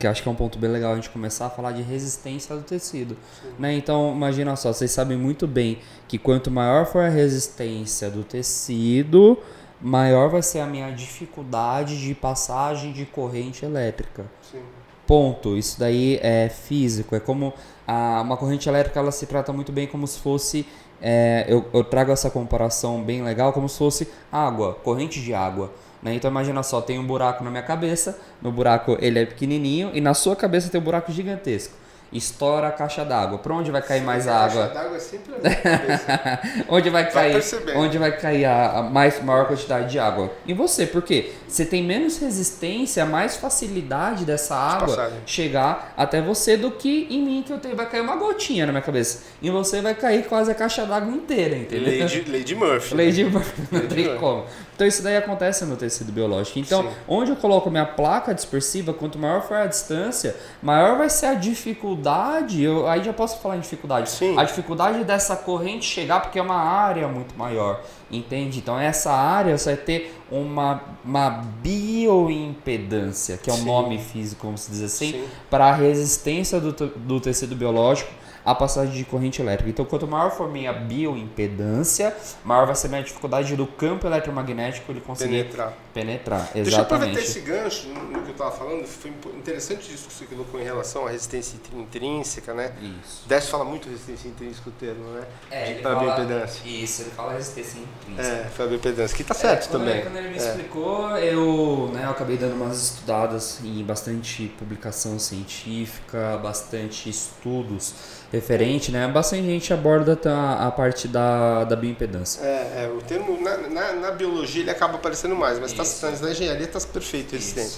que 0.01 0.07
acho 0.07 0.23
que 0.23 0.27
é 0.27 0.31
um 0.31 0.35
ponto 0.35 0.57
bem 0.57 0.69
legal 0.69 0.93
a 0.93 0.95
gente 0.95 1.11
começar 1.11 1.45
a 1.45 1.49
falar 1.49 1.73
de 1.73 1.83
resistência 1.83 2.55
do 2.55 2.63
tecido. 2.63 3.15
Né? 3.59 3.73
Então, 3.73 4.11
imagina 4.15 4.55
só, 4.55 4.73
vocês 4.73 4.89
sabem 4.89 5.15
muito 5.15 5.45
bem 5.45 5.77
que 6.07 6.17
quanto 6.17 6.49
maior 6.49 6.87
for 6.87 7.03
a 7.03 7.09
resistência 7.09 8.09
do 8.09 8.23
tecido, 8.23 9.37
maior 9.79 10.29
vai 10.29 10.41
ser 10.41 10.59
a 10.59 10.65
minha 10.65 10.89
dificuldade 10.91 12.01
de 12.01 12.15
passagem 12.15 12.91
de 12.91 13.05
corrente 13.05 13.63
elétrica. 13.63 14.25
Sim. 14.51 14.61
Ponto. 15.05 15.55
Isso 15.55 15.79
daí 15.79 16.19
é 16.23 16.49
físico. 16.49 17.15
É 17.15 17.19
como 17.19 17.53
a, 17.87 18.21
uma 18.21 18.37
corrente 18.37 18.67
elétrica, 18.67 18.99
ela 18.99 19.11
se 19.11 19.27
trata 19.27 19.53
muito 19.53 19.71
bem 19.71 19.85
como 19.85 20.07
se 20.07 20.19
fosse. 20.19 20.65
É, 20.99 21.45
eu, 21.47 21.63
eu 21.73 21.83
trago 21.83 22.11
essa 22.11 22.31
comparação 22.31 23.03
bem 23.03 23.23
legal, 23.23 23.53
como 23.53 23.69
se 23.69 23.77
fosse 23.77 24.07
água, 24.31 24.73
corrente 24.73 25.21
de 25.21 25.33
água. 25.33 25.71
Né? 26.01 26.15
Então 26.15 26.29
imagina 26.29 26.63
só, 26.63 26.81
tem 26.81 26.97
um 26.97 27.05
buraco 27.05 27.43
na 27.43 27.49
minha 27.49 27.63
cabeça, 27.63 28.19
no 28.41 28.51
buraco 28.51 28.97
ele 28.99 29.19
é 29.19 29.25
pequenininho 29.25 29.91
e 29.93 30.01
na 30.01 30.13
sua 30.13 30.35
cabeça 30.35 30.69
tem 30.69 30.79
um 30.79 30.83
buraco 30.83 31.11
gigantesco. 31.11 31.81
Estoura 32.13 32.67
a 32.67 32.71
caixa 32.71 33.05
d'água. 33.05 33.37
Para 33.37 33.53
onde 33.53 33.71
vai 33.71 33.81
cair 33.81 33.99
Sim, 33.99 34.05
mais 34.05 34.27
a 34.27 34.43
água? 34.43 34.65
A 34.65 34.67
caixa 34.67 34.81
d'água 34.81 34.97
é 34.97 34.99
sempre 34.99 35.31
onde 36.67 36.89
vai 36.89 37.09
cair? 37.09 37.41
Onde 37.73 37.97
vai 37.97 38.17
cair 38.17 38.45
a, 38.45 38.79
a, 38.79 38.83
mais 38.83 39.23
maior 39.23 39.47
quantidade 39.47 39.89
de 39.89 39.97
água? 39.97 40.29
Em 40.45 40.53
você, 40.53 40.85
porque 40.85 41.31
você 41.47 41.63
tem 41.63 41.81
menos 41.81 42.19
resistência, 42.19 43.05
mais 43.05 43.37
facilidade 43.37 44.25
dessa 44.25 44.55
água 44.55 45.13
chegar 45.25 45.93
até 45.95 46.21
você 46.21 46.57
do 46.57 46.71
que 46.71 47.07
em 47.09 47.23
mim 47.23 47.43
que 47.47 47.53
eu 47.53 47.59
tenho 47.59 47.77
vai 47.77 47.89
cair 47.89 48.01
uma 48.01 48.17
gotinha 48.17 48.65
na 48.65 48.73
minha 48.73 48.81
cabeça. 48.81 49.23
Em 49.41 49.49
você 49.49 49.79
vai 49.79 49.95
cair 49.95 50.25
quase 50.25 50.51
a 50.51 50.55
caixa 50.55 50.85
d'água 50.85 51.13
inteira, 51.13 51.55
entendeu? 51.55 52.03
Lady, 52.03 52.29
Lady 52.29 52.55
Murphy. 52.55 52.93
Lady 52.93 53.23
Murphy, 53.23 53.61
não 53.71 53.87
tem 53.87 54.17
como. 54.17 54.45
Então 54.81 54.87
isso 54.87 55.03
daí 55.03 55.15
acontece 55.15 55.63
no 55.63 55.77
tecido 55.77 56.11
biológico. 56.11 56.57
Então, 56.57 56.81
Sim. 56.81 56.89
onde 57.07 57.29
eu 57.29 57.35
coloco 57.35 57.69
minha 57.69 57.85
placa 57.85 58.33
dispersiva, 58.33 58.91
quanto 58.91 59.19
maior 59.19 59.43
for 59.43 59.57
a 59.57 59.67
distância, 59.67 60.35
maior 60.59 60.97
vai 60.97 61.07
ser 61.07 61.27
a 61.27 61.33
dificuldade 61.35 62.63
eu, 62.63 62.87
aí 62.87 63.03
já 63.03 63.13
posso 63.13 63.39
falar 63.39 63.57
em 63.57 63.59
dificuldade. 63.59 64.09
Sim. 64.09 64.35
A 64.39 64.43
dificuldade 64.43 65.03
dessa 65.03 65.35
corrente 65.35 65.85
chegar 65.85 66.19
porque 66.19 66.39
é 66.39 66.41
uma 66.41 66.55
área 66.55 67.07
muito 67.07 67.37
maior, 67.37 67.83
entende? 68.09 68.57
Então 68.57 68.79
essa 68.79 69.11
área 69.11 69.55
você 69.55 69.75
vai 69.75 69.83
ter 69.83 70.19
uma, 70.31 70.81
uma 71.05 71.29
bioimpedância, 71.61 73.37
que 73.37 73.51
é 73.51 73.53
o 73.53 73.57
Sim. 73.57 73.65
nome 73.65 73.99
físico, 73.99 74.47
vamos 74.47 74.67
dizer 74.67 74.85
assim, 74.85 75.11
Sim. 75.11 75.25
para 75.47 75.65
a 75.67 75.75
resistência 75.75 76.59
do, 76.59 76.71
do 76.71 77.19
tecido 77.19 77.55
biológico 77.55 78.11
à 78.45 78.55
passagem 78.55 78.93
de 78.93 79.03
corrente 79.05 79.41
elétrica. 79.41 79.69
Então, 79.69 79.85
quanto 79.85 80.07
maior 80.07 80.31
for 80.31 80.49
minha 80.49 80.73
bioimpedância, 80.73 82.15
maior 82.43 82.65
vai 82.65 82.75
ser 82.75 82.87
minha 82.87 83.03
dificuldade 83.03 83.55
do 83.55 83.67
campo 83.67 84.07
eletromagnético 84.07 84.91
ele 84.91 85.01
conseguir 85.01 85.43
Penetrar. 85.43 85.73
penetrar. 85.93 86.49
Deixa 86.53 86.77
eu 86.77 86.81
aproveitar 86.81 87.19
Exatamente. 87.19 87.37
esse 87.37 87.39
gancho 87.41 87.87
no 87.89 88.21
que 88.21 88.29
eu 88.29 88.31
estava 88.31 88.51
falando. 88.51 88.85
Foi 88.85 89.11
interessante 89.37 89.93
isso 89.93 90.07
que 90.07 90.13
você 90.13 90.25
colocou 90.25 90.59
em 90.59 90.63
relação 90.63 91.05
à 91.07 91.11
resistência 91.11 91.57
intrínseca, 91.73 92.53
né? 92.53 92.73
Isso. 92.81 93.27
Décio 93.27 93.49
fala 93.51 93.65
muito 93.65 93.89
resistência 93.89 94.27
intrínseca 94.27 94.69
o 94.69 94.73
termo, 94.73 95.03
né? 95.11 95.23
É, 95.49 95.63
De- 95.65 95.71
ele 95.71 95.81
fala, 95.83 95.99
bioimpedância. 95.99 96.61
Isso, 96.67 97.01
ele 97.03 97.11
fala 97.11 97.33
resistência 97.33 97.79
intrínseca. 97.79 98.35
É, 98.37 98.49
foi 98.49 98.65
a 98.65 98.67
bioimpedância, 98.67 99.17
que 99.17 99.23
tá 99.23 99.33
certo 99.33 99.65
É, 99.65 99.67
quando 99.67 99.79
também. 99.81 99.93
Ele, 99.95 100.03
quando 100.03 100.17
ele 100.17 100.29
me 100.29 100.35
É. 100.35 100.37
explicou, 100.37 101.17
eu, 101.17 101.91
né, 101.93 102.05
eu 102.05 102.09
acabei 102.11 102.37
dando 102.37 102.53
umas 102.55 102.81
estudadas 102.81 103.59
em 103.63 103.83
bastante 103.83 104.47
publicação 104.57 105.19
científica, 105.19 106.39
bastante 106.41 107.09
estudos 107.09 107.93
referente, 108.31 108.91
né? 108.91 109.07
Bastante 109.07 109.43
gente 109.43 109.73
aborda 109.73 110.15
tá, 110.15 110.53
a 110.65 110.71
parte 110.71 111.07
da, 111.07 111.65
da 111.65 111.75
bioimpedância. 111.75 112.41
É, 112.41 112.85
é, 112.85 112.91
o 112.95 113.01
termo 113.01 113.39
na, 113.41 113.57
na, 113.57 113.93
na 113.93 114.11
biologia 114.11 114.61
ele 114.61 114.71
acaba 114.71 114.95
aparecendo 114.95 115.35
mais, 115.35 115.59
mas 115.59 115.73
tá, 115.73 115.83
Isso. 115.83 116.23
na 116.23 116.31
engenharia 116.31 116.65
está 116.65 116.79
perfeito 116.79 117.35
esse 117.35 117.53
termo. 117.53 117.71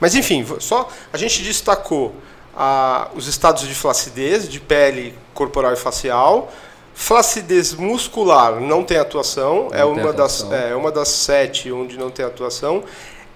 Mas 0.00 0.14
enfim, 0.14 0.44
só 0.58 0.88
a 1.12 1.16
gente 1.16 1.42
destacou 1.42 2.14
ah, 2.56 3.08
os 3.14 3.28
estados 3.28 3.66
de 3.66 3.74
flacidez, 3.74 4.48
de 4.48 4.58
pele 4.58 5.16
corporal 5.32 5.72
e 5.72 5.76
facial. 5.76 6.52
Flacidez 6.92 7.72
muscular 7.72 8.60
não 8.60 8.82
tem 8.82 8.98
atuação, 8.98 9.68
é, 9.72 9.80
Não 9.80 9.94
tem 9.94 10.04
uma 10.04 10.12
das, 10.12 10.42
atuação. 10.42 10.68
é 10.68 10.74
uma 10.74 10.90
das 10.92 11.08
sete 11.08 11.70
onde 11.70 11.96
não 11.96 12.10
tem 12.10 12.26
atuação. 12.26 12.82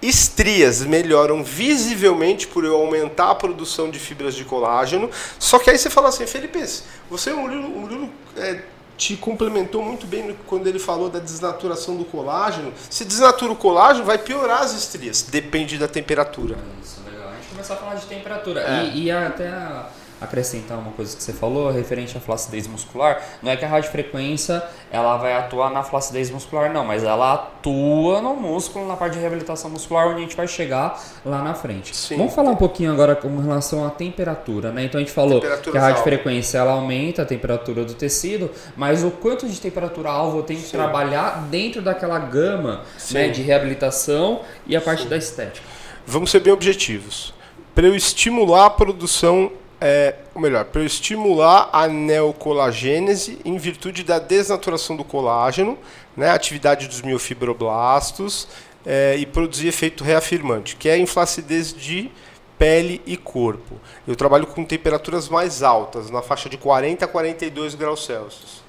Estrias 0.07 0.81
melhoram 0.81 1.43
visivelmente 1.43 2.47
por 2.47 2.63
eu 2.63 2.75
aumentar 2.75 3.31
a 3.31 3.35
produção 3.35 3.89
de 3.89 3.99
fibras 3.99 4.35
de 4.35 4.45
colágeno. 4.45 5.09
Só 5.39 5.57
que 5.59 5.69
aí 5.69 5.77
você 5.77 5.89
fala 5.89 6.09
assim, 6.09 6.25
Felipe, 6.27 6.63
você, 7.09 7.31
o 7.31 7.37
Murilo, 7.39 7.67
o 7.67 7.79
Murilo 7.79 8.09
é, 8.37 8.59
te 8.97 9.15
complementou 9.17 9.81
muito 9.83 10.05
bem 10.05 10.35
quando 10.47 10.67
ele 10.67 10.79
falou 10.79 11.09
da 11.09 11.19
desnaturação 11.19 11.95
do 11.97 12.05
colágeno. 12.05 12.71
Se 12.89 13.03
desnatura 13.03 13.51
o 13.51 13.55
colágeno, 13.55 14.05
vai 14.05 14.17
piorar 14.17 14.61
as 14.61 14.73
estrias. 14.73 15.21
Depende 15.23 15.77
da 15.77 15.87
temperatura. 15.87 16.55
Isso, 16.83 17.01
legal. 17.09 17.29
A 17.29 17.35
gente 17.35 17.47
começar 17.49 17.73
a 17.73 17.77
falar 17.77 17.95
de 17.95 18.05
temperatura. 18.05 18.61
É. 18.61 18.85
E, 18.93 19.03
e 19.05 19.11
até 19.11 19.47
a- 19.49 19.89
acrescentar 20.19 20.77
uma 20.77 20.91
coisa 20.91 21.15
que 21.15 21.21
você 21.21 21.33
falou, 21.33 21.71
referente 21.71 22.17
à 22.17 22.21
flacidez 22.21 22.67
muscular, 22.67 23.21
não 23.41 23.51
é 23.51 23.57
que 23.57 23.65
a 23.65 23.67
radiofrequência 23.67 24.63
ela 24.91 25.17
vai 25.17 25.33
atuar 25.33 25.71
na 25.71 25.83
flacidez 25.83 26.29
muscular, 26.29 26.71
não, 26.71 26.85
mas 26.85 27.03
ela 27.03 27.33
atua 27.33 28.21
no 28.21 28.35
músculo, 28.35 28.87
na 28.87 28.95
parte 28.95 29.13
de 29.13 29.19
reabilitação 29.19 29.69
muscular, 29.69 30.07
onde 30.07 30.17
a 30.17 30.21
gente 30.21 30.35
vai 30.35 30.47
chegar 30.47 31.01
lá 31.25 31.43
na 31.43 31.53
frente. 31.53 31.95
Sim. 31.95 32.17
Vamos 32.17 32.33
falar 32.33 32.51
um 32.51 32.55
pouquinho 32.55 32.91
agora 32.91 33.15
com 33.15 33.35
relação 33.37 33.85
à 33.85 33.89
temperatura, 33.89 34.71
né? 34.71 34.85
Então 34.85 34.99
a 34.99 35.03
gente 35.03 35.13
falou 35.13 35.41
que 35.41 35.77
a 35.77 35.81
radiofrequência 35.81 36.57
ela 36.57 36.73
aumenta 36.73 37.21
a 37.21 37.25
temperatura 37.25 37.83
do 37.83 37.93
tecido, 37.93 38.49
mas 38.75 39.03
o 39.03 39.11
quanto 39.11 39.47
de 39.47 39.59
temperatura 39.59 40.09
alvo 40.09 40.39
eu 40.39 40.43
tenho 40.43 40.59
que 40.59 40.67
Sim. 40.67 40.77
trabalhar 40.77 41.47
dentro 41.49 41.81
daquela 41.81 42.19
gama 42.19 42.81
Sim. 42.97 43.15
né, 43.15 43.27
de 43.29 43.41
reabilitação 43.41 44.41
e 44.65 44.75
a 44.75 44.81
parte 44.81 45.07
da 45.07 45.17
estética. 45.17 45.67
Vamos 46.05 46.31
ser 46.31 46.39
bem 46.39 46.53
objetivos. 46.53 47.33
Para 47.73 47.87
eu 47.87 47.95
estimular 47.95 48.67
a 48.67 48.69
produção, 48.69 49.51
é, 49.79 50.15
ou 50.33 50.41
melhor, 50.41 50.65
para 50.65 50.83
estimular 50.83 51.69
a 51.71 51.87
neocolagênese 51.87 53.39
em 53.43 53.57
virtude 53.57 54.03
da 54.03 54.19
desnaturação 54.19 54.95
do 54.95 55.03
colágeno, 55.03 55.77
né, 56.15 56.29
atividade 56.29 56.87
dos 56.87 57.01
miofibroblastos 57.01 58.47
é, 58.85 59.15
e 59.17 59.25
produzir 59.25 59.67
efeito 59.67 60.03
reafirmante, 60.03 60.75
que 60.75 60.87
é 60.87 60.93
a 60.93 60.97
inflacidez 60.97 61.73
de 61.73 62.09
pele 62.57 63.01
e 63.05 63.17
corpo. 63.17 63.79
Eu 64.07 64.15
trabalho 64.15 64.47
com 64.47 64.63
temperaturas 64.63 65.27
mais 65.27 65.61
altas, 65.61 66.09
na 66.09 66.21
faixa 66.21 66.49
de 66.49 66.57
40 66.57 67.03
a 67.03 67.07
42 67.07 67.75
graus 67.75 68.05
Celsius. 68.05 68.63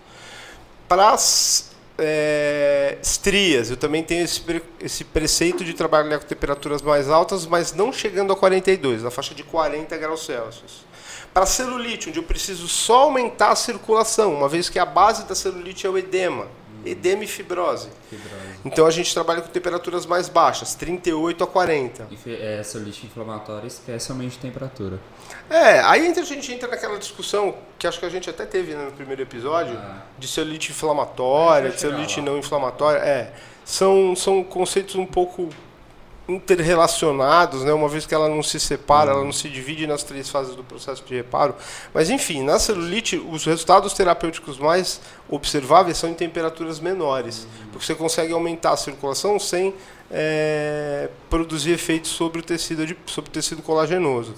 Para 0.89 1.11
as 1.11 1.71
é, 1.99 2.99
estrias, 3.03 3.71
eu 3.71 3.77
também 3.77 4.03
tenho 4.03 4.25
esse, 4.25 4.43
esse 4.81 5.05
preceito 5.05 5.65
de 5.65 5.73
trabalhar 5.73 6.19
com 6.19 6.27
temperaturas 6.27 6.83
mais 6.83 7.09
altas, 7.09 7.47
mas 7.47 7.73
não 7.73 7.93
chegando 7.93 8.33
a 8.33 8.37
42, 8.37 9.03
na 9.03 9.11
faixa 9.11 9.35
de 9.35 9.43
40 9.43 9.97
graus 9.97 10.25
Celsius. 10.25 10.86
Para 11.37 11.45
celulite, 11.45 12.09
onde 12.09 12.19
eu 12.19 12.23
preciso 12.23 12.67
só 12.67 13.03
aumentar 13.03 13.51
a 13.51 13.55
circulação, 13.55 14.33
uma 14.33 14.49
vez 14.49 14.71
que 14.71 14.79
a 14.79 14.87
base 14.87 15.27
da 15.27 15.35
celulite 15.35 15.87
é 15.87 15.91
o 15.91 15.99
edema, 15.99 16.47
edema 16.83 17.25
e 17.25 17.27
fibrose. 17.27 17.91
Então 18.65 18.87
a 18.87 18.91
gente 18.91 19.13
trabalha 19.13 19.43
com 19.43 19.49
temperaturas 19.49 20.07
mais 20.07 20.31
baixas, 20.31 20.75
38 20.75 21.45
a 21.45 21.47
40. 21.47 22.09
Infe- 22.11 22.39
É, 22.41 22.63
celulite 22.63 23.05
inflamatória 23.05 23.67
esquece 23.67 24.11
aumento 24.11 24.31
de 24.31 24.39
temperatura. 24.39 24.99
É, 25.51 25.81
aí 25.81 26.09
a 26.09 26.23
gente 26.25 26.55
entra 26.55 26.69
naquela 26.69 26.99
discussão 26.99 27.55
que 27.79 27.87
acho 27.87 28.01
que 28.01 28.07
a 28.07 28.09
gente 28.09 28.31
até 28.31 28.47
teve 28.47 28.73
né, 28.73 28.87
no 28.87 28.93
primeiro 28.93 29.21
episódio, 29.21 29.77
Ah. 29.77 30.05
de 30.19 30.27
celulite 30.27 30.71
inflamatória, 30.73 31.69
de 31.69 31.79
celulite 31.79 32.19
lá. 32.19 32.25
não 32.25 32.39
inflamatória. 32.39 33.01
É, 33.01 33.35
são, 33.63 34.17
são 34.17 34.43
conceitos 34.43 34.95
um 34.95 35.05
pouco 35.05 35.51
interrelacionados, 36.29 37.63
né? 37.65 37.73
Uma 37.73 37.89
vez 37.89 38.05
que 38.05 38.15
ela 38.15 38.29
não 38.29 38.43
se 38.43 38.59
separa, 38.59 39.13
ela 39.13 39.25
não 39.25 39.33
se 39.33 39.49
divide 39.49 39.87
nas 39.87 40.03
três 40.03 40.29
fases 40.29 40.57
do 40.57 40.65
processo 40.65 41.05
de 41.05 41.15
reparo. 41.15 41.55
Mas 41.95 42.11
enfim, 42.11 42.43
na 42.43 42.59
celulite, 42.59 43.17
os 43.17 43.45
resultados 43.45 43.93
terapêuticos 43.93 44.59
mais 44.59 45.01
observáveis 45.29 45.97
são 45.99 46.11
em 46.11 46.15
temperaturas 46.15 46.81
menores, 46.81 47.47
porque 47.71 47.85
você 47.85 47.95
consegue 47.95 48.33
aumentar 48.33 48.73
a 48.73 48.77
circulação 48.77 49.39
sem 49.39 49.75
é, 50.11 51.09
produzir 51.31 51.73
efeitos 51.73 52.11
sobre 52.11 52.41
o 52.41 52.43
tecido, 52.43 52.97
sobre 53.07 53.31
o 53.31 53.33
tecido 53.33 53.63
colagenoso. 53.63 54.35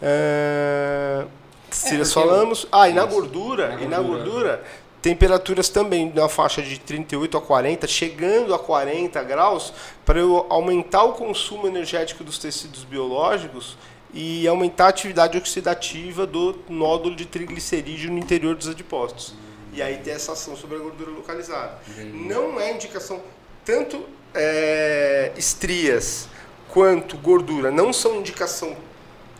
É, 0.00 1.24
se 1.70 1.96
nós 1.96 2.12
porque 2.12 2.28
falamos. 2.28 2.66
Ah, 2.70 2.88
e 2.88 2.92
na 2.92 3.04
gordura, 3.04 3.68
Na 3.68 3.80
e 3.80 3.86
na 3.86 4.00
gordura. 4.00 4.62
Temperaturas 5.02 5.68
também 5.68 6.12
na 6.14 6.28
faixa 6.28 6.62
de 6.62 6.78
38 6.78 7.36
a 7.36 7.40
40, 7.40 7.88
chegando 7.88 8.54
a 8.54 8.58
40 8.58 9.20
graus, 9.24 9.74
para 10.06 10.20
eu 10.20 10.46
aumentar 10.48 11.02
o 11.02 11.12
consumo 11.14 11.66
energético 11.66 12.22
dos 12.22 12.38
tecidos 12.38 12.84
biológicos 12.84 13.76
e 14.14 14.46
aumentar 14.46 14.86
a 14.86 14.88
atividade 14.88 15.36
oxidativa 15.36 16.24
do 16.24 16.56
nódulo 16.68 17.16
de 17.16 17.26
triglicerídeo 17.26 18.12
no 18.12 18.18
interior 18.18 18.54
dos 18.54 18.68
adipócitos. 18.68 19.34
E 19.72 19.82
aí 19.82 19.98
ter 19.98 20.10
essa 20.10 20.32
ação 20.32 20.54
sobre 20.54 20.76
a 20.76 20.78
gordura 20.80 21.10
localizada. 21.10 21.78
Não 22.12 22.60
é 22.60 22.72
indicação, 22.72 23.20
tanto 23.64 24.04
é, 24.34 25.32
estrias 25.36 26.28
quanto 26.68 27.16
gordura 27.18 27.70
não 27.70 27.92
são 27.92 28.16
indicação 28.16 28.76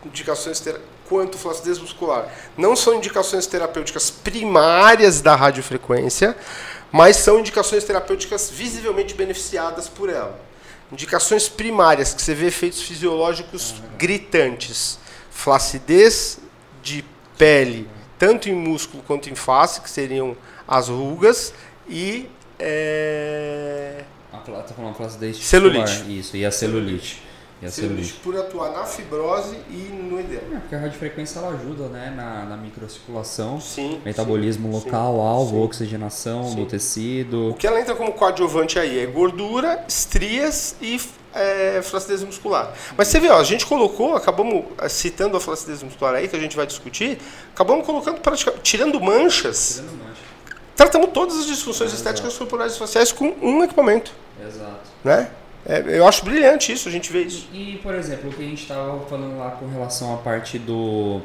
indicações 0.05 0.61
quanto 1.07 1.37
flacidez 1.37 1.79
muscular 1.79 2.31
não 2.57 2.75
são 2.75 2.95
indicações 2.95 3.45
terapêuticas 3.47 4.09
primárias 4.09 5.21
da 5.21 5.35
radiofrequência, 5.35 6.35
mas 6.91 7.17
são 7.17 7.39
indicações 7.39 7.83
terapêuticas 7.83 8.49
visivelmente 8.49 9.13
beneficiadas 9.13 9.87
por 9.87 10.09
ela. 10.09 10.39
Indicações 10.91 11.49
primárias 11.49 12.13
que 12.13 12.21
você 12.21 12.35
vê 12.35 12.47
efeitos 12.47 12.81
fisiológicos 12.81 13.75
gritantes: 13.97 14.99
flacidez 15.31 16.39
de 16.83 17.03
pele, 17.37 17.89
tanto 18.19 18.47
em 18.49 18.53
músculo 18.53 19.01
quanto 19.07 19.29
em 19.29 19.35
face, 19.35 19.81
que 19.81 19.89
seriam 19.89 20.37
as 20.67 20.89
rugas, 20.89 21.53
e 21.89 22.29
é, 22.59 24.03
A 24.31 24.37
tá 24.37 24.73
falando 24.75 24.95
flacidez 24.95 25.37
Celulite. 25.37 25.81
muscular, 25.81 26.09
Isso, 26.11 26.37
e 26.37 26.45
a 26.45 26.51
celulite. 26.51 27.21
A 27.65 27.71
celulite 27.71 28.07
celulite. 28.09 28.23
por 28.23 28.37
atuar 28.37 28.71
na 28.71 28.83
fibrose 28.85 29.55
e 29.69 29.89
no 29.91 30.19
edema. 30.19 30.57
É, 30.57 30.59
porque 30.59 30.75
a 30.75 30.79
radiofrequência 30.79 31.39
ela 31.39 31.49
ajuda 31.49 31.87
né, 31.87 32.13
na, 32.15 32.45
na 32.45 32.57
microcirculação, 32.57 33.59
Sim. 33.61 34.01
metabolismo 34.05 34.67
sim, 34.69 34.73
local, 34.85 35.13
sim, 35.15 35.19
alvo, 35.21 35.57
sim. 35.57 35.63
oxigenação 35.63 36.49
Sim. 36.49 36.55
do 36.55 36.61
O 36.63 36.65
tecido. 36.65 37.55
que 37.57 37.65
ela 37.67 37.79
entra 37.79 37.95
como 37.95 38.11
coadjuvante 38.13 38.77
aí 38.79 38.99
é 38.99 39.05
gordura, 39.05 39.83
estrias 39.87 40.75
e 40.81 40.99
é, 41.33 41.81
flacidez 41.81 42.23
muscular. 42.23 42.73
Mas 42.97 43.07
você 43.07 43.19
vê, 43.19 43.29
ó, 43.29 43.39
a 43.39 43.43
gente 43.43 43.65
colocou, 43.65 44.15
acabamos 44.15 44.65
eh, 44.79 44.87
citando 44.89 45.35
a 45.35 45.39
flacidez 45.39 45.81
muscular 45.81 46.13
aí, 46.13 46.27
que 46.27 46.35
a 46.35 46.39
gente 46.39 46.55
vai 46.55 46.67
discutir, 46.67 47.17
acabamos 47.53 47.85
colocando 47.85 48.19
praticamente, 48.21 48.61
tirando 48.63 49.01
manchas, 49.01 49.75
Tirando 49.81 49.97
mancha. 49.97 50.21
tratamos 50.75 51.09
todas 51.11 51.37
as 51.39 51.45
disfunções 51.47 51.91
Exato. 51.91 51.95
estéticas 52.09 52.37
corporais 52.37 52.75
e 52.75 52.77
faciais 52.79 53.11
com 53.11 53.33
um 53.41 53.63
equipamento, 53.63 54.11
Exato. 54.47 54.89
né? 55.03 55.31
É, 55.65 55.83
eu 55.97 56.07
acho 56.07 56.25
brilhante 56.25 56.71
isso, 56.73 56.89
a 56.89 56.91
gente 56.91 57.11
vê 57.11 57.21
isso. 57.23 57.47
E, 57.53 57.79
por 57.81 57.95
exemplo, 57.95 58.29
o 58.29 58.33
que 58.33 58.41
a 58.41 58.45
gente 58.47 58.61
estava 58.61 58.99
falando 59.05 59.37
lá 59.37 59.51
com 59.51 59.67
relação 59.67 60.13
à 60.13 60.17
parte 60.17 60.59
do, 60.59 61.21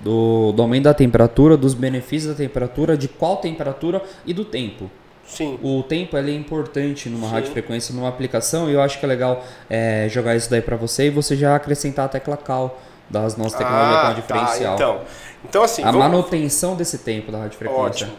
do, 0.00 0.52
do 0.52 0.62
aumento 0.62 0.84
da 0.84 0.94
temperatura, 0.94 1.56
dos 1.56 1.74
benefícios 1.74 2.32
da 2.32 2.36
temperatura, 2.36 2.96
de 2.96 3.08
qual 3.08 3.38
temperatura 3.38 4.02
e 4.26 4.34
do 4.34 4.44
tempo. 4.44 4.90
Sim. 5.24 5.58
O 5.62 5.82
tempo 5.82 6.16
é 6.16 6.30
importante 6.30 7.08
numa 7.08 7.28
Sim. 7.28 7.32
radiofrequência, 7.34 7.94
numa 7.94 8.08
aplicação, 8.08 8.68
e 8.70 8.72
eu 8.72 8.80
acho 8.80 8.98
que 8.98 9.04
é 9.04 9.08
legal 9.08 9.44
é, 9.68 10.06
jogar 10.08 10.34
isso 10.34 10.50
daí 10.50 10.62
para 10.62 10.76
você 10.76 11.06
e 11.06 11.10
você 11.10 11.36
já 11.36 11.54
acrescentar 11.54 12.06
a 12.06 12.08
tecla 12.08 12.36
cal 12.36 12.80
das 13.10 13.36
nossas 13.36 13.58
tecnologias 13.58 14.00
com 14.00 14.06
a 14.06 14.10
Ah, 14.10 14.12
diferencial. 14.12 14.76
Tá, 14.76 14.84
então, 14.84 15.00
então 15.48 15.62
assim, 15.62 15.82
a 15.82 15.90
vamos, 15.90 15.98
manutenção 16.08 16.76
desse 16.76 16.98
tempo 16.98 17.30
da 17.30 17.38
radiofrequência. 17.38 17.82
ótimo. 17.84 18.12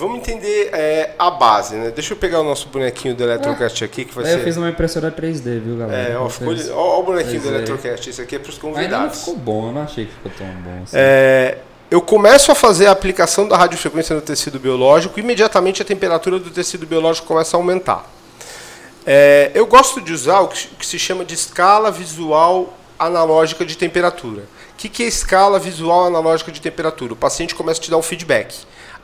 Vamos 0.00 0.18
entender 0.18 0.70
é, 0.72 1.14
a 1.18 1.30
base, 1.30 1.76
né? 1.76 1.90
Deixa 1.90 2.14
eu 2.14 2.16
pegar 2.16 2.40
o 2.40 2.42
nosso 2.42 2.68
bonequinho 2.68 3.14
do 3.14 3.22
Electrocast 3.22 3.84
aqui, 3.84 4.06
que 4.06 4.14
vai 4.14 4.24
Daí 4.24 4.32
eu 4.32 4.38
ser... 4.38 4.44
fiz 4.44 4.56
uma 4.56 4.70
impressora 4.70 5.12
3D, 5.12 5.60
viu, 5.60 5.76
galera? 5.76 6.12
É, 6.12 6.16
ó, 6.16 6.26
ficou, 6.30 6.54
ó, 6.72 6.96
ó 6.96 7.00
o 7.00 7.02
bonequinho 7.02 7.40
do 7.40 7.42
Pois 7.42 7.54
é. 7.54 7.56
Electrocast, 7.58 8.08
esse 8.08 8.22
aqui 8.22 8.36
é 8.36 8.38
para 8.38 8.48
os 8.48 8.56
Ainda 8.56 8.66
não 8.66 8.74
convidados. 8.74 9.18
ficou 9.18 9.36
bom, 9.36 9.66
eu 9.68 9.72
não 9.72 9.82
achei 9.82 10.06
que 10.06 10.12
ficou 10.12 10.32
tão 10.38 10.46
bom 10.46 10.82
assim. 10.82 10.96
É, 10.96 11.58
eu 11.90 12.00
começo 12.00 12.50
a 12.50 12.54
fazer 12.54 12.86
a 12.86 12.92
aplicação 12.92 13.46
da 13.46 13.58
radiofrequência 13.58 14.16
no 14.16 14.22
tecido 14.22 14.58
biológico, 14.58 15.20
imediatamente 15.20 15.82
a 15.82 15.84
temperatura 15.84 16.38
do 16.38 16.50
tecido 16.50 16.86
biológico 16.86 17.26
começa 17.26 17.54
a 17.54 17.60
aumentar. 17.60 18.08
É, 19.06 19.50
eu 19.54 19.66
gosto 19.66 20.00
de 20.00 20.14
usar 20.14 20.40
o 20.40 20.48
que, 20.48 20.66
que 20.68 20.86
se 20.86 20.98
chama 20.98 21.26
de 21.26 21.34
escala 21.34 21.90
visual 21.90 22.72
analógica 22.98 23.66
de 23.66 23.76
temperatura. 23.76 24.42
O 24.72 24.76
que, 24.78 24.88
que 24.88 25.02
é 25.02 25.06
escala 25.06 25.58
visual 25.58 26.06
analógica 26.06 26.50
de 26.50 26.60
temperatura? 26.60 27.12
O 27.12 27.16
paciente 27.16 27.54
começa 27.54 27.80
a 27.80 27.82
te 27.82 27.90
dar 27.90 27.98
um 27.98 28.02
feedback. 28.02 28.54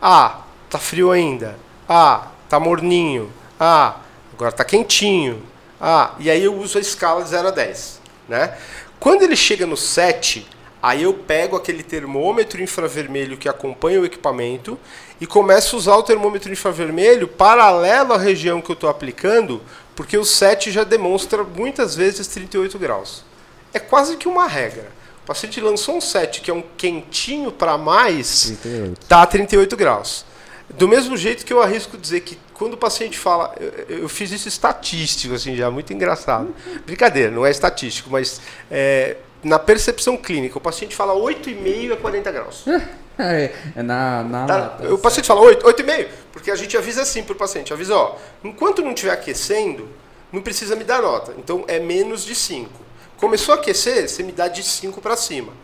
Ah, 0.00 0.45
tá 0.68 0.78
frio 0.78 1.10
ainda. 1.10 1.56
Ah, 1.88 2.28
tá 2.48 2.58
morninho. 2.58 3.32
Ah, 3.58 3.96
agora 4.32 4.52
tá 4.52 4.64
quentinho. 4.64 5.42
Ah, 5.80 6.14
e 6.18 6.30
aí 6.30 6.42
eu 6.42 6.54
uso 6.54 6.78
a 6.78 6.80
escala 6.80 7.22
de 7.22 7.30
0 7.30 7.48
a 7.48 7.50
10. 7.50 8.00
Né? 8.28 8.56
Quando 8.98 9.22
ele 9.22 9.36
chega 9.36 9.66
no 9.66 9.76
7, 9.76 10.46
aí 10.82 11.02
eu 11.02 11.14
pego 11.14 11.56
aquele 11.56 11.82
termômetro 11.82 12.62
infravermelho 12.62 13.36
que 13.36 13.48
acompanha 13.48 14.00
o 14.00 14.04
equipamento 14.04 14.78
e 15.20 15.26
começo 15.26 15.76
a 15.76 15.78
usar 15.78 15.96
o 15.96 16.02
termômetro 16.02 16.52
infravermelho 16.52 17.28
paralelo 17.28 18.12
à 18.12 18.18
região 18.18 18.60
que 18.60 18.70
eu 18.70 18.74
estou 18.74 18.90
aplicando, 18.90 19.62
porque 19.94 20.16
o 20.18 20.24
7 20.24 20.70
já 20.70 20.84
demonstra 20.84 21.42
muitas 21.44 21.94
vezes 21.94 22.26
38 22.26 22.78
graus. 22.78 23.24
É 23.72 23.78
quase 23.78 24.16
que 24.16 24.28
uma 24.28 24.46
regra. 24.46 24.90
O 25.22 25.26
paciente 25.26 25.60
lançou 25.60 25.96
um 25.96 26.00
7 26.00 26.40
que 26.40 26.50
é 26.50 26.54
um 26.54 26.62
quentinho 26.76 27.50
para 27.50 27.76
mais, 27.76 28.56
38. 28.62 29.06
tá 29.06 29.22
a 29.22 29.26
38 29.26 29.76
graus. 29.76 30.24
Do 30.68 30.88
mesmo 30.88 31.16
jeito 31.16 31.44
que 31.44 31.52
eu 31.52 31.62
arrisco 31.62 31.96
dizer 31.96 32.20
que 32.20 32.38
quando 32.52 32.74
o 32.74 32.76
paciente 32.76 33.18
fala, 33.18 33.54
eu, 33.60 34.00
eu 34.00 34.08
fiz 34.08 34.32
isso 34.32 34.48
estatístico, 34.48 35.34
assim, 35.34 35.54
já 35.54 35.70
muito 35.70 35.92
engraçado. 35.92 36.54
Brincadeira, 36.84 37.30
não 37.30 37.46
é 37.46 37.50
estatístico, 37.50 38.10
mas 38.10 38.40
é, 38.70 39.16
na 39.42 39.58
percepção 39.58 40.16
clínica, 40.16 40.58
o 40.58 40.60
paciente 40.60 40.96
fala 40.96 41.14
8,5 41.14 41.92
a 41.92 41.96
40 41.96 42.32
graus. 42.32 42.64
É, 43.18 43.50
é 43.74 43.82
na. 43.82 44.22
na 44.22 44.46
Tá? 44.46 44.78
o 44.90 44.98
paciente 44.98 45.26
fala 45.26 45.40
8, 45.40 45.64
8,5, 45.64 46.08
porque 46.30 46.50
a 46.50 46.54
gente 46.54 46.76
avisa 46.76 47.00
assim 47.00 47.22
para 47.22 47.32
o 47.32 47.36
paciente, 47.36 47.72
avisa, 47.72 47.96
ó, 47.96 48.14
enquanto 48.44 48.82
não 48.82 48.90
estiver 48.90 49.12
aquecendo, 49.12 49.88
não 50.30 50.42
precisa 50.42 50.76
me 50.76 50.84
dar 50.84 51.00
nota. 51.00 51.32
Então 51.38 51.64
é 51.66 51.80
menos 51.80 52.26
de 52.26 52.34
5. 52.34 52.70
Começou 53.16 53.54
a 53.54 53.56
aquecer, 53.56 54.06
você 54.06 54.22
me 54.22 54.32
dá 54.32 54.48
de 54.48 54.62
5 54.62 55.00
para 55.00 55.16
cima. 55.16 55.54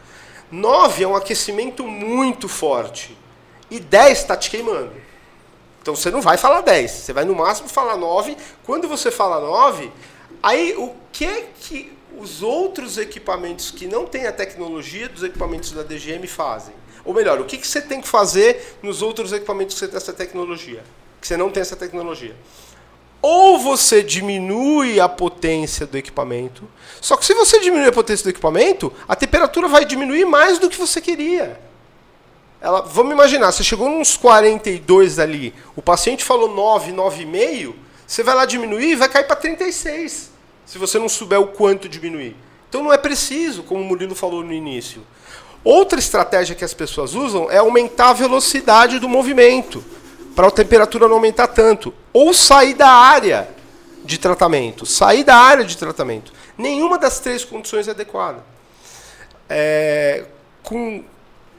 9 0.51 1.05
é 1.05 1.07
um 1.07 1.15
aquecimento 1.15 1.87
muito 1.87 2.49
forte. 2.49 3.17
E 3.73 3.81
10 3.81 4.19
está 4.19 4.37
te 4.37 4.51
queimando. 4.51 4.93
Então 5.81 5.97
você 5.97 6.11
não 6.11 6.21
vai 6.21 6.37
falar 6.37 6.61
10, 6.61 6.91
você 6.91 7.13
vai 7.15 7.25
no 7.25 7.35
máximo 7.35 7.71
falar 7.71 7.97
9. 7.97 8.37
Quando 8.63 8.87
você 8.87 9.11
fala 9.11 9.41
9, 9.41 9.91
aí 10.43 10.75
o 10.77 10.95
que 11.11 11.45
que 11.59 11.93
os 12.19 12.43
outros 12.43 12.99
equipamentos 12.99 13.71
que 13.71 13.87
não 13.87 14.05
têm 14.05 14.27
a 14.27 14.33
tecnologia 14.33 15.09
dos 15.09 15.23
equipamentos 15.23 15.73
da 15.73 15.83
DGM 15.83 16.27
fazem? 16.27 16.75
Ou 17.03 17.15
melhor, 17.15 17.41
o 17.41 17.47
que, 17.47 17.57
que 17.57 17.67
você 17.67 17.81
tem 17.81 18.03
que 18.03 18.07
fazer 18.07 18.77
nos 18.83 19.01
outros 19.01 19.33
equipamentos 19.33 19.75
que 19.75 19.81
você 19.81 19.89
tem 19.89 19.97
essa 19.97 20.13
tecnologia? 20.13 20.85
Que 21.19 21.27
você 21.27 21.39
não 21.39 21.51
tem 21.51 21.63
essa 21.63 21.75
tecnologia. 21.75 22.37
Ou 23.23 23.59
você 23.59 24.03
diminui 24.03 25.01
a 25.01 25.09
potência 25.09 25.87
do 25.87 25.97
equipamento, 25.97 26.69
só 27.01 27.17
que 27.17 27.25
se 27.25 27.33
você 27.33 27.59
diminuir 27.59 27.89
a 27.89 27.93
potência 27.93 28.25
do 28.25 28.31
equipamento, 28.31 28.93
a 29.09 29.17
temperatura 29.17 29.67
vai 29.67 29.87
diminuir 29.87 30.27
mais 30.27 30.59
do 30.59 30.69
que 30.69 30.77
você 30.77 31.01
queria. 31.01 31.72
Ela, 32.63 32.81
vamos 32.83 33.13
imaginar, 33.13 33.51
você 33.51 33.65
chegou 33.65 33.89
nos 33.91 34.17
42 34.17 35.19
ali, 35.19 35.53
o 35.75 35.83
paciente 35.83 36.23
falou 36.23 36.49
9, 36.55 36.93
9,5, 36.93 37.75
você 38.07 38.23
vai 38.23 38.37
lá 38.37 38.45
diminuir 38.45 38.93
e 38.93 38.95
vai 38.95 39.09
cair 39.09 39.27
para 39.27 39.35
36, 39.35 40.31
se 40.65 40.79
você 40.79 40.97
não 40.97 41.09
souber 41.09 41.41
o 41.41 41.49
quanto 41.49 41.89
diminuir. 41.89 42.37
Então 42.69 42.81
não 42.81 42.93
é 42.93 42.97
preciso, 42.99 43.65
como 43.65 43.83
o 43.83 43.85
Murilo 43.85 44.15
falou 44.15 44.45
no 44.45 44.53
início. 44.53 45.03
Outra 45.65 45.99
estratégia 45.99 46.55
que 46.55 46.65
as 46.65 46.73
pessoas 46.73 47.15
usam 47.15 47.51
é 47.51 47.59
aumentar 47.59 48.11
a 48.11 48.15
velocidade 48.15 49.01
do 49.01 49.09
movimento, 49.09 49.85
para 50.35 50.47
a 50.47 50.51
temperatura 50.51 51.09
não 51.09 51.17
aumentar 51.17 51.49
tanto. 51.49 51.93
Ou 52.13 52.33
sair 52.33 52.75
da 52.75 52.89
área 52.89 53.49
de 54.05 54.19
tratamento. 54.19 54.87
Sair 54.87 55.25
da 55.25 55.37
área 55.37 55.65
de 55.65 55.77
tratamento. 55.77 56.33
Nenhuma 56.57 56.99
das 56.99 57.21
três 57.21 57.45
condições 57.45 57.89
é 57.89 57.91
adequada. 57.91 58.43
É, 59.49 60.25
com, 60.63 61.05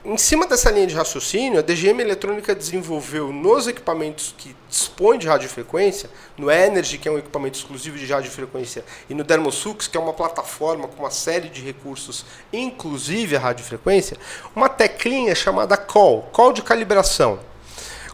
em 0.05 0.17
cima 0.17 0.45
dessa 0.45 0.69
linha 0.69 0.85
de 0.85 0.95
raciocínio, 0.95 1.59
a 1.59 1.61
DGM 1.61 2.01
Eletrônica 2.01 2.53
desenvolveu 2.53 3.31
nos 3.31 3.67
equipamentos 3.67 4.35
que 4.37 4.53
dispõem 4.67 5.17
de 5.17 5.27
radiofrequência, 5.27 6.09
no 6.37 6.51
Energy, 6.51 6.97
que 6.97 7.07
é 7.07 7.11
um 7.11 7.17
equipamento 7.17 7.57
exclusivo 7.57 7.97
de 7.97 8.05
radiofrequência, 8.05 8.83
e 9.09 9.13
no 9.13 9.23
Dermosux, 9.23 9.87
que 9.87 9.95
é 9.95 9.99
uma 9.99 10.11
plataforma 10.11 10.89
com 10.89 11.03
uma 11.03 11.11
série 11.11 11.47
de 11.47 11.61
recursos, 11.61 12.25
inclusive 12.51 13.37
a 13.37 13.39
radiofrequência, 13.39 14.17
uma 14.53 14.67
teclinha 14.67 15.33
chamada 15.33 15.77
call, 15.77 16.23
call 16.33 16.51
de 16.51 16.61
calibração. 16.61 17.39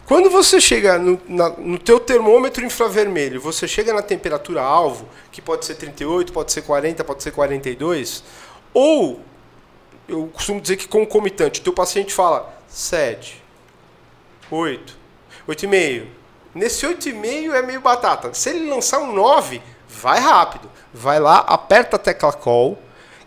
Quando 0.06 0.30
você 0.30 0.62
chega 0.62 0.98
no, 1.00 1.20
na, 1.28 1.50
no 1.50 1.78
teu 1.80 2.00
termômetro 2.00 2.64
infravermelho, 2.64 3.42
você 3.42 3.68
chega 3.68 3.94
na 3.94 4.02
temperatura 4.02 4.62
alvo, 4.62 5.08
que 5.32 5.42
pode 5.42 5.66
ser 5.66 5.76
38, 5.76 6.34
pode 6.34 6.52
ser 6.52 6.62
40, 6.62 7.04
pode 7.04 7.24
ser 7.24 7.32
42, 7.32 8.24
ou 8.74 9.22
eu 10.10 10.30
costumo 10.34 10.60
dizer 10.60 10.78
que 10.78 10.88
concomitante, 10.88 11.62
o 11.62 11.64
teu 11.64 11.74
paciente 11.74 12.14
fala 12.14 12.54
7, 12.68 13.42
8, 14.50 14.98
8,5. 15.48 16.06
Nesse 16.54 16.86
8,5 16.86 17.54
é 17.54 17.62
meio 17.62 17.82
batata. 17.82 18.34
Se 18.34 18.50
ele 18.50 18.70
lançar 18.70 19.00
um 19.00 19.14
9, 19.14 19.62
vai 19.88 20.20
rápido. 20.20 20.70
Vai 20.94 21.20
lá, 21.20 21.40
aperta 21.40 21.96
a 21.96 22.00
tecla 22.00 22.34
call, 22.34 22.78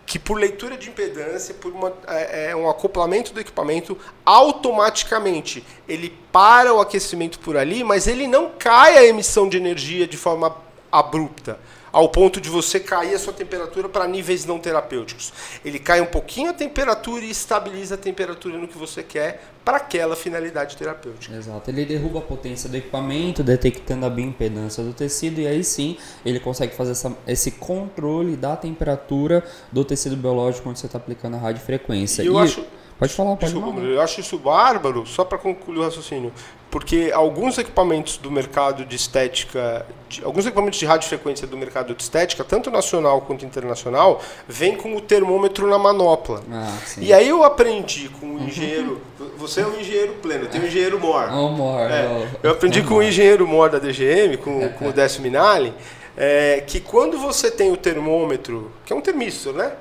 que 0.04 0.18
por 0.18 0.38
leitura 0.38 0.76
de 0.76 0.88
impedância, 0.88 1.54
por 1.54 1.72
uma, 1.72 1.92
é, 2.08 2.50
é 2.50 2.56
um 2.56 2.68
acoplamento 2.68 3.32
do 3.32 3.40
equipamento, 3.40 3.96
automaticamente 4.26 5.64
ele 5.88 6.10
para 6.32 6.74
o 6.74 6.80
aquecimento 6.80 7.38
por 7.38 7.56
ali, 7.56 7.84
mas 7.84 8.06
ele 8.06 8.26
não 8.26 8.50
cai 8.58 8.98
a 8.98 9.04
emissão 9.04 9.48
de 9.48 9.56
energia 9.56 10.06
de 10.06 10.16
forma 10.16 10.56
abrupta, 10.90 11.58
ao 11.93 12.09
ponto 12.09 12.40
de 12.40 12.49
você 12.49 12.80
cair 12.80 13.14
a 13.14 13.18
sua 13.18 13.32
temperatura 13.32 13.88
para 13.88 14.07
níveis 14.09 14.45
não 14.47 14.59
terapêuticos. 14.59 15.32
Ele 15.64 15.78
cai 15.78 16.01
um 16.01 16.07
pouquinho 16.07 16.51
a 16.51 16.55
temperatura 16.55 17.24
e 17.24 17.30
estabiliza 17.30 17.95
a 17.97 17.99
temperatura 17.99 18.57
no 18.57 18.66
que 18.66 18.78
você 18.78 19.03
quer 19.03 19.45
para 19.64 19.76
aquela 19.76 20.16
finalidade 20.16 20.76
terapêutica. 20.76 21.36
Exato, 21.36 21.70
ele 21.70 21.84
derruba 21.84 22.18
a 22.18 22.22
potência 22.22 22.68
do 22.68 22.76
equipamento, 22.76 23.43
detectando 23.45 24.07
a 24.07 24.11
bioimpedância 24.11 24.82
do 24.82 24.93
tecido, 24.93 25.40
e 25.40 25.47
aí 25.47 25.62
sim 25.62 25.97
ele 26.24 26.40
consegue 26.40 26.74
fazer 26.74 26.93
essa- 26.93 27.16
esse 27.28 27.53
controle 27.53 28.36
da 28.36 28.57
temperatura 28.57 29.45
do 29.70 29.84
tecido 29.84 30.16
biológico 30.16 30.68
onde 30.68 30.78
você 30.80 30.86
está 30.86 30.99
aplicando 30.99 31.34
a 31.36 31.38
radiofrequência. 31.38 32.22
E 32.22 32.26
eu 32.26 32.38
acho- 32.38 32.64
Pode 33.03 33.14
falar, 33.14 33.30
pode 33.30 33.53
Desculpa, 33.53 33.80
falar. 33.80 33.88
Eu 33.90 34.00
acho 34.00 34.20
isso 34.20 34.38
bárbaro, 34.38 35.05
só 35.05 35.24
para 35.24 35.36
concluir 35.36 35.78
o 35.78 35.82
raciocínio, 35.82 36.32
porque 36.70 37.11
alguns 37.12 37.59
equipamentos 37.59 38.16
do 38.16 38.30
mercado 38.30 38.84
de 38.84 38.94
estética, 38.94 39.84
de- 40.09 40.24
alguns 40.24 40.46
equipamentos 40.46 40.78
de 40.78 40.86
radiofrequência 40.86 41.44
do 41.44 41.57
mercado 41.57 41.96
de 41.96 42.00
estética, 42.00 42.44
tanto 42.44 42.70
nacional 42.70 43.20
quanto 43.22 43.44
internacional, 43.44 44.20
vêm 44.46 44.76
com 44.76 44.94
o 44.94 45.00
termômetro 45.00 45.66
na 45.66 45.78
manopla. 45.80 46.44
Ah, 46.48 46.78
sim. 46.86 47.03
E 47.03 47.12
aí 47.12 47.28
eu 47.28 47.42
aprendi 47.42 48.09
com 48.20 48.36
o 48.36 48.38
engenheiro, 48.40 49.00
você 49.36 49.62
é 49.62 49.66
um 49.66 49.80
engenheiro 49.80 50.12
pleno, 50.22 50.46
tem 50.46 50.61
um 50.61 50.66
engenheiro 50.66 51.00
mor. 51.00 51.24
Amor, 51.24 51.80
É, 51.90 52.28
eu 52.40 52.53
aprendi 52.53 52.82
com 52.84 52.94
o 52.94 53.03
engenheiro 53.03 53.48
mor 53.48 53.68
da 53.68 53.80
DGM, 53.80 54.36
com, 54.36 54.68
com 54.74 54.88
o 54.90 54.92
Décio 54.92 55.20
Minali, 55.22 55.74
é, 56.16 56.62
que 56.66 56.78
quando 56.78 57.18
você 57.18 57.50
tem 57.50 57.72
o 57.72 57.76
termômetro, 57.76 58.70
que 58.84 58.92
é 58.92 58.96
um 58.96 59.00
termístor, 59.00 59.55
né? 59.55 59.72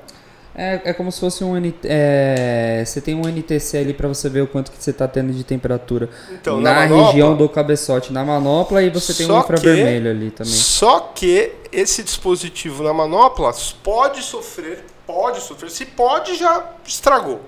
É, 0.54 0.80
é 0.84 0.92
como 0.92 1.10
se 1.10 1.18
fosse 1.18 1.42
um 1.42 1.54
NT, 1.58 1.78
é, 1.84 2.82
você 2.84 3.00
tem 3.00 3.14
um 3.14 3.22
NTC 3.26 3.78
ali 3.78 3.94
para 3.94 4.06
você 4.06 4.28
ver 4.28 4.42
o 4.42 4.46
quanto 4.46 4.70
que 4.70 4.82
você 4.82 4.90
está 4.90 5.08
tendo 5.08 5.32
de 5.32 5.42
temperatura 5.44 6.10
Então, 6.30 6.60
na, 6.60 6.74
na 6.74 6.80
manopla- 6.82 7.06
região 7.06 7.34
do 7.36 7.48
cabeçote, 7.48 8.12
na 8.12 8.22
manopla 8.24 8.82
e 8.82 8.90
você 8.90 9.14
tem 9.14 9.30
um 9.30 9.38
infravermelho 9.38 10.10
ali 10.10 10.30
também. 10.30 10.52
Só 10.52 11.00
que 11.14 11.52
esse 11.72 12.02
dispositivo 12.02 12.82
na 12.82 12.92
manopla 12.92 13.50
pode 13.82 14.22
sofrer, 14.22 14.84
pode 15.06 15.40
sofrer, 15.40 15.70
se 15.70 15.86
pode 15.86 16.34
já 16.36 16.64
estragou. 16.86 17.40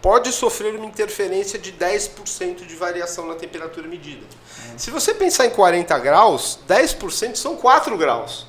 Pode 0.00 0.32
sofrer 0.32 0.74
uma 0.74 0.86
interferência 0.86 1.56
de 1.58 1.72
10% 1.72 2.66
de 2.66 2.74
variação 2.74 3.24
na 3.26 3.34
temperatura 3.36 3.86
medida. 3.86 4.22
Se 4.76 4.90
você 4.90 5.14
pensar 5.14 5.46
em 5.46 5.50
40 5.50 5.96
graus, 6.00 6.58
10% 6.68 7.36
são 7.36 7.54
4 7.54 7.96
graus. 7.96 8.46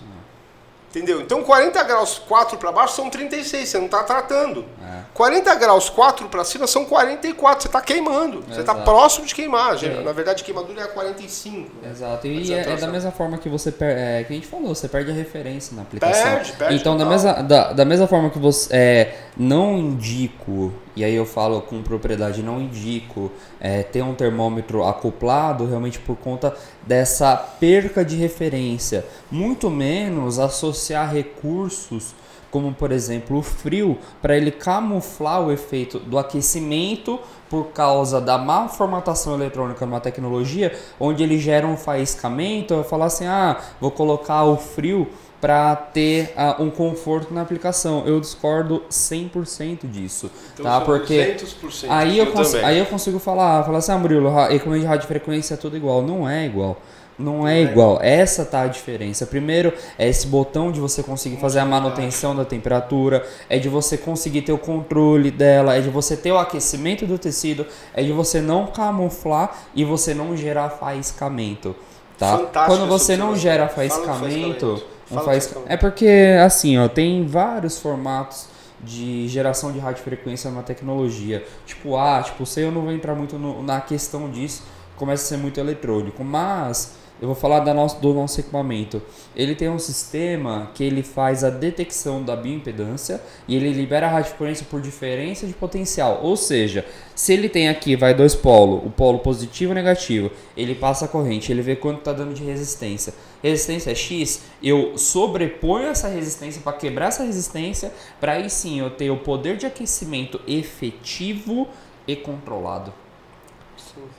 Entendeu? 0.94 1.22
Então 1.22 1.42
40 1.42 1.82
graus 1.86 2.20
4 2.20 2.56
para 2.60 2.72
baixo 2.72 2.96
são 2.96 3.10
36, 3.10 3.68
você 3.68 3.78
não 3.80 3.88
está 3.88 4.04
tratando. 4.04 4.64
É. 4.84 5.04
40 5.14 5.56
graus 5.56 5.90
4 5.90 6.28
para 6.28 6.44
cima 6.44 6.68
são 6.68 6.86
44. 6.86 7.62
Você 7.62 7.68
está 7.68 7.80
queimando. 7.80 8.44
Você 8.48 8.60
está 8.60 8.76
próximo 8.76 9.26
de 9.26 9.34
queimar. 9.34 9.82
É. 9.84 10.02
Na 10.02 10.12
verdade, 10.12 10.44
queimadura 10.44 10.82
é 10.82 10.84
a 10.84 10.88
45. 10.88 11.72
né? 11.82 11.92
Exato, 11.92 12.28
e 12.28 12.54
é, 12.54 12.70
é 12.70 12.76
da 12.76 12.88
mesma 12.88 13.12
forma 13.12 13.38
que 13.38 13.48
você 13.48 13.72
per, 13.72 13.90
é, 13.90 14.24
que 14.24 14.34
a 14.34 14.36
gente 14.36 14.48
falou, 14.48 14.76
você 14.76 14.88
perde 14.88 15.12
a 15.12 15.14
referência 15.14 15.76
na 15.76 15.84
aplicação. 15.84 16.24
Perde, 16.24 16.52
perde 16.54 16.76
então, 16.76 16.98
da 16.98 17.06
mesma, 17.06 17.34
da, 17.44 17.74
da 17.74 17.86
mesma 17.86 18.08
forma 18.08 18.30
que 18.30 18.40
você 18.40 18.76
é, 18.76 19.16
não 19.38 19.78
indico, 19.78 20.74
e 20.96 21.04
aí 21.04 21.16
eu 21.16 21.26
falo 21.26 21.62
com 21.62 21.82
propriedade, 21.82 22.44
não 22.44 22.60
indico 22.60 23.32
é, 23.60 23.84
ter 23.84 24.02
um 24.02 24.14
termômetro 24.14 24.84
acoplado 24.84 25.66
realmente 25.66 26.00
por 26.00 26.18
conta 26.18 26.54
dessa 26.86 27.36
perca 27.36 28.04
de 28.04 28.16
referência, 28.16 29.06
muito 29.32 29.70
menos 29.70 30.40
associar 30.40 31.14
recursos 31.14 32.14
como 32.54 32.72
por 32.72 32.92
exemplo 32.92 33.40
o 33.40 33.42
frio, 33.42 33.98
para 34.22 34.38
ele 34.38 34.52
camuflar 34.52 35.42
o 35.42 35.52
efeito 35.52 35.98
do 35.98 36.20
aquecimento 36.20 37.20
por 37.50 37.70
causa 37.70 38.22
da 38.22 38.38
má 38.38 38.68
formatação 38.68 39.34
eletrônica 39.34 39.84
numa 39.88 40.00
tecnologia, 40.00 40.72
onde 41.00 41.24
ele 41.24 41.40
gera 41.40 41.66
um 41.66 41.76
faiscamento, 41.76 42.76
eu 42.76 42.84
falar 42.84 43.06
assim, 43.06 43.26
ah, 43.26 43.60
vou 43.82 43.90
colocar 43.90 44.44
o 44.44 44.56
frio 44.56 45.08
para 45.42 45.76
ter 45.76 46.32
ah, 46.38 46.58
um 46.60 46.70
conforto 46.70 47.34
na 47.34 47.42
aplicação. 47.42 48.04
Eu 48.06 48.20
discordo 48.20 48.84
100% 48.88 49.90
disso, 49.90 50.30
Então, 50.54 50.64
tá? 50.64 50.80
Porque 50.82 51.36
200%. 51.36 51.88
aí 51.90 52.20
eu, 52.20 52.32
também. 52.32 52.64
aí 52.64 52.78
eu 52.78 52.86
consigo 52.86 53.18
falar, 53.18 53.64
falar 53.64 53.80
assim, 53.80 53.92
ah, 53.92 53.98
Murilo, 53.98 54.30
equipamento 54.52 54.82
de 54.82 54.88
radiofrequência 54.88 55.56
é 55.56 55.58
tudo 55.58 55.76
igual. 55.76 56.04
Não 56.04 56.30
é 56.30 56.46
igual. 56.46 56.78
Não 57.18 57.48
é 57.48 57.60
é 57.60 57.64
igual. 57.64 58.00
Essa 58.02 58.44
tá 58.44 58.62
a 58.62 58.68
diferença. 58.68 59.26
Primeiro 59.26 59.72
é 59.98 60.08
esse 60.10 60.26
botão 60.28 60.72
de 60.72 60.80
você 60.80 61.04
conseguir 61.04 61.38
fazer 61.38 61.60
a 61.60 61.66
manutenção 61.66 62.36
da 62.36 62.44
temperatura, 62.44 63.26
é 63.50 63.60
de 63.60 63.70
você 63.70 63.98
conseguir 63.98 64.42
ter 64.42 64.52
o 64.52 64.58
controle 64.58 65.30
dela, 65.30 65.76
é 65.76 65.82
de 65.82 65.90
você 65.90 66.18
ter 66.18 66.32
o 66.32 66.38
aquecimento 66.38 67.06
do 67.06 67.18
tecido, 67.20 67.66
é 67.94 68.02
de 68.02 68.12
você 68.12 68.42
não 68.42 68.68
camuflar 68.68 69.56
e 69.76 69.86
você 69.86 70.14
não 70.14 70.36
gerar 70.36 70.70
faiscamento, 70.72 71.76
tá? 72.18 72.38
Fantástico 72.38 72.66
Quando 72.78 72.88
você 72.90 73.16
não 73.16 73.36
gera 73.36 73.68
faiscamento, 73.68 74.84
um 75.12 75.20
é 75.68 75.78
porque 75.78 76.38
assim, 76.44 76.78
ó, 76.80 76.88
tem 76.88 77.26
vários 77.28 77.78
formatos 77.78 78.48
de 78.82 79.28
geração 79.28 79.72
de 79.72 79.80
radiofrequência 79.80 80.50
numa 80.50 80.64
tecnologia. 80.64 81.46
Tipo 81.66 81.96
A, 81.98 82.22
tipo 82.24 82.46
C, 82.46 82.64
eu 82.64 82.72
não 82.72 82.82
vou 82.82 82.92
entrar 82.92 83.14
muito 83.16 83.38
no- 83.38 83.62
na 83.64 83.80
questão 83.80 84.30
disso, 84.30 84.64
começa 84.96 85.24
a 85.24 85.28
ser 85.28 85.38
muito 85.38 85.60
eletrônico, 85.60 86.24
mas 86.24 86.94
eu 87.22 87.28
vou 87.28 87.36
falar 87.36 87.60
da 87.62 87.74
nosso, 87.74 88.02
do 88.02 88.14
nosso 88.14 88.40
equipamento. 88.40 89.02
Ele 89.36 89.56
tem 89.56 89.70
um 89.70 89.80
sistema 89.80 90.72
que 90.74 90.84
ele 90.84 91.04
faz 91.04 91.44
a 91.44 91.50
detecção 91.50 92.22
da 92.22 92.36
bioimpedância 92.36 93.22
e 93.48 93.56
ele 93.56 93.72
libera 93.72 94.08
a 94.08 94.10
radiofrequência 94.10 94.66
por 94.70 94.82
diferença 94.82 95.48
de 95.48 95.54
potencial. 95.54 96.20
Ou 96.22 96.36
seja, 96.36 96.86
se 97.16 97.32
ele 97.32 97.48
tem 97.48 97.70
aqui, 97.70 97.96
vai 97.96 98.14
dois 98.14 98.36
polos, 98.36 98.86
o 98.86 98.90
polo 98.90 99.20
positivo 99.20 99.72
e 99.72 99.76
negativo, 99.76 100.32
ele 100.58 100.76
passa 100.76 101.06
a 101.06 101.08
corrente, 101.08 101.52
ele 101.52 101.62
vê 101.62 101.76
quanto 101.76 102.00
está 102.00 102.12
dando 102.12 102.34
de 102.34 102.44
resistência. 102.44 103.14
Resistência 103.42 103.92
é 103.92 103.96
X, 103.96 104.44
eu 104.62 104.98
sobreponho 104.98 105.88
essa 105.88 106.08
resistência 106.08 106.62
para 106.62 106.74
quebrar 106.74 107.08
essa 107.08 107.24
resistência, 107.24 107.92
para 108.20 108.34
aí 108.34 108.50
sim 108.50 108.80
eu 108.80 108.90
ter 108.90 109.10
o 109.12 109.18
poder 109.18 109.58
de 109.58 109.66
aquecimento 109.66 110.42
efetivo 110.48 111.68
e 112.08 112.16
controlado. 112.16 113.03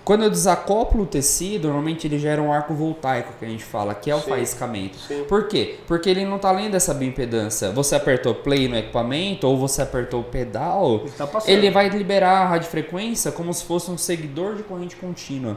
Quando 0.04 0.24
eu 0.24 0.30
desacoplo 0.30 1.04
o 1.04 1.06
tecido, 1.06 1.68
normalmente 1.68 2.06
ele 2.06 2.18
gera 2.18 2.42
um 2.42 2.52
arco 2.52 2.74
voltaico 2.74 3.32
que 3.38 3.44
a 3.44 3.48
gente 3.48 3.64
fala, 3.64 3.94
que 3.94 4.10
é 4.10 4.14
o 4.14 4.20
Sim. 4.20 4.30
faiscamento. 4.30 4.98
Sim. 4.98 5.24
Por 5.24 5.48
quê? 5.48 5.78
Porque 5.86 6.10
ele 6.10 6.26
não 6.26 6.36
está 6.36 6.50
além 6.50 6.70
dessa 6.70 6.92
bioimpedância. 6.92 7.70
Você 7.70 7.94
apertou 7.94 8.34
play 8.34 8.68
no 8.68 8.76
equipamento 8.76 9.46
ou 9.46 9.56
você 9.56 9.80
apertou 9.80 10.20
o 10.20 10.24
pedal, 10.24 11.00
Ele 11.04 11.10
tá 11.10 11.28
ele 11.46 11.70
vai 11.70 11.88
liberar 11.88 12.42
a 12.42 12.46
radiofrequência 12.48 13.32
como 13.32 13.52
se 13.54 13.64
fosse 13.64 13.90
um 13.90 13.96
seguidor 13.96 14.56
de 14.56 14.62
corrente 14.62 14.94
contínua. 14.96 15.56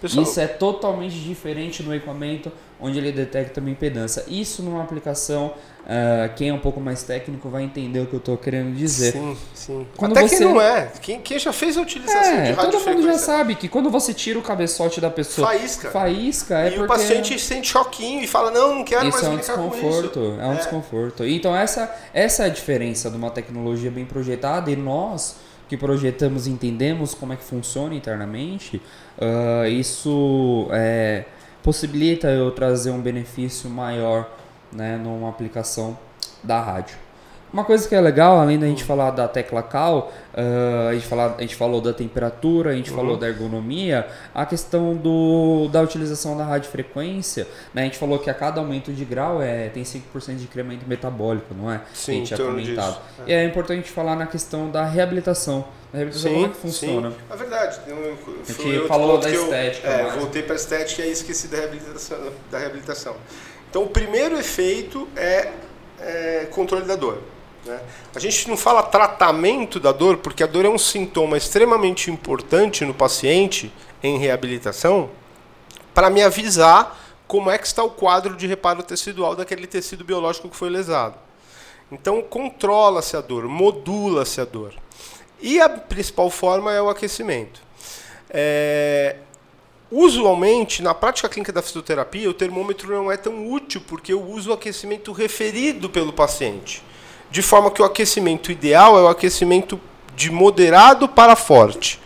Pessoal, 0.00 0.22
Isso 0.24 0.40
é 0.40 0.46
totalmente 0.46 1.14
diferente 1.20 1.82
no 1.82 1.94
equipamento 1.94 2.50
onde 2.80 2.96
ele 2.96 3.12
detecta 3.12 3.60
uma 3.60 3.68
impedância. 3.68 4.24
Isso 4.26 4.62
numa 4.62 4.82
aplicação, 4.82 5.52
ah, 5.86 6.30
quem 6.34 6.48
é 6.48 6.54
um 6.54 6.58
pouco 6.58 6.80
mais 6.80 7.02
técnico 7.02 7.50
vai 7.50 7.62
entender 7.64 8.00
o 8.00 8.06
que 8.06 8.14
eu 8.14 8.18
estou 8.18 8.38
querendo 8.38 8.74
dizer. 8.74 9.12
Sim, 9.12 9.36
sim. 9.54 9.86
Quando 9.98 10.12
Até 10.12 10.26
você- 10.26 10.38
quem 10.38 10.46
não 10.46 10.58
é. 10.58 10.90
Quem, 11.02 11.20
quem 11.20 11.38
já 11.38 11.52
fez 11.52 11.76
a 11.76 11.82
utilização 11.82 12.22
É, 12.22 12.52
de 12.52 12.56
todo 12.56 12.80
mundo 12.80 13.02
já 13.02 13.18
sabe 13.18 13.54
que 13.54 13.68
quando 13.68 13.90
você 13.90 14.14
tira 14.14 14.38
o 14.38 14.42
cabeçote 14.42 14.98
da 15.02 15.10
pessoa, 15.10 15.46
faísca. 15.48 15.90
faísca 15.90 16.58
é 16.60 16.68
e 16.68 16.70
porque 16.70 16.84
o 16.84 16.88
paciente 16.88 17.38
sente 17.38 17.68
choquinho 17.68 18.22
e 18.22 18.26
fala, 18.26 18.50
não, 18.50 18.76
não 18.76 18.84
quero 18.84 19.06
isso 19.06 19.18
mais 19.18 19.26
é 19.26 19.30
um 19.30 19.36
desconforto, 19.36 20.18
isso. 20.20 20.40
é 20.40 20.46
um 20.46 20.54
desconforto. 20.54 21.24
Então 21.26 21.54
essa 21.54 21.94
essa 22.14 22.44
é 22.44 22.46
a 22.46 22.48
diferença 22.48 23.10
de 23.10 23.16
uma 23.18 23.30
tecnologia 23.30 23.90
bem 23.90 24.06
projetada 24.06 24.70
e 24.70 24.76
nós 24.76 25.36
que 25.70 25.76
projetamos 25.76 26.48
entendemos 26.48 27.14
como 27.14 27.32
é 27.32 27.36
que 27.36 27.44
funciona 27.44 27.94
internamente, 27.94 28.82
ah, 29.20 29.68
isso 29.68 30.66
é, 30.72 31.26
possibilita 31.62 32.26
eu 32.26 32.50
trazer 32.50 32.90
um 32.90 33.00
benefício 33.00 33.70
maior 33.70 34.28
né, 34.72 34.96
numa 34.96 35.28
aplicação 35.28 35.96
da 36.42 36.60
rádio. 36.60 36.96
Uma 37.52 37.64
coisa 37.64 37.88
que 37.88 37.94
é 37.94 38.00
legal, 38.00 38.38
além 38.38 38.58
da 38.58 38.66
gente 38.66 38.84
falar 38.84 39.10
da 39.10 39.26
tecla 39.26 39.60
cal, 39.62 40.12
ah, 40.32 40.88
a, 40.90 40.94
gente 40.94 41.06
falar, 41.06 41.34
a 41.36 41.40
gente 41.40 41.56
falou 41.56 41.80
da 41.80 41.92
temperatura, 41.92 42.70
a 42.70 42.74
gente 42.74 42.90
falou 42.90 43.16
da 43.16 43.28
ergonomia, 43.28 44.06
a 44.32 44.46
questão 44.46 44.94
do, 44.94 45.68
da 45.68 45.82
utilização 45.82 46.36
da 46.36 46.44
radiofrequência, 46.44 47.48
né? 47.74 47.82
a 47.82 47.84
gente 47.86 47.98
falou 47.98 48.18
que 48.20 48.30
a 48.30 48.34
cada 48.34 48.60
aumento 48.60 48.92
de 48.92 49.04
grau 49.04 49.42
é, 49.42 49.68
tem 49.68 49.82
5% 49.82 50.36
de 50.36 50.44
incremento 50.44 50.88
metabólico, 50.88 51.52
não 51.52 51.70
é? 51.70 51.80
Sim, 51.92 52.12
a 52.12 52.14
gente 52.16 52.34
tinha 52.34 52.46
comentado. 52.46 52.92
disso, 52.92 53.00
E 53.26 53.32
é 53.32 53.44
importante 53.44 53.90
falar 53.90 54.14
na 54.14 54.26
questão 54.26 54.70
da 54.70 54.84
reabilitação. 54.84 55.64
A 55.92 55.96
reabilitação 55.96 56.32
como 56.32 56.46
é 56.46 56.48
que 56.50 56.56
funciona? 56.56 57.10
Sim, 57.10 57.16
é 57.30 57.36
verdade. 57.36 57.80
Eu, 57.88 57.96
eu, 57.96 58.18
gente 58.46 58.86
falou 58.86 59.18
da 59.18 59.28
que 59.28 59.34
eu- 59.34 59.42
estética, 59.42 59.88
É, 59.88 60.10
voltei 60.16 60.42
para 60.42 60.54
a 60.54 60.56
estética 60.56 61.02
e 61.02 61.06
aí 61.06 61.10
esqueci 61.10 61.48
da 61.48 61.56
reabilitação, 61.56 62.18
da 62.48 62.58
reabilitação. 62.58 63.16
Então, 63.68 63.82
o 63.82 63.88
primeiro 63.88 64.38
efeito 64.38 65.08
é, 65.16 65.50
é 66.00 66.46
controle 66.52 66.84
da 66.84 66.94
dor. 66.94 67.20
Né? 67.64 67.80
A 68.14 68.18
gente 68.18 68.48
não 68.48 68.56
fala 68.56 68.82
tratamento 68.82 69.78
da 69.78 69.92
dor, 69.92 70.18
porque 70.18 70.42
a 70.42 70.46
dor 70.46 70.64
é 70.64 70.68
um 70.68 70.78
sintoma 70.78 71.36
extremamente 71.36 72.10
importante 72.10 72.84
no 72.84 72.94
paciente 72.94 73.72
em 74.02 74.18
reabilitação 74.18 75.10
para 75.92 76.08
me 76.08 76.22
avisar 76.22 76.98
como 77.26 77.50
é 77.50 77.58
que 77.58 77.66
está 77.66 77.82
o 77.82 77.90
quadro 77.90 78.36
de 78.36 78.46
reparo 78.46 78.82
tecidual 78.82 79.36
daquele 79.36 79.66
tecido 79.66 80.04
biológico 80.04 80.48
que 80.48 80.56
foi 80.56 80.70
lesado. 80.70 81.16
Então 81.92 82.22
controla-se 82.22 83.16
a 83.16 83.20
dor, 83.20 83.46
modula-se 83.46 84.40
a 84.40 84.44
dor. 84.44 84.74
E 85.40 85.60
a 85.60 85.68
principal 85.68 86.30
forma 86.30 86.72
é 86.72 86.80
o 86.80 86.88
aquecimento. 86.88 87.62
É, 88.28 89.16
Usualmente, 89.90 90.82
na 90.82 90.94
prática 90.94 91.28
clínica 91.28 91.52
da 91.52 91.60
fisioterapia, 91.60 92.30
o 92.30 92.34
termômetro 92.34 92.94
não 92.94 93.10
é 93.10 93.16
tão 93.16 93.50
útil 93.50 93.82
porque 93.88 94.12
eu 94.12 94.22
uso 94.22 94.50
o 94.50 94.52
aquecimento 94.52 95.10
referido 95.10 95.90
pelo 95.90 96.12
paciente. 96.12 96.80
De 97.30 97.42
forma 97.42 97.70
que 97.70 97.80
o 97.80 97.84
aquecimento 97.84 98.50
ideal 98.50 98.98
é 98.98 99.02
o 99.02 99.08
aquecimento 99.08 99.80
de 100.16 100.30
moderado 100.30 101.08
para 101.08 101.36
forte, 101.36 102.00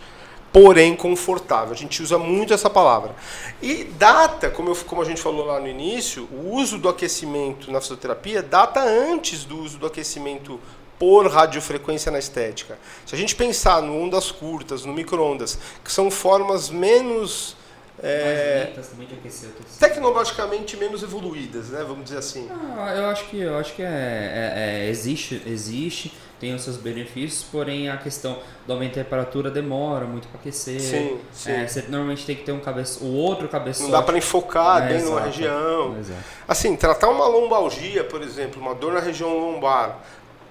porém 0.53 0.95
confortável. 0.95 1.73
A 1.73 1.77
gente 1.77 2.01
usa 2.01 2.17
muito 2.17 2.53
essa 2.53 2.69
palavra. 2.69 3.15
E 3.61 3.83
data, 3.83 4.49
como, 4.49 4.69
eu, 4.69 4.75
como 4.85 5.01
a 5.01 5.05
gente 5.05 5.21
falou 5.21 5.45
lá 5.45 5.59
no 5.59 5.67
início, 5.67 6.29
o 6.31 6.55
uso 6.55 6.77
do 6.77 6.87
aquecimento 6.87 7.71
na 7.71 7.81
fisioterapia 7.81 8.41
data 8.41 8.79
antes 8.81 9.43
do 9.43 9.59
uso 9.59 9.77
do 9.77 9.87
aquecimento 9.87 10.59
por 10.97 11.27
radiofrequência 11.27 12.11
na 12.11 12.19
estética. 12.19 12.77
Se 13.05 13.15
a 13.15 13.17
gente 13.17 13.35
pensar 13.35 13.81
no 13.81 14.01
ondas 14.01 14.31
curtas, 14.31 14.85
no 14.85 14.93
micro-ondas, 14.93 15.59
que 15.83 15.91
são 15.91 16.09
formas 16.09 16.69
menos 16.69 17.57
é, 18.03 18.65
lentas 18.67 18.87
também 18.89 19.07
de 19.07 19.13
aquecer 19.13 19.49
tecnologicamente 19.79 20.75
menos 20.77 21.01
evoluídas, 21.01 21.69
né? 21.69 21.83
Vamos 21.87 22.03
dizer 22.05 22.17
assim. 22.17 22.49
Ah, 22.77 22.93
eu 22.95 23.05
acho 23.07 23.25
que 23.29 23.39
eu 23.39 23.57
acho 23.57 23.73
que 23.73 23.81
é, 23.81 23.85
é- 23.85 24.53
é- 24.85 24.89
existe 24.89 25.41
existe 25.45 26.11
tem 26.39 26.53
os 26.53 26.61
seus 26.63 26.75
benefícios 26.75 27.43
porém 27.49 27.89
a 27.89 27.95
questão 27.95 28.37
do 28.67 28.73
aumento 28.73 28.89
de 28.95 29.03
temperatura 29.03 29.49
demora 29.49 30.05
muito 30.05 30.27
para 30.27 30.39
aquecer 30.41 30.79
Sim, 30.81 31.17
sim. 31.31 31.51
É, 31.51 31.65
você 31.67 31.81
normalmente 31.83 32.25
tem 32.25 32.35
que 32.35 32.43
ter 32.43 32.51
um 32.51 32.59
cabeça 32.59 33.03
o 33.03 33.13
outro 33.15 33.47
cabeçote 33.47 33.83
Não 33.89 33.91
dá 33.91 34.01
para 34.01 34.17
enfocar 34.17 34.83
É, 34.83 34.87
dentro 34.89 35.05
de 35.05 35.09
uma 35.11 35.21
exato. 35.21 35.31
região. 35.37 35.97
Exato. 35.97 36.19
Assim, 36.47 36.75
tratar 36.75 37.09
uma 37.09 37.25
lombalgia, 37.27 38.03
por 38.03 38.21
exemplo, 38.21 38.61
uma 38.61 38.75
dor 38.75 38.91
na 38.93 38.99
região 38.99 39.29
lombar, 39.37 39.99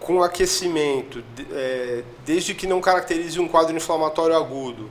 com 0.01 0.23
aquecimento, 0.23 1.23
é, 1.53 2.03
desde 2.27 2.55
que 2.55 2.67
não 2.67 2.81
caracterize 2.81 3.39
um 3.39 3.47
quadro 3.49 3.77
inflamatório 3.77 4.37
agudo, 4.37 4.91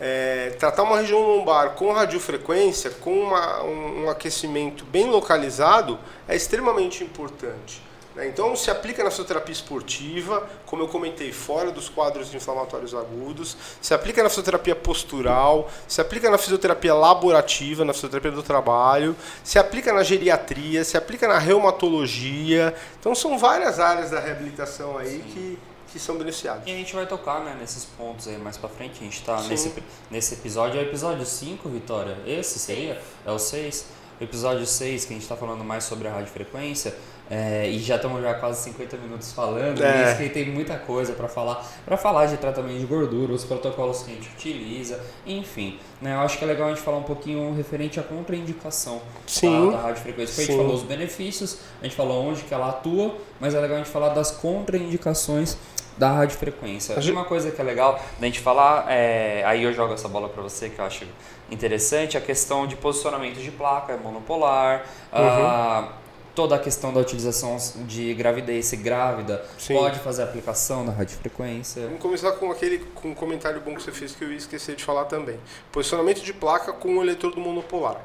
é, 0.00 0.54
tratar 0.58 0.82
uma 0.84 0.96
região 0.98 1.20
lombar 1.20 1.72
com 1.72 1.92
radiofrequência, 1.92 2.90
com 2.90 3.12
uma- 3.12 3.62
um, 3.62 4.04
um 4.04 4.10
aquecimento 4.10 4.82
bem 4.86 5.06
localizado, 5.10 5.98
é 6.26 6.34
extremamente 6.34 7.04
importante. 7.04 7.82
né? 8.16 8.26
Então, 8.26 8.56
se 8.56 8.68
aplica 8.72 9.04
na 9.04 9.10
fisioterapia 9.10 9.52
esportiva, 9.52 10.44
como 10.66 10.82
eu 10.82 10.88
comentei, 10.88 11.30
fora 11.32 11.70
dos 11.70 11.88
quadros 11.88 12.34
inflamatórios 12.34 12.92
agudos, 12.92 13.56
se 13.80 13.94
aplica 13.94 14.20
na 14.20 14.28
fisioterapia 14.28 14.74
postural, 14.74 15.70
se 15.86 16.00
aplica 16.00 16.28
na 16.28 16.36
fisioterapia 16.36 16.92
laborativa, 16.92 17.84
na 17.84 17.92
fisioterapia 17.92 18.32
do 18.32 18.42
trabalho, 18.42 19.14
se 19.44 19.60
aplica 19.60 19.92
na 19.92 20.02
geriatria, 20.02 20.82
se 20.82 20.96
aplica 20.96 21.28
na 21.28 21.38
reumatologia. 21.38 22.74
Então, 22.98 23.14
são 23.14 23.38
várias 23.38 23.78
áreas 23.78 24.10
da 24.10 24.18
reabilitação 24.18 24.98
aí 24.98 25.20
que, 25.32 25.58
que 25.92 25.98
são 25.98 26.16
beneficiados. 26.16 26.66
E 26.66 26.70
a 26.70 26.74
gente 26.74 26.94
vai 26.94 27.06
tocar 27.06 27.40
né, 27.40 27.56
nesses 27.58 27.84
pontos 27.84 28.28
aí 28.28 28.38
mais 28.38 28.56
pra 28.56 28.68
frente. 28.68 28.98
A 29.00 29.04
gente 29.04 29.22
tá 29.22 29.38
Sim. 29.38 29.48
nesse, 29.48 29.82
nesse 30.10 30.34
episódio. 30.34 30.78
É 30.78 30.82
o 30.82 30.86
episódio 30.86 31.24
5, 31.24 31.68
Vitória? 31.68 32.16
Esse 32.26 32.58
seria? 32.58 33.00
É 33.26 33.30
o 33.30 33.38
6? 33.38 33.86
O 34.20 34.24
episódio 34.24 34.66
6, 34.66 35.04
que 35.06 35.14
a 35.14 35.16
gente 35.16 35.28
tá 35.28 35.36
falando 35.36 35.64
mais 35.64 35.84
sobre 35.84 36.06
a 36.06 36.12
radiofrequência. 36.12 36.94
É, 37.30 37.70
e 37.70 37.78
já 37.78 37.94
estamos 37.94 38.20
já 38.20 38.34
quase 38.34 38.60
50 38.64 38.96
minutos 38.96 39.32
falando. 39.32 39.80
É. 39.80 40.10
Isso 40.10 40.20
que 40.20 40.28
tem 40.28 40.50
muita 40.50 40.76
coisa 40.76 41.12
para 41.12 41.28
falar. 41.28 41.64
para 41.86 41.96
falar 41.96 42.26
de 42.26 42.36
tratamento 42.36 42.80
de 42.80 42.86
gordura, 42.86 43.32
os 43.32 43.44
protocolos 43.44 44.02
que 44.02 44.10
a 44.10 44.14
gente 44.14 44.28
utiliza, 44.30 45.00
enfim. 45.24 45.78
Né, 46.02 46.12
eu 46.14 46.20
acho 46.20 46.36
que 46.38 46.44
é 46.44 46.46
legal 46.48 46.66
a 46.66 46.70
gente 46.70 46.82
falar 46.82 46.98
um 46.98 47.04
pouquinho 47.04 47.54
referente 47.54 48.00
à 48.00 48.02
contraindicação 48.02 49.00
Sim. 49.28 49.70
da, 49.70 49.76
da 49.76 49.82
radiofrequência. 49.84 50.42
A 50.42 50.46
gente 50.46 50.56
falou 50.56 50.74
os 50.74 50.82
benefícios, 50.82 51.58
a 51.80 51.84
gente 51.84 51.94
falou 51.94 52.24
onde 52.24 52.42
que 52.42 52.52
ela 52.52 52.68
atua, 52.68 53.14
mas 53.38 53.54
é 53.54 53.60
legal 53.60 53.76
a 53.76 53.78
gente 53.78 53.92
falar 53.92 54.08
das 54.08 54.32
contraindicações 54.32 55.56
da 56.00 56.10
radiofrequência. 56.12 56.96
A 56.96 57.00
gente- 57.00 57.12
Uma 57.14 57.26
coisa 57.26 57.50
que 57.50 57.60
é 57.60 57.64
legal 57.64 58.00
da 58.18 58.26
gente 58.26 58.40
falar, 58.40 58.86
é, 58.90 59.44
aí 59.44 59.62
eu 59.62 59.72
jogo 59.74 59.92
essa 59.92 60.08
bola 60.08 60.30
para 60.30 60.42
você 60.42 60.70
que 60.70 60.78
eu 60.78 60.84
acho 60.86 61.04
interessante, 61.50 62.16
a 62.16 62.20
questão 62.22 62.66
de 62.66 62.74
posicionamento 62.74 63.36
de 63.38 63.50
placa 63.50 63.94
monopolar, 63.98 64.86
a- 65.12 65.88
toda 66.34 66.54
a 66.56 66.58
questão 66.58 66.90
da 66.90 67.00
utilização 67.00 67.58
de 67.86 68.14
gravidez, 68.14 68.64
se 68.64 68.76
grávida, 68.76 69.44
Sim. 69.58 69.74
pode 69.74 69.98
fazer 69.98 70.22
a 70.22 70.24
aplicação 70.24 70.86
da 70.86 70.92
radiofrequência. 70.92 71.82
Vamos 71.82 72.00
começar 72.00 72.32
com 72.32 72.50
aquele 72.50 72.78
com 72.94 73.08
um 73.10 73.14
comentário 73.14 73.60
bom 73.60 73.74
que 73.74 73.82
você 73.82 73.92
fez 73.92 74.14
que 74.14 74.24
eu 74.24 74.30
ia 74.30 74.38
esquecer 74.38 74.74
de 74.76 74.82
falar 74.82 75.04
também. 75.04 75.38
Posicionamento 75.70 76.22
de 76.22 76.32
placa 76.32 76.72
com 76.72 76.96
o 76.96 77.02
eletrodo 77.02 77.38
monopolar. 77.38 78.00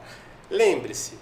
Lembre-se, 0.50 1.18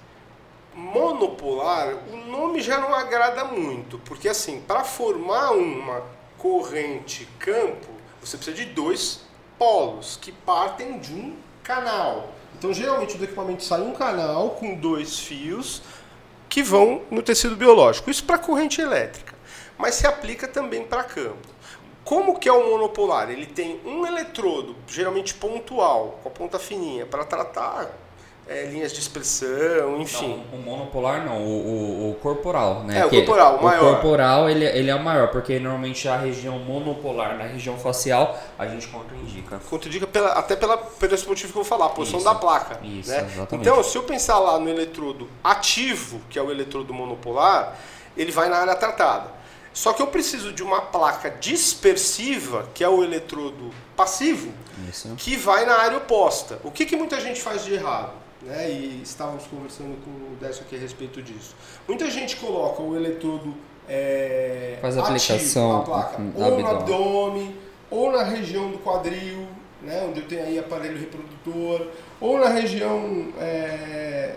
monopolar, 0.75 1.93
o 2.11 2.17
nome 2.31 2.61
já 2.61 2.79
não 2.79 2.95
agrada 2.95 3.43
muito, 3.45 3.99
porque 3.99 4.27
assim, 4.27 4.59
para 4.67 4.83
formar 4.83 5.51
uma 5.51 6.01
corrente 6.43 7.25
campo, 7.39 7.87
você 8.19 8.35
precisa 8.35 8.57
de 8.57 8.65
dois 8.65 9.21
polos 9.57 10.19
que 10.21 10.29
partem 10.29 10.99
de 10.99 11.13
um 11.13 11.37
canal. 11.63 12.33
Então, 12.57 12.73
geralmente 12.73 13.17
do 13.17 13.23
equipamento 13.23 13.63
sai 13.63 13.79
um 13.79 13.93
canal 13.93 14.49
com 14.49 14.75
dois 14.75 15.19
fios 15.19 15.81
que 16.49 16.61
vão 16.61 17.01
no 17.09 17.23
tecido 17.23 17.55
biológico. 17.55 18.11
Isso 18.11 18.25
para 18.25 18.37
corrente 18.37 18.81
elétrica, 18.81 19.33
mas 19.77 19.95
se 19.95 20.05
aplica 20.05 20.45
também 20.45 20.83
para 20.83 21.05
campo. 21.05 21.47
Como 22.03 22.37
que 22.37 22.49
é 22.49 22.51
o 22.51 22.71
monopolar? 22.71 23.31
Ele 23.31 23.45
tem 23.45 23.79
um 23.85 24.05
eletrodo, 24.05 24.75
geralmente 24.85 25.33
pontual, 25.33 26.19
com 26.21 26.27
a 26.27 26.31
ponta 26.31 26.59
fininha, 26.59 27.05
para 27.05 27.23
tratar 27.23 27.89
é, 28.47 28.65
linhas 28.65 28.91
de 28.91 28.99
expressão, 28.99 29.99
enfim. 30.01 30.43
Não, 30.51 30.59
o 30.59 30.61
monopolar 30.61 31.25
não, 31.25 31.37
o, 31.41 31.47
o- 31.47 32.11
o 32.11 32.15
corporal, 32.15 32.83
né? 32.83 32.99
É, 32.99 33.05
o 33.05 33.09
Que 33.09 33.17
corporal, 33.21 33.55
o 33.55 33.59
o 33.59 33.63
maior. 33.63 33.93
corporal, 33.93 34.49
ele, 34.49 34.65
ele 34.65 34.89
é 34.91 34.95
o 34.95 35.03
maior, 35.03 35.29
porque 35.29 35.59
normalmente 35.59 36.07
a 36.09 36.17
região 36.17 36.59
monopolar, 36.59 37.37
na 37.37 37.45
região 37.45 37.77
facial, 37.77 38.37
a 38.59 38.67
gente 38.67 38.87
contraindica. 38.87 39.59
Contraindica 39.69 40.05
pela, 40.07 40.33
até 40.33 40.55
pela, 40.57 40.77
pelo 40.77 41.15
esse 41.15 41.27
motivo 41.27 41.53
que 41.53 41.57
eu 41.57 41.63
vou 41.63 41.69
falar, 41.69 41.85
a 41.85 41.89
posição 41.89 42.19
Isso. 42.19 42.27
da 42.29 42.35
placa. 42.35 42.79
Isso, 42.83 43.09
né? 43.09 43.27
exatamente. 43.31 43.67
Então, 43.69 43.83
se 43.83 43.97
eu 43.97 44.03
pensar 44.03 44.37
lá 44.39 44.59
no 44.59 44.69
eletrodo 44.69 45.29
ativo, 45.43 46.19
que 46.29 46.37
é 46.37 46.41
o 46.41 46.51
eletrodo 46.51 46.93
monopolar, 46.93 47.77
ele 48.17 48.31
vai 48.31 48.49
na 48.49 48.57
área 48.57 48.75
tratada. 48.75 49.31
Só 49.73 49.91
que 49.93 50.01
eu 50.03 50.07
preciso 50.07 50.51
de 50.53 50.61
uma 50.61 50.81
placa 50.81 51.31
dispersiva, 51.31 52.67
que 52.73 52.83
é 52.83 52.89
o 52.89 53.03
eletrodo 53.03 53.71
passivo, 53.95 54.51
Isso. 54.89 55.13
que 55.17 55.35
vai 55.35 55.65
na 55.65 55.75
área 55.77 55.97
oposta. 55.97 56.59
O 56.63 56.69
que, 56.71 56.85
que 56.85 56.95
muita 56.95 57.19
gente 57.19 57.41
faz 57.41 57.63
de 57.63 57.73
errado? 57.73 58.11
Né? 58.45 58.69
E 58.69 59.01
estávamos 59.03 59.45
conversando 59.47 59.97
com 60.03 60.11
o 60.11 60.37
Décio 60.39 60.63
aqui 60.63 60.75
a 60.75 60.79
respeito 60.79 61.21
disso. 61.21 61.55
Muita 61.87 62.09
gente 62.09 62.35
coloca 62.35 62.81
o 62.81 62.95
eletrodo 62.95 63.53
é, 63.87 64.77
Faz 64.81 64.97
a 64.97 65.01
ativo, 65.01 65.15
aplicação 65.15 65.77
a 65.77 65.83
placa, 65.83 66.17
ou 66.35 66.59
no 66.59 66.67
abdômen. 66.67 67.55
ou 67.89 68.11
na 68.11 68.23
região 68.23 68.69
do 68.71 68.77
quadril, 68.79 69.47
né? 69.81 70.05
onde 70.07 70.21
eu 70.21 70.27
tenho 70.27 70.43
aí 70.43 70.59
aparelho 70.59 70.97
reprodutor, 70.97 71.87
ou 72.19 72.39
na 72.39 72.49
região 72.49 73.27
é, 73.39 74.35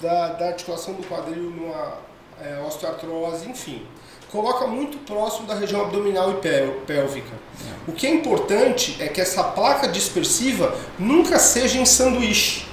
da, 0.00 0.28
da 0.28 0.46
articulação 0.48 0.94
do 0.94 1.06
quadril 1.06 1.50
numa 1.50 1.98
é, 2.40 2.60
osteoartrose, 2.66 3.48
enfim. 3.48 3.86
Coloca 4.30 4.66
muito 4.66 4.98
próximo 4.98 5.46
da 5.46 5.54
região 5.54 5.82
abdominal 5.82 6.32
e 6.32 6.34
pélvica. 6.86 7.30
O 7.86 7.92
que 7.92 8.04
é 8.04 8.10
importante 8.10 8.96
é 9.00 9.06
que 9.06 9.20
essa 9.20 9.44
placa 9.44 9.86
dispersiva 9.86 10.74
nunca 10.98 11.38
seja 11.38 11.78
em 11.78 11.86
sanduíche, 11.86 12.66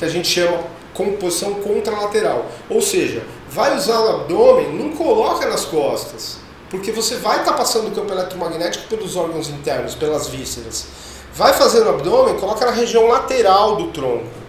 que 0.00 0.04
a 0.06 0.08
gente 0.08 0.26
chama 0.26 0.64
composição 0.94 1.54
contralateral. 1.54 2.46
Ou 2.70 2.80
seja, 2.80 3.22
vai 3.50 3.76
usar 3.76 4.00
o 4.00 4.08
abdômen, 4.16 4.72
não 4.72 4.96
coloca 4.96 5.46
nas 5.46 5.66
costas, 5.66 6.38
porque 6.70 6.90
você 6.90 7.16
vai 7.16 7.40
estar 7.40 7.52
passando 7.52 7.88
o 7.88 7.90
campo 7.90 8.10
eletromagnético 8.10 8.88
pelos 8.88 9.14
órgãos 9.14 9.50
internos, 9.50 9.94
pelas 9.94 10.26
vísceras. 10.26 10.86
Vai 11.34 11.52
fazer 11.52 11.84
no 11.84 11.90
abdômen, 11.90 12.38
coloca 12.38 12.64
na 12.64 12.72
região 12.72 13.06
lateral 13.08 13.76
do 13.76 13.88
tronco. 13.88 14.40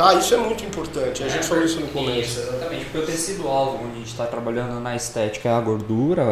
Tá? 0.00 0.14
Isso 0.14 0.32
é 0.32 0.38
muito 0.38 0.64
importante. 0.64 1.22
A 1.22 1.28
gente 1.28 1.44
falou 1.44 1.62
isso 1.62 1.78
no 1.78 1.86
começo. 1.88 2.40
Isso, 2.40 2.40
exatamente. 2.40 2.86
Porque 2.86 2.98
o 2.98 3.02
tecido 3.02 3.46
alvo, 3.46 3.84
onde 3.84 3.92
a 3.92 3.98
gente 3.98 4.06
está 4.06 4.24
trabalhando 4.24 4.80
na 4.80 4.96
estética, 4.96 5.50
é 5.50 5.52
a 5.52 5.60
gordura, 5.60 6.22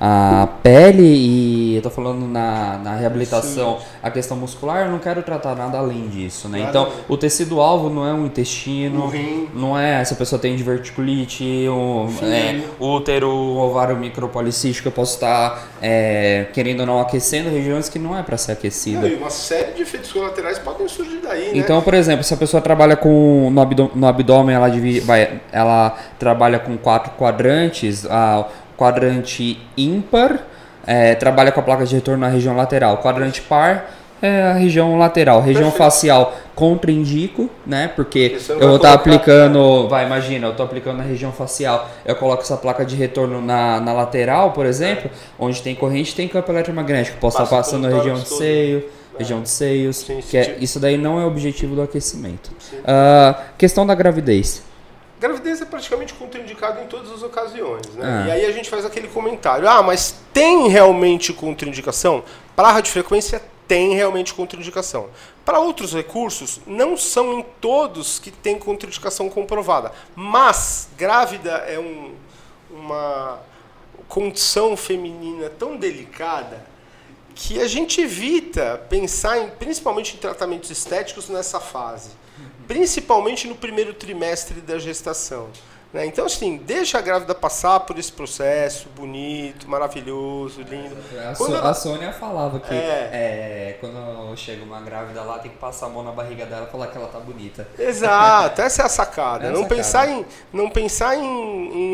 a, 0.00 0.42
a, 0.42 0.46
pele 0.46 1.02
e 1.02 1.76
eu 1.76 1.82
tô 1.82 1.90
falando 1.90 2.26
na, 2.26 2.78
na 2.78 2.94
reabilitação, 2.94 3.78
a 4.02 4.10
questão 4.10 4.38
muscular, 4.38 4.86
eu 4.86 4.90
não 4.90 4.98
quero 4.98 5.22
tratar 5.22 5.54
nada 5.54 5.76
além 5.76 6.08
disso, 6.08 6.48
né? 6.48 6.60
Nada 6.60 6.70
Então, 6.70 6.92
o 7.08 7.16
tecido 7.18 7.60
alvo 7.60 7.90
não 7.90 8.06
é 8.06 8.14
um 8.14 8.24
intestino, 8.24 9.12
não 9.52 9.78
é 9.78 10.02
se 10.02 10.14
a 10.14 10.16
pessoa 10.16 10.40
tem 10.40 10.56
diverticulite, 10.56 11.44
um 11.68 12.08
Sim. 12.08 12.24
é, 12.24 12.64
útero, 12.80 13.30
ovário 13.30 13.98
micropolicístico, 13.98 14.88
eu 14.88 14.92
posso 14.92 15.16
estar 15.16 15.68
é, 15.82 16.46
querendo 16.54 16.80
ou 16.80 16.86
não 16.86 16.98
aquecendo 16.98 17.50
regiões 17.50 17.90
que 17.90 17.98
não 17.98 18.18
é 18.18 18.22
para 18.22 18.38
ser 18.38 18.52
aquecida. 18.52 19.02
Não, 19.02 19.08
e 19.08 19.16
uma 19.16 19.28
série 19.28 19.72
de 19.72 19.82
efeitos 19.82 20.10
colaterais 20.10 20.58
podem 20.58 20.88
surgir 20.88 21.18
daí, 21.22 21.48
né? 21.48 21.58
Então, 21.58 21.82
por 21.82 21.92
exemplo, 21.92 22.24
se 22.24 22.32
a 22.32 22.36
pessoa 22.38 22.61
trabalha 22.62 22.96
com 22.96 23.50
no, 23.52 23.60
abdô- 23.60 23.90
no 23.94 24.06
abdômen, 24.06 24.54
ela, 24.56 24.68
divide, 24.70 25.00
vai, 25.00 25.40
ela 25.52 25.94
trabalha 26.18 26.58
com 26.58 26.76
quatro 26.78 27.12
quadrantes, 27.18 28.06
a, 28.08 28.46
quadrante 28.76 29.60
ímpar 29.76 30.38
é, 30.86 31.14
trabalha 31.14 31.52
com 31.52 31.60
a 31.60 31.62
placa 31.62 31.84
de 31.86 31.94
retorno 31.94 32.20
na 32.20 32.28
região 32.28 32.56
lateral, 32.56 32.96
quadrante 32.98 33.40
par 33.42 33.90
é 34.20 34.42
a 34.42 34.52
região 34.52 34.96
lateral, 34.98 35.40
região 35.40 35.64
Perfeito. 35.70 35.78
facial 35.78 36.34
contraindico, 36.54 37.50
né? 37.66 37.90
Porque 37.94 38.38
eu 38.48 38.58
vou 38.68 38.76
estar 38.76 38.90
colocar- 38.90 38.92
aplicando, 38.94 39.88
vai, 39.88 40.06
imagina, 40.06 40.46
eu 40.46 40.50
estou 40.52 40.64
aplicando 40.64 40.98
na 40.98 41.02
região 41.04 41.32
facial, 41.32 41.88
eu 42.06 42.14
coloco 42.16 42.42
essa 42.42 42.56
placa 42.56 42.84
de 42.84 42.94
retorno 42.96 43.40
na, 43.42 43.80
na 43.80 43.92
lateral, 43.92 44.52
por 44.52 44.64
exemplo, 44.64 45.10
onde 45.38 45.60
tem 45.60 45.74
corrente, 45.74 46.14
tem 46.14 46.28
campo 46.28 46.50
eletromagnético, 46.52 47.18
posso 47.18 47.36
estar 47.42 47.56
Passa 47.56 47.70
passando 47.72 47.88
na 47.88 47.96
região 47.96 48.14
todo. 48.16 48.38
seio, 48.38 48.78
É. 48.78 49.01
região 49.18 49.42
de 49.42 49.48
seios, 49.48 49.96
Sim, 49.98 50.20
que 50.20 50.36
é- 50.36 50.56
isso 50.60 50.78
daí 50.80 50.96
não 50.96 51.20
é 51.20 51.24
o 51.24 51.28
objetivo 51.28 51.74
do 51.74 51.82
aquecimento. 51.82 52.50
Ah, 52.84 53.44
questão 53.58 53.86
da 53.86 53.94
gravidez. 53.94 54.62
Gravidez 55.20 55.60
é 55.62 55.64
praticamente 55.64 56.14
contraindicado 56.14 56.80
em 56.80 56.86
todas 56.86 57.12
as 57.12 57.22
ocasiões, 57.22 57.86
né? 57.94 58.24
Ah. 58.24 58.28
E 58.28 58.30
aí 58.32 58.46
a 58.46 58.50
gente 58.52 58.68
faz 58.68 58.84
aquele 58.84 59.06
comentário: 59.08 59.68
ah, 59.68 59.82
mas 59.82 60.16
tem 60.32 60.68
realmente 60.68 61.32
contraindicação? 61.32 62.24
Para 62.56 62.68
a 62.68 62.72
radiofrequência, 62.72 63.40
tem 63.68 63.94
realmente 63.94 64.34
contraindicação. 64.34 65.08
Para 65.44 65.60
outros 65.60 65.92
recursos, 65.94 66.60
não 66.66 66.96
são 66.96 67.38
em 67.38 67.44
todos 67.60 68.18
que 68.18 68.30
tem 68.30 68.58
contraindicação 68.58 69.28
comprovada. 69.28 69.92
Mas 70.16 70.88
grávida 70.98 71.50
é 71.68 71.78
um- 71.78 72.12
uma 72.70 73.38
condição 74.08 74.76
feminina 74.76 75.48
tão 75.50 75.76
delicada 75.76 76.64
que 77.34 77.60
a 77.60 77.66
gente 77.68 78.00
evita 78.00 78.80
pensar 78.88 79.38
em, 79.38 79.48
principalmente 79.50 80.14
em 80.14 80.18
tratamentos 80.18 80.70
estéticos 80.70 81.28
nessa 81.28 81.58
fase, 81.60 82.10
principalmente 82.68 83.46
no 83.48 83.54
primeiro 83.54 83.92
trimestre 83.94 84.60
da 84.60 84.78
gestação. 84.78 85.48
né? 85.92 86.06
Então, 86.06 86.24
assim, 86.24 86.56
deixa 86.56 86.96
a 86.96 87.02
grávida 87.02 87.34
passar 87.34 87.80
por 87.80 87.98
esse 87.98 88.10
processo 88.10 88.88
bonito, 88.96 89.68
maravilhoso, 89.68 90.62
lindo. 90.62 90.96
A, 91.30 91.34
So- 91.34 91.54
ela- 91.54 91.68
a 91.70 91.74
Sônia 91.74 92.10
falava 92.14 92.58
que 92.60 92.72
É. 92.72 93.10
é, 93.12 93.76
quando 93.78 94.34
chega 94.34 94.64
uma 94.64 94.80
grávida 94.80 95.22
lá, 95.22 95.38
tem 95.38 95.50
que 95.50 95.58
passar 95.58 95.86
a 95.86 95.88
mão 95.90 96.02
na 96.02 96.10
barriga 96.12 96.46
dela 96.46 96.66
e 96.66 96.72
falar 96.72 96.86
que 96.86 96.96
ela 96.96 97.08
tá 97.08 97.20
bonita. 97.20 97.68
Exato, 97.78 98.62
essa 98.62 98.80
é 98.80 98.86
a 98.86 98.88
sacada. 98.88 99.44
É 99.44 99.48
a 99.48 99.50
não, 99.50 99.64
sacada. 99.64 99.74
Pensar 99.76 100.08
em, 100.08 100.24
não 100.50 100.70
pensar 100.70 101.14
em, 101.14 101.26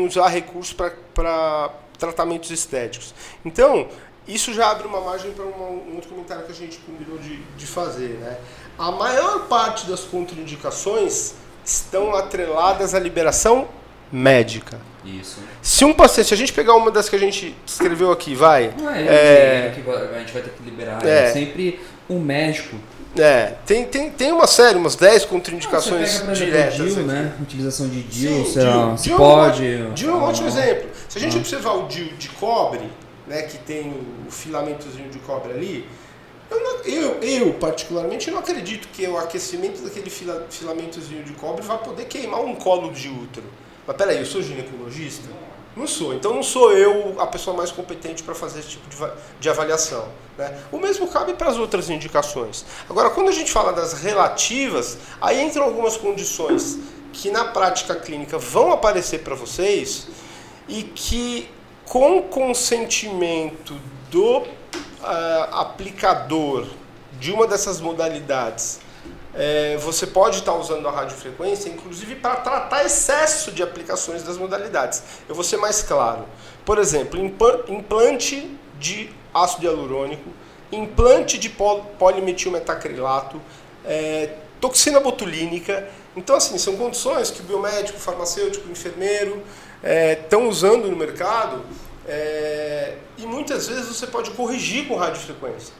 em 0.03 0.07
usar 0.07 0.29
recursos 0.29 0.71
para 0.73 1.69
tratamentos 1.97 2.49
estéticos. 2.51 3.13
Então, 3.43 3.89
isso 4.29 4.53
já 4.53 4.69
abre 4.71 4.87
uma 4.87 5.01
margem 5.01 5.31
para 5.31 5.45
um 5.45 5.95
outro 5.95 6.09
comentário 6.09 6.45
que 6.45 6.51
a 6.51 6.55
gente 6.55 6.77
combinou 6.79 7.17
de, 7.17 7.37
de 7.57 7.65
fazer. 7.65 8.19
Né? 8.21 8.37
A 8.77 8.91
maior 8.91 9.47
parte 9.47 9.87
das 9.87 10.01
contraindicações 10.01 11.33
estão 11.65 12.15
atreladas 12.15 12.93
à 12.93 12.99
liberação 12.99 13.67
médica. 14.11 14.79
Isso. 15.03 15.39
Se 15.61 15.85
um 15.85 15.93
paciente, 15.93 16.27
se 16.27 16.33
a 16.33 16.37
gente 16.37 16.53
pegar 16.53 16.75
uma 16.75 16.91
das 16.91 17.09
que 17.09 17.15
a 17.15 17.19
gente 17.19 17.55
escreveu 17.65 18.11
aqui, 18.11 18.35
vai. 18.35 18.73
Não 18.77 18.89
é, 18.89 19.01
É. 19.67 19.71
que 19.73 19.89
a 19.89 20.19
gente 20.19 20.33
vai 20.33 20.41
ter 20.41 20.51
que 20.51 20.63
liberar. 20.63 21.05
É. 21.05 21.25
É 21.25 21.31
sempre 21.31 21.79
um 22.09 22.19
médico. 22.19 22.75
É, 23.17 23.55
tem, 23.65 23.85
tem, 23.85 24.11
tem 24.11 24.31
uma 24.31 24.45
série, 24.45 24.77
umas 24.77 24.95
10 24.95 25.23
Você 25.23 25.27
contraindicações 25.27 26.15
exemplo, 26.15 26.33
diretas. 26.35 26.75
DIL, 26.75 27.03
né? 27.03 27.33
Utilização 27.41 27.89
de 27.89 28.03
DIL, 28.03 28.45
Sim, 28.45 28.53
sei 28.53 28.63
lá, 28.63 28.85
DIL. 28.85 28.97
se 28.97 29.03
DIL 29.03 29.11
é 29.13 29.15
um 29.15 29.17
pode. 29.17 29.93
DIL 29.93 30.09
é 30.09 30.13
um 30.13 30.19
ah, 30.19 30.23
ótimo 30.25 30.47
exemplo. 30.47 30.89
Se 31.07 31.17
a 31.17 31.21
gente 31.21 31.37
observar 31.37 31.73
o 31.73 31.87
DIL 31.87 32.13
de 32.17 32.29
cobre, 32.29 32.89
né, 33.29 33.43
que 33.43 33.59
tem 33.59 33.93
o 34.27 34.31
filamentozinho 34.31 35.09
de 35.09 35.19
cobre 35.19 35.53
ali, 35.53 35.87
eu, 36.49 36.59
não, 36.63 36.77
eu, 36.83 37.21
eu, 37.21 37.53
particularmente 37.53 38.31
não 38.31 38.39
acredito 38.39 38.87
que 38.87 39.07
o 39.07 39.17
aquecimento 39.19 39.81
daquele 39.83 40.09
fila, 40.09 40.47
filamentozinho 40.49 41.23
de 41.23 41.33
cobre 41.33 41.61
vai 41.61 41.77
poder 41.77 42.05
queimar 42.05 42.41
um 42.41 42.55
colo 42.55 42.91
de 42.91 43.07
útero. 43.07 43.45
Mas 43.85 43.95
peraí, 43.95 44.17
eu 44.17 44.25
sou 44.25 44.41
ginecologista? 44.41 45.29
Não 45.77 45.85
sou. 45.85 46.15
Então 46.15 46.33
não 46.33 46.41
sou 46.41 46.73
eu 46.73 47.21
a 47.21 47.27
pessoa 47.27 47.55
mais 47.55 47.71
competente 47.71 48.23
para 48.23 48.33
fazer 48.33 48.59
esse 48.61 48.69
tipo 48.69 48.89
de, 48.89 48.97
de 49.39 49.47
avaliação. 49.47 50.07
Né? 50.35 50.59
O 50.71 50.79
mesmo 50.79 51.07
cabe 51.07 51.35
para 51.35 51.49
as 51.49 51.57
outras 51.57 51.87
indicações. 51.87 52.65
Agora, 52.89 53.11
quando 53.11 53.29
a 53.29 53.31
gente 53.31 53.51
fala 53.51 53.71
das 53.71 53.93
relativas, 53.93 54.97
aí 55.21 55.39
entram 55.39 55.65
algumas 55.65 55.95
condições 55.97 56.79
que 57.13 57.29
na 57.29 57.45
prática 57.45 57.93
clínica 57.95 58.39
vão 58.39 58.71
aparecer 58.71 59.19
para 59.19 59.35
vocês 59.35 60.07
e 60.67 60.81
que 60.81 61.47
com 61.89 62.21
consentimento 62.21 63.75
do 64.09 64.37
uh, 64.37 64.45
aplicador 65.51 66.65
de 67.19 67.33
uma 67.33 67.45
dessas 67.45 67.81
modalidades 67.81 68.79
é, 69.33 69.77
você 69.77 70.07
pode 70.07 70.39
estar 70.39 70.55
usando 70.55 70.87
a 70.87 70.91
radiofrequência, 70.91 71.69
inclusive 71.69 72.15
para 72.15 72.35
tratar 72.37 72.83
excesso 72.83 73.51
de 73.51 73.61
aplicações 73.61 74.23
das 74.23 74.37
modalidades. 74.37 75.03
Eu 75.27 75.35
vou 75.35 75.43
ser 75.43 75.57
mais 75.57 75.81
claro. 75.81 76.25
Por 76.65 76.77
exemplo, 76.77 77.19
implante 77.19 78.57
de 78.79 79.09
ácido 79.33 79.65
hialurônico, 79.65 80.29
implante 80.71 81.37
de 81.37 81.49
polimetilmetacrilato, 81.49 83.39
é, 83.85 84.33
toxina 84.59 84.99
botulínica. 84.99 85.87
Então, 86.15 86.35
assim, 86.35 86.57
são 86.57 86.75
condições 86.75 87.29
que 87.29 87.41
o 87.41 87.43
biomédico, 87.43 87.99
farmacêutico, 87.99 88.69
enfermeiro 88.69 89.43
estão 89.83 90.43
é, 90.43 90.47
usando 90.47 90.89
no 90.89 90.95
mercado 90.95 91.63
é, 92.07 92.95
e 93.17 93.25
muitas 93.25 93.67
vezes 93.67 93.85
você 93.85 94.07
pode 94.07 94.31
corrigir 94.31 94.87
com 94.87 94.95
radiofrequência. 94.95 95.73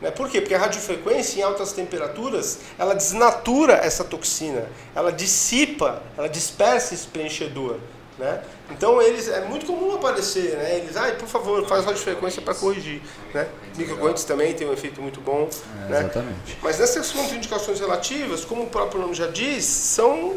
Né? 0.00 0.10
Por 0.10 0.28
quê? 0.28 0.40
Porque 0.40 0.54
a 0.54 0.58
radiofrequência 0.58 1.40
em 1.40 1.42
altas 1.42 1.72
temperaturas, 1.72 2.58
ela 2.78 2.94
desnatura 2.94 3.74
essa 3.74 4.04
toxina, 4.04 4.66
ela 4.94 5.12
dissipa, 5.12 6.02
ela 6.18 6.28
dispersa 6.28 6.94
esse 6.94 7.06
preenchedor. 7.06 7.78
Né? 8.18 8.42
Então 8.70 9.00
eles 9.00 9.26
é 9.26 9.40
muito 9.40 9.64
comum 9.64 9.94
aparecer, 9.94 10.56
né? 10.56 10.76
Eles, 10.76 10.96
ai, 10.96 11.16
por 11.16 11.26
favor, 11.26 11.66
faz 11.66 11.84
radiofrequência 11.84 12.42
para 12.42 12.54
corrigir, 12.54 13.00
né? 13.32 13.48
Microcorrentes 13.76 14.24
também 14.24 14.52
tem 14.52 14.68
um 14.68 14.72
efeito 14.72 15.00
muito 15.00 15.18
bom, 15.20 15.48
é, 15.86 15.90
né? 15.90 16.00
Exatamente. 16.00 16.58
Mas 16.62 16.78
nessas 16.78 17.10
contraindicações 17.10 17.80
relativas, 17.80 18.44
como 18.44 18.64
o 18.64 18.66
próprio 18.66 19.00
nome 19.00 19.14
já 19.14 19.28
diz, 19.28 19.64
são 19.64 20.36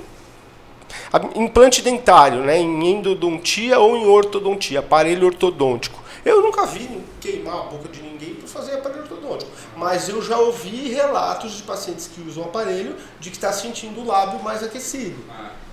implante 1.35 1.81
dentário, 1.81 2.41
né? 2.41 2.57
Em 2.57 2.91
endodontia 2.91 3.79
ou 3.79 3.95
em 3.95 4.05
ortodontia, 4.07 4.79
aparelho 4.79 5.27
ortodôntico. 5.27 6.03
Eu 6.23 6.41
nunca 6.41 6.65
vi 6.65 6.89
queimar 7.21 7.55
a 7.55 7.63
boca 7.63 7.87
de 7.87 8.01
ninguém 8.01 8.33
por 8.33 8.49
fazer 8.49 8.73
aparelho 8.73 9.03
ortodôntico, 9.03 9.51
mas 9.77 10.09
eu 10.09 10.21
já 10.21 10.37
ouvi 10.39 10.89
relatos 10.91 11.53
de 11.53 11.63
pacientes 11.63 12.07
que 12.07 12.21
usam 12.21 12.45
aparelho 12.45 12.95
de 13.19 13.29
que 13.29 13.35
está 13.35 13.53
sentindo 13.53 14.01
o 14.01 14.05
lábio 14.05 14.41
mais 14.41 14.63
aquecido. 14.63 15.23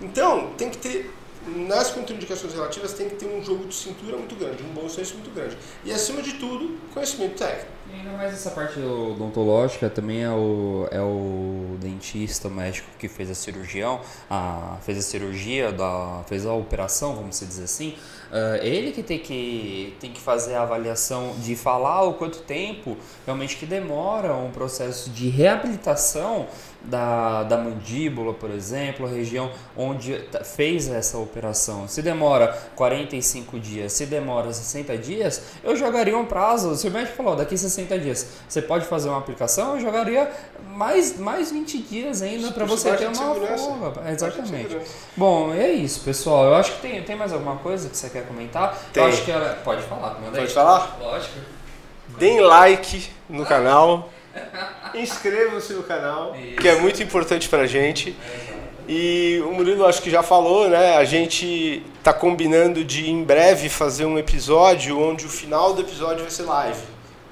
Então, 0.01 0.51
tem 0.59 0.69
que 0.69 0.77
ter 0.77 1.15
nas 1.47 1.91
contraindicações 1.91 2.55
relativas 2.55 2.93
tem 2.93 3.09
que 3.09 3.17
ter 3.17 3.27
um 3.27 3.43
jogo 3.43 3.65
de 3.65 3.75
cintura 3.75 4.17
muito 4.17 4.35
grande, 4.37 4.63
um 4.63 4.73
bom 4.73 4.89
senso 4.89 5.15
muito 5.15 5.35
grande. 5.35 5.57
E 5.85 5.93
acima 5.93 6.23
de 6.23 6.35
tudo, 6.35 6.79
conhecimento 6.95 7.37
técnico. 7.37 7.73
Ainda 8.03 8.17
mais 8.17 8.35
essa 8.35 8.51
parte 8.51 8.81
odontológica 8.81 9.89
também 9.89 10.25
é 10.25 10.31
o, 10.31 10.89
é 10.91 11.01
o 11.01 11.77
dentista, 11.81 12.49
médico 12.49 12.89
que 12.99 13.07
fez 13.07 13.31
a 13.31 13.35
cirurgião, 13.35 14.01
a, 14.29 14.77
fez 14.83 14.99
a 14.99 15.03
cirurgia, 15.03 15.71
da, 15.71 16.25
fez 16.27 16.45
a 16.45 16.53
operação, 16.53 17.15
vamos 17.15 17.39
dizer 17.39 17.63
assim. 17.63 17.97
Uh, 18.33 18.57
ele 18.65 18.93
que 18.93 19.03
tem, 19.03 19.19
que 19.19 19.95
tem 20.01 20.11
que 20.11 20.19
fazer 20.19 20.55
a 20.55 20.63
avaliação 20.63 21.35
de 21.41 21.55
falar 21.55 22.03
o 22.05 22.15
quanto 22.15 22.39
tempo 22.39 22.97
realmente 23.27 23.57
que 23.57 23.67
demora 23.67 24.35
um 24.35 24.51
processo 24.51 25.11
de 25.11 25.29
reabilitação 25.29 26.49
da, 26.85 27.43
da 27.45 27.59
mandíbula, 27.59 28.33
por 28.33 28.51
exemplo, 28.51 29.07
a 29.07 29.09
região 29.09 29.51
onde 29.77 30.19
fez 30.45 30.89
essa 30.89 31.19
operação. 31.19 31.87
Se 31.87 32.03
demora 32.03 32.49
45 32.75 33.61
dias, 33.61 33.93
se 33.93 34.07
demora 34.07 34.53
60 34.53 34.97
dias, 34.99 35.43
eu 35.63 35.77
jogaria 35.77 36.17
um 36.17 36.25
prazo. 36.25 36.75
Se 36.75 36.89
o 36.89 36.91
médico 36.91 37.17
falou, 37.17 37.37
daqui 37.37 37.57
60 37.57 37.99
dias 37.99 38.27
você 38.49 38.63
pode 38.63 38.87
fazer 38.87 39.09
uma 39.09 39.19
aplicação, 39.19 39.75
eu 39.75 39.81
jogaria 39.81 40.31
mais, 40.75 41.19
mais 41.19 41.53
20 41.53 41.79
dias 41.83 42.23
ainda 42.23 42.51
para 42.51 42.65
você 42.65 42.97
ter 42.97 43.07
uma 43.07 43.35
folga. 43.35 44.11
Exatamente. 44.11 44.77
Bom, 45.17 45.53
é 45.53 45.71
isso, 45.71 46.01
pessoal. 46.01 46.47
Eu 46.47 46.55
acho 46.55 46.73
que 46.77 46.81
tem, 46.81 47.03
tem 47.03 47.15
mais 47.15 47.33
alguma 47.33 47.57
coisa 47.57 47.89
que 47.89 47.97
você 47.97 48.09
quer 48.09 48.22
comentar? 48.23 48.79
Tem. 48.93 49.03
Eu 49.03 49.09
acho 49.09 49.25
que 49.25 49.31
ela... 49.31 49.59
Pode 49.65 49.83
falar, 49.83 50.19
manda 50.21 50.39
Pode 50.39 50.53
falar? 50.53 50.97
Lógico. 51.01 51.39
Deem 52.19 52.41
like 52.41 53.11
no 53.29 53.45
canal. 53.47 54.11
Inscreva-se 54.95 55.73
no 55.75 55.83
canal, 55.83 56.35
Isso. 56.37 56.57
que 56.57 56.69
é 56.69 56.77
muito 56.77 57.03
importante 57.03 57.49
pra 57.49 57.67
gente. 57.67 58.17
E 58.89 59.43
o 59.47 59.53
Murilo 59.53 59.87
acho 59.87 60.03
que 60.03 60.11
já 60.11 60.23
falou, 60.23 60.69
né? 60.69 60.97
A 60.97 61.05
gente 61.05 61.85
tá 62.03 62.13
combinando 62.13 62.85
de 62.85 63.11
em 63.11 63.23
breve 63.23 63.69
fazer 63.69 64.05
um 64.05 64.19
episódio 64.19 64.99
onde 64.99 65.25
o 65.25 65.29
final 65.29 65.73
do 65.73 65.83
episódio 65.83 66.23
vai 66.23 66.31
ser 66.31 66.43
live, 66.43 66.83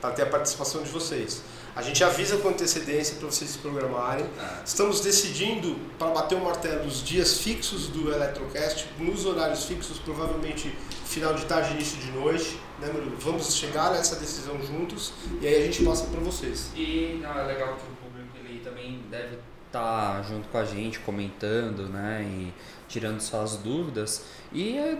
para 0.00 0.10
ter 0.10 0.22
a 0.22 0.26
participação 0.26 0.82
de 0.82 0.90
vocês. 0.90 1.42
A 1.80 1.82
gente 1.82 2.04
avisa 2.04 2.36
com 2.36 2.50
antecedência 2.50 3.16
para 3.16 3.26
vocês 3.26 3.52
se 3.52 3.58
programarem. 3.58 4.26
Ah. 4.38 4.60
Estamos 4.62 5.00
decidindo 5.00 5.76
para 5.98 6.10
bater 6.10 6.34
o 6.36 6.44
martelo 6.44 6.86
os 6.86 7.02
dias 7.02 7.38
fixos 7.38 7.88
do 7.88 8.12
Electrocast, 8.12 8.86
nos 8.98 9.24
horários 9.24 9.64
fixos, 9.64 9.98
provavelmente 9.98 10.76
final 11.06 11.32
de 11.32 11.46
tarde, 11.46 11.70
início 11.70 11.96
de 11.98 12.10
noite. 12.10 12.60
Né, 12.80 12.90
Murilo? 12.92 13.16
Vamos 13.18 13.56
chegar 13.56 13.92
nessa 13.92 14.16
decisão 14.16 14.60
juntos 14.60 15.14
e 15.40 15.46
aí 15.46 15.62
a 15.62 15.64
gente 15.64 15.82
passa 15.82 16.04
para 16.04 16.20
vocês. 16.20 16.70
E 16.76 17.18
não, 17.22 17.32
é 17.32 17.46
legal 17.46 17.68
que 17.68 17.84
o 17.84 18.10
público 18.10 18.36
ele 18.44 18.60
também 18.60 19.00
deve 19.10 19.38
estar 19.66 20.16
tá 20.16 20.22
junto 20.22 20.48
com 20.48 20.58
a 20.58 20.64
gente, 20.66 20.98
comentando, 20.98 21.88
né, 21.88 22.22
e 22.22 22.52
tirando 22.88 23.20
suas 23.20 23.56
dúvidas. 23.56 24.22
E 24.52 24.76
é 24.76 24.98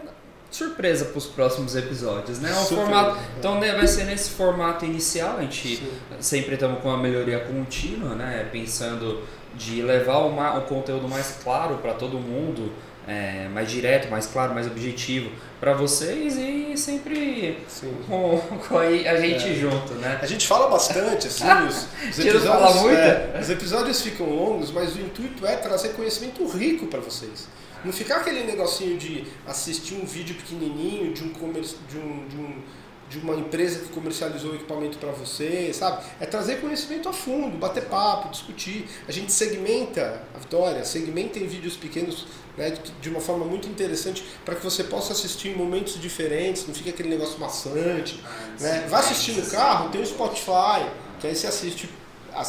surpresa 0.50 1.04
para 1.06 1.18
os 1.18 1.26
próximos 1.26 1.76
episódios, 1.76 2.40
né? 2.40 2.50
O 2.50 2.64
formato, 2.64 3.18
então 3.38 3.60
né, 3.60 3.72
vai 3.72 3.86
ser 3.86 4.04
nesse 4.04 4.30
formato 4.30 4.84
inicial, 4.84 5.38
a 5.38 5.42
gente 5.42 5.76
Sim. 5.76 5.90
sempre 6.18 6.54
estamos 6.54 6.80
com 6.80 6.88
uma 6.88 6.98
melhoria 6.98 7.40
contínua, 7.40 8.14
né? 8.14 8.48
Pensando 8.50 9.22
de 9.54 9.82
levar 9.82 10.18
o, 10.18 10.58
o 10.58 10.60
conteúdo 10.62 11.08
mais 11.08 11.38
claro 11.42 11.76
para 11.76 11.94
todo 11.94 12.18
mundo, 12.18 12.72
é, 13.06 13.48
mais 13.48 13.70
direto, 13.70 14.08
mais 14.10 14.26
claro, 14.26 14.54
mais 14.54 14.66
objetivo 14.66 15.30
para 15.58 15.72
vocês 15.72 16.36
e 16.36 16.76
sempre 16.76 17.58
com, 18.06 18.40
com, 18.68 18.78
a 18.78 19.16
gente 19.16 19.48
é. 19.48 19.54
junto, 19.54 19.94
né? 19.94 20.18
A 20.22 20.26
gente 20.26 20.46
fala 20.46 20.68
bastante, 20.68 21.26
assim, 21.26 21.44
os, 21.68 21.86
os 22.10 22.18
episódios, 22.18 22.44
fala 22.44 22.74
muito? 22.74 22.96
É, 22.96 23.38
os 23.40 23.50
episódios 23.50 24.00
ficam 24.02 24.26
longos, 24.26 24.70
mas 24.70 24.94
o 24.94 25.00
intuito 25.00 25.46
é 25.46 25.56
trazer 25.56 25.90
conhecimento 25.90 26.46
rico 26.46 26.86
para 26.86 27.00
vocês. 27.00 27.48
Não 27.84 27.92
ficar 27.92 28.16
aquele 28.16 28.44
negocinho 28.44 28.98
de 28.98 29.24
assistir 29.46 29.94
um 29.94 30.04
vídeo 30.04 30.34
pequenininho 30.36 31.12
de 31.12 31.24
um, 31.24 31.32
de 31.32 31.98
um, 31.98 32.28
de 32.28 32.36
um 32.36 32.62
de 33.10 33.18
uma 33.18 33.34
empresa 33.34 33.80
que 33.80 33.88
comercializou 33.88 34.52
o 34.52 34.54
equipamento 34.54 34.96
para 34.96 35.10
você, 35.10 35.72
sabe? 35.74 36.04
É 36.20 36.26
trazer 36.26 36.60
conhecimento 36.60 37.08
a 37.08 37.12
fundo, 37.12 37.58
bater 37.58 37.86
papo, 37.86 38.28
discutir. 38.28 38.88
A 39.08 39.10
gente 39.10 39.32
segmenta 39.32 40.22
a 40.32 40.38
Vitória, 40.38 40.84
segmenta 40.84 41.40
em 41.40 41.46
vídeos 41.46 41.76
pequenos 41.76 42.26
né, 42.56 42.72
de 43.00 43.10
uma 43.10 43.20
forma 43.20 43.44
muito 43.44 43.68
interessante 43.68 44.24
para 44.44 44.54
que 44.54 44.62
você 44.62 44.84
possa 44.84 45.12
assistir 45.12 45.48
em 45.48 45.56
momentos 45.56 46.00
diferentes, 46.00 46.64
não 46.68 46.74
fique 46.74 46.88
aquele 46.88 47.08
negócio 47.08 47.40
maçante. 47.40 48.22
Né? 48.60 48.86
Vai 48.88 49.00
assistir 49.00 49.32
no 49.32 49.44
carro, 49.50 49.90
tem 49.90 50.00
o 50.00 50.06
Spotify, 50.06 50.86
que 51.18 51.26
aí 51.26 51.34
você 51.34 51.48
assiste 51.48 51.90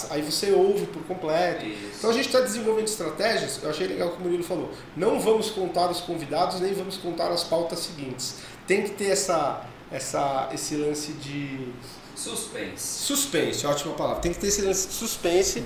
aí 0.10 0.22
você 0.22 0.52
ouve 0.52 0.86
por 0.88 1.04
completo. 1.04 1.66
Isso. 1.66 1.98
Então 1.98 2.10
a 2.10 2.14
gente 2.14 2.28
está 2.28 2.40
desenvolvendo 2.40 2.88
estratégias, 2.88 3.60
eu 3.62 3.70
achei 3.70 3.88
legal 3.88 4.10
o 4.10 4.12
que 4.12 4.18
o 4.18 4.22
Murilo 4.22 4.44
falou. 4.44 4.72
Não 4.96 5.20
vamos 5.20 5.50
contar 5.50 5.90
os 5.90 6.02
convidados, 6.02 6.60
nem 6.60 6.74
vamos 6.74 6.98
contar 6.98 7.30
as 7.30 7.44
pautas 7.44 7.80
seguintes. 7.80 8.36
Tem 8.68 8.84
que 8.84 8.92
ter 8.92 9.10
essa, 9.10 9.66
essa, 9.92 10.50
esse 10.54 10.76
lance 10.76 11.12
de. 11.14 11.74
Suspense. 12.16 13.04
Suspense, 13.04 13.66
ótima 13.66 13.94
palavra. 13.94 14.22
Tem 14.22 14.32
que 14.32 14.40
ter 14.40 14.48
esse 14.48 14.62
lance 14.62 14.88
de 14.88 14.94
suspense 14.94 15.64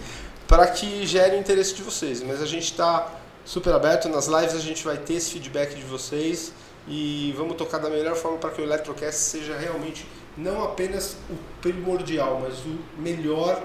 para 0.48 0.68
que 0.68 1.06
gere 1.06 1.36
o 1.36 1.40
interesse 1.40 1.76
de 1.76 1.84
vocês. 1.84 2.22
Mas 2.24 2.42
a 2.42 2.46
gente 2.46 2.66
está 2.66 3.20
super 3.44 3.74
aberto. 3.74 4.08
Nas 4.10 4.28
lives 4.28 4.56
a 4.56 4.60
gente 4.60 4.84
vai 4.84 4.98
ter 4.98 5.16
esse 5.16 5.32
feedback 5.32 5.76
de 5.76 5.84
vocês 5.84 6.54
e 6.88 7.34
vamos 7.36 7.56
tocar 7.56 7.80
da 7.80 7.90
melhor 7.90 8.16
forma 8.16 8.38
para 8.38 8.52
que 8.52 8.62
o 8.62 8.64
Electrocast 8.64 9.20
seja 9.20 9.58
realmente 9.58 10.06
não 10.38 10.64
apenas 10.64 11.16
o 11.30 11.36
primordial, 11.62 12.42
mas 12.42 12.60
o 12.60 12.78
melhor 12.98 13.64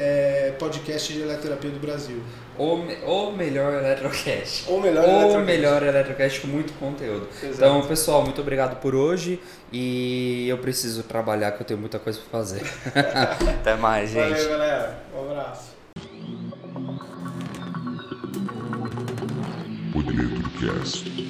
é, 0.00 0.54
podcast 0.58 1.12
de 1.12 1.20
eletroterapia 1.20 1.70
do 1.70 1.78
Brasil. 1.78 2.22
O, 2.58 2.74
o 2.74 3.32
melhor 3.32 3.74
Eletrocast. 3.74 4.64
O 4.70 4.80
melhor 4.80 5.04
o 5.04 5.10
Eletrocast. 5.10 5.44
melhor 5.44 5.82
Eletrocast 5.82 6.40
com 6.40 6.48
muito 6.48 6.72
conteúdo. 6.74 7.28
Exato. 7.42 7.54
Então, 7.54 7.86
pessoal, 7.86 8.22
muito 8.22 8.40
obrigado 8.40 8.80
por 8.80 8.94
hoje. 8.94 9.38
E 9.70 10.48
eu 10.48 10.56
preciso 10.56 11.02
trabalhar, 11.02 11.52
que 11.52 11.62
eu 11.62 11.66
tenho 11.66 11.78
muita 11.78 11.98
coisa 11.98 12.18
para 12.18 12.30
fazer. 12.30 12.62
Até 13.60 13.76
mais, 13.76 14.10
gente. 14.10 14.30
Valeu, 14.30 14.48
galera. 14.48 14.98
Um 15.14 15.30
abraço. 15.30 15.70
O 19.94 19.98
Eletrocast. 19.98 21.29